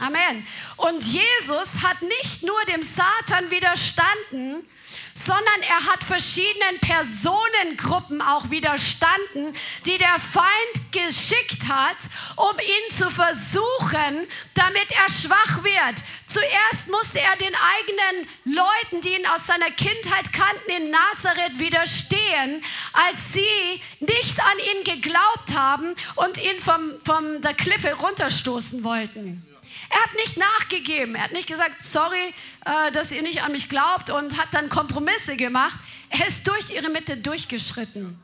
Amen. 0.00 0.44
Und 0.76 1.04
Jesus 1.04 1.82
hat 1.82 2.02
nicht 2.02 2.42
nur 2.42 2.60
dem 2.64 2.82
Satan 2.82 3.50
widerstanden, 3.50 4.66
sondern 5.14 5.62
er 5.62 5.86
hat 5.86 6.02
verschiedenen 6.02 6.80
Personengruppen 6.80 8.20
auch 8.20 8.50
widerstanden, 8.50 9.54
die 9.86 9.96
der 9.96 10.18
Feind 10.18 10.92
geschickt 10.92 11.68
hat, 11.68 11.96
um 12.36 12.58
ihn 12.58 12.94
zu 12.94 13.08
versuchen, 13.10 14.28
damit 14.54 14.90
er 14.90 15.08
schwach 15.08 15.62
wird. 15.62 16.02
Zuerst 16.26 16.90
musste 16.90 17.20
er 17.20 17.36
den 17.36 17.54
eigenen 17.54 18.28
Leuten, 18.44 19.00
die 19.02 19.14
ihn 19.14 19.26
aus 19.26 19.46
seiner 19.46 19.70
Kindheit 19.70 20.32
kannten, 20.32 20.70
in 20.70 20.90
Nazareth 20.90 21.58
widerstehen, 21.58 22.64
als 22.92 23.32
sie 23.32 23.80
nicht 24.00 24.40
an 24.40 24.58
ihn 24.58 24.84
geglaubt 24.84 25.54
haben 25.54 25.94
und 26.16 26.42
ihn 26.42 26.60
vom, 26.60 26.92
von 27.04 27.40
der 27.40 27.54
Klippe 27.54 27.94
runterstoßen 27.94 28.82
wollten. 28.82 29.53
Er 29.94 30.02
hat 30.02 30.14
nicht 30.14 30.36
nachgegeben. 30.36 31.14
Er 31.14 31.22
hat 31.22 31.32
nicht 31.32 31.46
gesagt, 31.46 31.80
sorry, 31.80 32.34
äh, 32.64 32.90
dass 32.90 33.12
ihr 33.12 33.22
nicht 33.22 33.44
an 33.44 33.52
mich 33.52 33.68
glaubt 33.68 34.10
und 34.10 34.36
hat 34.36 34.48
dann 34.52 34.68
Kompromisse 34.68 35.36
gemacht. 35.36 35.78
Er 36.08 36.26
ist 36.26 36.48
durch 36.48 36.70
ihre 36.74 36.90
Mitte 36.90 37.16
durchgeschritten. 37.16 38.20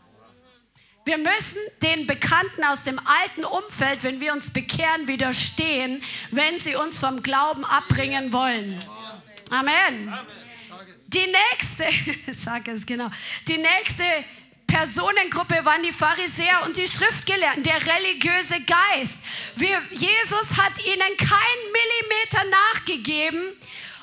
Wir 1.04 1.18
müssen 1.18 1.60
den 1.80 2.08
Bekannten 2.08 2.64
aus 2.64 2.82
dem 2.82 2.98
alten 2.98 3.44
Umfeld, 3.44 4.02
wenn 4.02 4.20
wir 4.20 4.32
uns 4.32 4.52
bekehren, 4.52 5.06
widerstehen, 5.06 6.02
wenn 6.32 6.58
sie 6.58 6.74
uns 6.74 6.98
vom 6.98 7.22
Glauben 7.22 7.64
abbringen 7.64 8.32
wollen. 8.32 8.78
Amen. 9.50 10.12
Die 11.06 11.26
nächste, 11.52 12.32
sage 12.32 12.72
es 12.72 12.84
genau, 12.84 13.10
die 13.46 13.58
nächste 13.58 14.04
Personengruppe 14.70 15.64
waren 15.64 15.82
die 15.82 15.92
Pharisäer 15.92 16.62
und 16.64 16.76
die 16.76 16.86
Schriftgelehrten, 16.86 17.64
der 17.64 17.84
religiöse 17.84 18.60
Geist. 18.62 19.18
Wir, 19.56 19.82
Jesus 19.90 20.56
hat 20.56 20.78
ihnen 20.84 21.16
keinen 21.16 21.66
Millimeter 21.72 22.44
nachgegeben. 22.72 23.56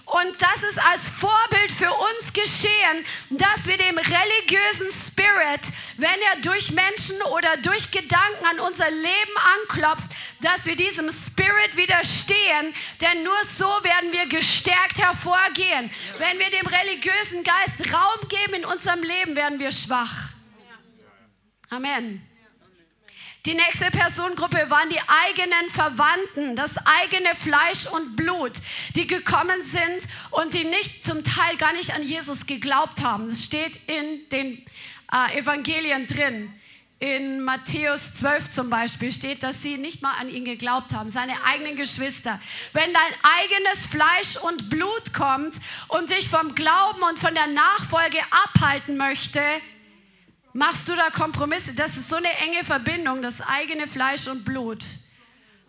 Und 0.06 0.42
das 0.42 0.64
ist 0.70 0.80
als 0.80 1.10
Vorbild 1.10 1.72
für 1.72 1.92
uns 1.92 2.34
geschehen, 2.34 3.06
dass 3.30 3.66
wir 3.66 3.78
dem 3.78 3.98
religiösen 3.98 4.88
Spirit, 4.92 5.62
wenn 5.98 6.22
er 6.32 6.42
durch 6.42 6.72
Menschen 6.72 7.22
oder 7.34 7.58
durch 7.58 7.92
Gedanken 7.92 8.46
an 8.46 8.60
unser 8.60 8.90
Leben 8.90 9.38
anklopft, 9.62 10.10
dass 10.42 10.66
wir 10.66 10.76
diesem 10.76 11.10
Spirit 11.12 11.76
widerstehen, 11.76 12.74
denn 13.02 13.24
nur 13.24 13.44
so 13.44 13.68
werden 13.84 14.12
wir 14.12 14.28
gestärkt 14.28 14.98
hervorgehen. 14.98 15.92
Wenn 16.20 16.40
wir 16.40 16.50
dem 16.52 16.68
religiösen 16.68 17.44
Geist 17.44 17.94
Raum 17.94 18.30
geben 18.30 18.56
in 18.56 18.66
unserem 18.66 19.04
Leben, 19.04 19.36
werden 19.36 19.60
wir 19.60 19.72
schwach. 19.72 20.37
Amen. 21.70 22.26
Die 23.46 23.54
nächste 23.54 23.86
Personengruppe 23.92 24.70
waren 24.70 24.90
die 24.90 25.00
eigenen 25.08 25.70
Verwandten, 25.70 26.56
das 26.56 26.76
eigene 26.86 27.34
Fleisch 27.36 27.88
und 27.88 28.16
Blut, 28.18 28.54
die 28.96 29.08
gekommen 29.08 29.64
sind 29.64 30.10
und 30.32 30.54
die 30.54 30.66
nicht 30.66 31.06
zum 31.06 31.24
Teil 31.24 31.56
gar 31.58 31.74
nicht 31.74 31.94
an 31.94 32.04
Jesus 32.04 32.46
geglaubt 32.46 33.02
haben. 33.02 33.28
Das 33.28 33.44
steht 33.44 33.88
in 33.88 34.28
den 34.30 34.66
äh, 35.14 35.40
Evangelien 35.40 36.08
drin. 36.08 36.54
In 37.00 37.42
Matthäus 37.42 38.16
12 38.16 38.50
zum 38.50 38.70
Beispiel 38.70 39.14
steht, 39.14 39.44
dass 39.44 39.62
sie 39.62 39.78
nicht 39.78 40.02
mal 40.02 40.14
an 40.20 40.30
ihn 40.30 40.46
geglaubt 40.46 40.94
haben, 40.94 41.10
seine 41.10 41.44
eigenen 41.44 41.76
Geschwister. 41.76 42.42
Wenn 42.74 42.92
dein 42.92 43.14
eigenes 43.22 43.86
Fleisch 43.86 44.36
und 44.42 44.70
Blut 44.70 45.14
kommt 45.14 45.56
und 45.90 46.10
dich 46.10 46.28
vom 46.28 46.56
Glauben 46.56 47.04
und 47.04 47.20
von 47.20 47.36
der 47.36 47.48
Nachfolge 47.48 48.20
abhalten 48.32 48.98
möchte, 48.98 49.42
Machst 50.58 50.90
du 50.90 50.96
da 50.96 51.12
Kompromisse? 51.12 51.76
Das 51.76 51.96
ist 51.98 52.10
so 52.10 52.16
eine 52.16 52.34
enge 52.40 52.64
Verbindung, 52.64 53.22
das 53.22 53.42
eigene 53.42 53.86
Fleisch 53.86 54.26
und 54.26 54.44
Blut. 54.44 54.84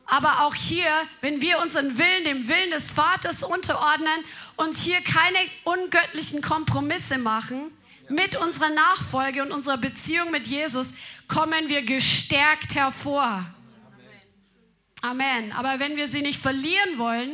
Aber 0.06 0.40
auch 0.46 0.54
hier, 0.54 0.88
wenn 1.20 1.42
wir 1.42 1.60
unseren 1.60 1.98
Willen 1.98 2.24
dem 2.24 2.48
Willen 2.48 2.70
des 2.70 2.90
Vaters 2.92 3.42
unterordnen 3.42 4.24
und 4.56 4.74
hier 4.76 5.02
keine 5.02 5.36
ungöttlichen 5.64 6.40
Kompromisse 6.40 7.18
machen 7.18 7.70
mit 8.08 8.36
unserer 8.36 8.70
Nachfolge 8.70 9.42
und 9.42 9.52
unserer 9.52 9.76
Beziehung 9.76 10.30
mit 10.30 10.46
Jesus, 10.46 10.94
kommen 11.28 11.68
wir 11.68 11.82
gestärkt 11.82 12.74
hervor. 12.74 13.44
Amen. 15.02 15.52
Aber 15.52 15.80
wenn 15.80 15.98
wir 15.98 16.08
sie 16.08 16.22
nicht 16.22 16.40
verlieren 16.40 16.96
wollen 16.96 17.32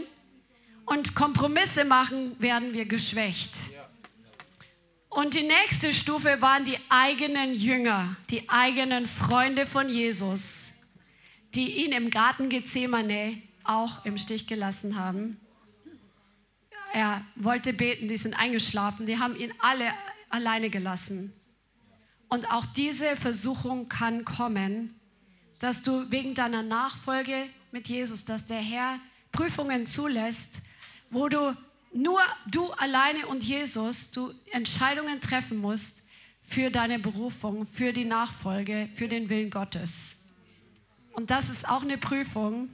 und 0.86 1.14
Kompromisse 1.14 1.84
machen, 1.84 2.34
werden 2.40 2.74
wir 2.74 2.84
geschwächt. 2.84 3.52
Und 5.14 5.34
die 5.34 5.44
nächste 5.44 5.92
Stufe 5.94 6.40
waren 6.40 6.64
die 6.64 6.76
eigenen 6.88 7.54
Jünger, 7.54 8.16
die 8.30 8.48
eigenen 8.48 9.06
Freunde 9.06 9.64
von 9.64 9.88
Jesus, 9.88 10.88
die 11.54 11.84
ihn 11.84 11.92
im 11.92 12.10
Garten 12.10 12.48
Gethsemane 12.48 13.40
auch 13.62 14.04
im 14.04 14.18
Stich 14.18 14.48
gelassen 14.48 14.98
haben. 14.98 15.40
Er 16.92 17.24
wollte 17.36 17.72
beten, 17.72 18.08
die 18.08 18.16
sind 18.16 18.34
eingeschlafen, 18.34 19.06
die 19.06 19.18
haben 19.18 19.36
ihn 19.36 19.54
alle 19.60 19.92
alleine 20.30 20.68
gelassen. 20.68 21.32
Und 22.28 22.50
auch 22.50 22.66
diese 22.66 23.14
Versuchung 23.14 23.88
kann 23.88 24.24
kommen, 24.24 24.98
dass 25.60 25.84
du 25.84 26.10
wegen 26.10 26.34
deiner 26.34 26.64
Nachfolge 26.64 27.48
mit 27.70 27.86
Jesus, 27.86 28.24
dass 28.24 28.48
der 28.48 28.60
Herr 28.60 28.98
Prüfungen 29.30 29.86
zulässt, 29.86 30.66
wo 31.10 31.28
du 31.28 31.56
nur 31.94 32.20
du 32.50 32.72
alleine 32.72 33.28
und 33.28 33.44
Jesus, 33.44 34.10
du 34.10 34.32
Entscheidungen 34.50 35.20
treffen 35.20 35.58
musst 35.58 36.10
für 36.42 36.70
deine 36.70 36.98
Berufung, 36.98 37.66
für 37.66 37.92
die 37.92 38.04
Nachfolge, 38.04 38.88
für 38.94 39.08
den 39.08 39.28
Willen 39.28 39.50
Gottes. 39.50 40.30
Und 41.12 41.30
das 41.30 41.48
ist 41.48 41.68
auch 41.68 41.82
eine 41.82 41.96
Prüfung, 41.96 42.68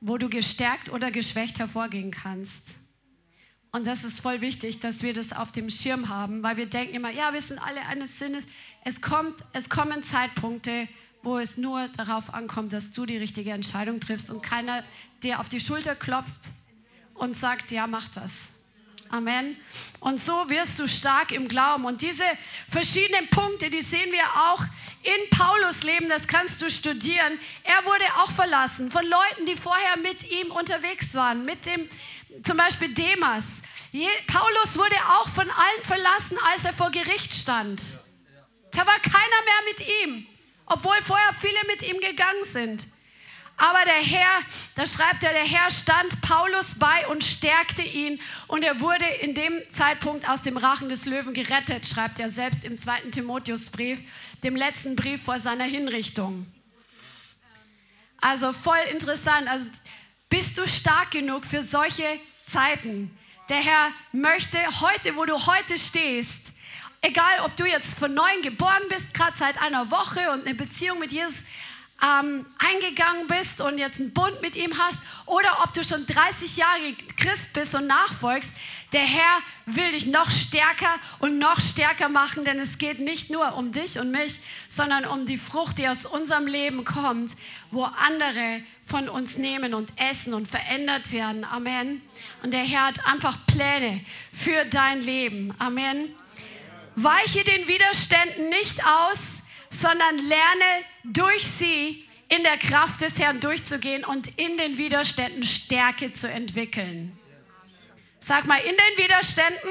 wo 0.00 0.18
du 0.18 0.28
gestärkt 0.28 0.90
oder 0.90 1.10
geschwächt 1.10 1.58
hervorgehen 1.58 2.10
kannst. 2.10 2.76
Und 3.72 3.86
das 3.86 4.04
ist 4.04 4.20
voll 4.20 4.42
wichtig, 4.42 4.80
dass 4.80 5.02
wir 5.02 5.14
das 5.14 5.32
auf 5.32 5.50
dem 5.50 5.70
Schirm 5.70 6.10
haben, 6.10 6.42
weil 6.42 6.58
wir 6.58 6.66
denken 6.66 6.94
immer, 6.94 7.10
ja, 7.10 7.32
wir 7.32 7.40
sind 7.40 7.58
alle 7.58 7.80
eines 7.86 8.18
Sinnes. 8.18 8.44
Es, 8.84 9.00
kommt, 9.00 9.34
es 9.54 9.70
kommen 9.70 10.04
Zeitpunkte, 10.04 10.86
wo 11.22 11.38
es 11.38 11.56
nur 11.56 11.88
darauf 11.96 12.34
ankommt, 12.34 12.74
dass 12.74 12.92
du 12.92 13.06
die 13.06 13.16
richtige 13.16 13.52
Entscheidung 13.52 13.98
triffst 13.98 14.28
und 14.30 14.42
keiner 14.42 14.84
dir 15.22 15.40
auf 15.40 15.48
die 15.48 15.58
Schulter 15.58 15.94
klopft 15.96 16.63
und 17.14 17.36
sagt, 17.36 17.70
ja, 17.70 17.86
mach 17.86 18.08
das. 18.08 18.54
Amen. 19.10 19.56
Und 20.00 20.20
so 20.20 20.32
wirst 20.48 20.78
du 20.78 20.88
stark 20.88 21.30
im 21.30 21.46
Glauben. 21.46 21.84
Und 21.84 22.02
diese 22.02 22.24
verschiedenen 22.68 23.28
Punkte, 23.28 23.70
die 23.70 23.82
sehen 23.82 24.10
wir 24.10 24.24
auch 24.50 24.62
in 25.02 25.30
Paulus 25.30 25.84
Leben, 25.84 26.08
das 26.08 26.26
kannst 26.26 26.60
du 26.62 26.70
studieren. 26.70 27.38
Er 27.62 27.84
wurde 27.84 28.04
auch 28.18 28.30
verlassen 28.30 28.90
von 28.90 29.04
Leuten, 29.04 29.46
die 29.46 29.56
vorher 29.56 29.96
mit 29.98 30.30
ihm 30.30 30.50
unterwegs 30.50 31.14
waren, 31.14 31.44
mit 31.44 31.64
dem 31.66 31.88
zum 32.42 32.56
Beispiel 32.56 32.92
Demas. 32.92 33.62
Paulus 34.26 34.76
wurde 34.76 34.96
auch 35.12 35.28
von 35.28 35.48
allen 35.48 35.84
verlassen, 35.84 36.36
als 36.50 36.64
er 36.64 36.72
vor 36.72 36.90
Gericht 36.90 37.32
stand. 37.32 37.80
Da 38.72 38.84
war 38.84 38.98
keiner 38.98 39.14
mehr 39.14 39.62
mit 39.68 39.88
ihm, 40.02 40.26
obwohl 40.66 41.00
vorher 41.02 41.32
viele 41.40 41.58
mit 41.68 41.82
ihm 41.82 42.00
gegangen 42.00 42.42
sind. 42.42 42.82
Aber 43.56 43.84
der 43.84 44.02
Herr, 44.02 44.40
da 44.74 44.86
schreibt 44.86 45.22
er, 45.22 45.32
der 45.32 45.44
Herr 45.44 45.70
stand 45.70 46.20
Paulus 46.22 46.78
bei 46.78 47.06
und 47.08 47.22
stärkte 47.22 47.82
ihn 47.82 48.20
und 48.48 48.64
er 48.64 48.80
wurde 48.80 49.06
in 49.22 49.34
dem 49.34 49.62
Zeitpunkt 49.70 50.28
aus 50.28 50.42
dem 50.42 50.56
Rachen 50.56 50.88
des 50.88 51.06
Löwen 51.06 51.34
gerettet, 51.34 51.86
schreibt 51.86 52.18
er 52.18 52.30
selbst 52.30 52.64
im 52.64 52.78
zweiten 52.78 53.12
Timotheusbrief, 53.12 54.00
dem 54.42 54.56
letzten 54.56 54.96
Brief 54.96 55.22
vor 55.22 55.38
seiner 55.38 55.64
Hinrichtung. 55.64 56.46
Also 58.20 58.52
voll 58.52 58.80
interessant. 58.90 59.46
Also 59.48 59.70
bist 60.28 60.58
du 60.58 60.66
stark 60.66 61.12
genug 61.12 61.44
für 61.46 61.62
solche 61.62 62.18
Zeiten? 62.46 63.16
Der 63.48 63.58
Herr 63.58 63.92
möchte 64.12 64.58
heute, 64.80 65.14
wo 65.16 65.26
du 65.26 65.46
heute 65.46 65.78
stehst, 65.78 66.52
egal 67.02 67.40
ob 67.44 67.56
du 67.56 67.66
jetzt 67.66 67.98
von 67.98 68.14
neuem 68.14 68.42
geboren 68.42 68.82
bist, 68.88 69.14
gerade 69.14 69.36
seit 69.36 69.60
einer 69.60 69.90
Woche 69.90 70.30
und 70.32 70.46
eine 70.46 70.54
Beziehung 70.54 70.98
mit 70.98 71.12
Jesus 71.12 71.44
ähm, 72.02 72.44
eingegangen 72.58 73.26
bist 73.28 73.60
und 73.60 73.78
jetzt 73.78 74.00
einen 74.00 74.12
Bund 74.12 74.42
mit 74.42 74.56
ihm 74.56 74.76
hast 74.78 74.98
oder 75.26 75.62
ob 75.62 75.72
du 75.72 75.84
schon 75.84 76.06
30 76.06 76.56
Jahre 76.56 76.94
Christ 77.16 77.52
bist 77.54 77.74
und 77.74 77.86
nachfolgst, 77.86 78.56
der 78.92 79.02
Herr 79.02 79.38
will 79.66 79.90
dich 79.90 80.06
noch 80.06 80.30
stärker 80.30 81.00
und 81.18 81.38
noch 81.38 81.60
stärker 81.60 82.08
machen, 82.08 82.44
denn 82.44 82.60
es 82.60 82.78
geht 82.78 83.00
nicht 83.00 83.30
nur 83.30 83.56
um 83.56 83.72
dich 83.72 83.98
und 83.98 84.12
mich, 84.12 84.40
sondern 84.68 85.04
um 85.04 85.26
die 85.26 85.38
Frucht, 85.38 85.78
die 85.78 85.88
aus 85.88 86.06
unserem 86.06 86.46
Leben 86.46 86.84
kommt, 86.84 87.32
wo 87.72 87.82
andere 87.82 88.62
von 88.86 89.08
uns 89.08 89.36
nehmen 89.36 89.74
und 89.74 89.90
essen 89.98 90.32
und 90.32 90.46
verändert 90.46 91.10
werden. 91.12 91.44
Amen. 91.44 92.02
Und 92.42 92.52
der 92.52 92.62
Herr 92.62 92.86
hat 92.86 93.04
einfach 93.06 93.36
Pläne 93.46 94.04
für 94.32 94.64
dein 94.66 95.02
Leben. 95.02 95.52
Amen. 95.58 96.14
Weiche 96.94 97.42
den 97.42 97.66
Widerständen 97.66 98.50
nicht 98.50 98.84
aus, 98.86 99.43
sondern 99.80 100.18
lerne 100.18 100.84
durch 101.04 101.44
sie 101.44 102.04
in 102.28 102.42
der 102.42 102.58
Kraft 102.58 103.00
des 103.00 103.18
Herrn 103.18 103.40
durchzugehen 103.40 104.04
und 104.04 104.38
in 104.38 104.56
den 104.56 104.78
Widerständen 104.78 105.44
Stärke 105.44 106.12
zu 106.12 106.30
entwickeln. 106.30 107.18
Sag 108.18 108.46
mal, 108.46 108.58
in 108.58 108.74
den 108.74 109.04
Widerständen 109.04 109.70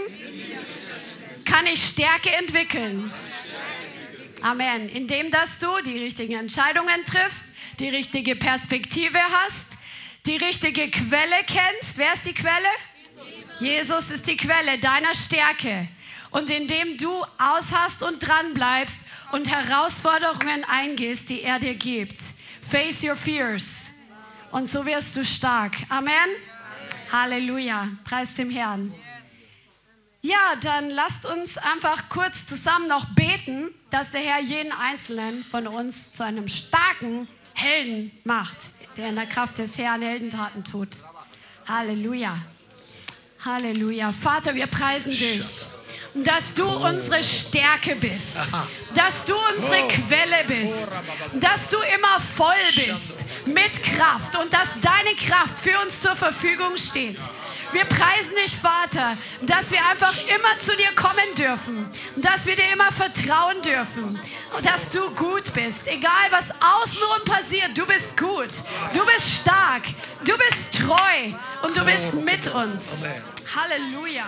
kann 1.46 1.66
ich 1.68 1.84
Stärke 1.84 2.32
entwickeln. 2.32 3.12
Amen. 4.42 4.90
Indem, 4.90 5.32
dass 5.32 5.60
du 5.60 5.68
die 5.86 5.98
richtigen 5.98 6.34
Entscheidungen 6.34 7.04
triffst, 7.06 7.56
die 7.80 7.90
richtige 7.90 8.36
Perspektive 8.36 9.20
hast, 9.32 9.78
die 10.26 10.38
richtige 10.38 10.90
Quelle 10.90 11.44
kennst. 11.48 11.98
Wer 11.98 12.14
ist 12.14 12.26
die 12.26 12.34
Quelle? 12.34 12.70
Jesus 13.60 14.12
ist 14.12 14.28
die 14.28 14.38
Quelle 14.38 14.78
deiner 14.80 15.16
Stärke. 15.16 15.88
Und 16.34 16.50
indem 16.50 16.98
du 16.98 17.12
aushast 17.38 18.02
und 18.02 18.20
dran 18.28 18.56
bleibst 18.56 19.06
und 19.32 19.50
Herausforderungen 19.52 20.64
eingehst, 20.64 21.30
die 21.30 21.44
er 21.44 21.60
dir 21.60 21.76
gibt. 21.76 22.20
Face 22.68 23.04
your 23.04 23.16
fears. 23.16 23.92
Und 24.52 24.68
so 24.68 24.84
wirst 24.86 25.16
du 25.16 25.24
stark. 25.24 25.76
Amen. 25.90 26.14
Halleluja. 27.12 27.88
Preis 28.04 28.34
dem 28.34 28.50
Herrn. 28.50 28.94
Ja, 30.22 30.56
dann 30.60 30.90
lasst 30.90 31.28
uns 31.28 31.58
einfach 31.60 32.10
kurz 32.10 32.48
zusammen 32.48 32.88
noch 32.88 33.14
beten, 33.14 33.70
dass 33.92 34.12
der 34.12 34.22
Herr 34.22 34.42
jeden 34.42 34.72
Einzelnen 34.72 35.44
von 35.44 35.68
uns 35.68 36.14
zu 36.14 36.24
einem 36.24 36.48
starken 36.48 37.28
Helden 37.54 38.12
macht, 38.24 38.58
der 38.98 39.10
in 39.10 39.16
der 39.16 39.28
Kraft 39.28 39.60
des 39.60 39.78
Herrn 39.78 40.02
Heldentaten 40.02 40.64
tut. 40.64 40.90
Halleluja. 41.68 42.42
Halleluja. 43.46 44.12
Vater, 44.12 44.56
wir 44.56 44.66
preisen 44.66 45.12
dich 45.12 45.83
dass 46.14 46.54
du 46.54 46.68
unsere 46.68 47.24
Stärke 47.24 47.96
bist, 47.96 48.38
dass 48.94 49.26
du 49.26 49.34
unsere 49.56 49.88
Quelle 49.88 50.44
bist, 50.48 50.90
dass 51.34 51.70
du 51.70 51.78
immer 51.78 52.20
voll 52.36 52.54
bist 52.76 53.26
mit 53.46 53.84
Kraft 53.84 54.36
und 54.40 54.54
dass 54.54 54.70
deine 54.82 55.16
Kraft 55.16 55.60
für 55.60 55.80
uns 55.80 56.02
zur 56.02 56.16
Verfügung 56.16 56.78
steht. 56.78 57.20
Wir 57.72 57.86
preisen 57.86 58.36
dich, 58.44 58.56
Vater, 58.56 59.18
dass 59.42 59.72
wir 59.72 59.84
einfach 59.90 60.14
immer 60.28 60.60
zu 60.60 60.76
dir 60.78 60.94
kommen 60.96 61.36
dürfen, 61.36 61.92
dass 62.18 62.46
wir 62.46 62.56
dir 62.56 62.72
immer 62.72 62.92
vertrauen 62.92 63.60
dürfen, 63.64 64.20
dass 64.62 64.92
du 64.92 65.10
gut 65.16 65.52
bist. 65.56 65.88
Egal 65.88 66.30
was 66.30 66.52
außenrum 66.52 67.26
passiert, 67.26 67.76
du 67.76 67.88
bist 67.88 68.16
gut, 68.16 68.52
du 68.94 69.04
bist 69.06 69.42
stark, 69.42 69.84
du 70.24 70.34
bist 70.38 70.80
treu 70.80 71.34
und 71.64 71.76
du 71.76 71.84
bist 71.84 72.14
mit 72.14 72.48
uns. 72.54 73.04
Halleluja. 73.56 74.28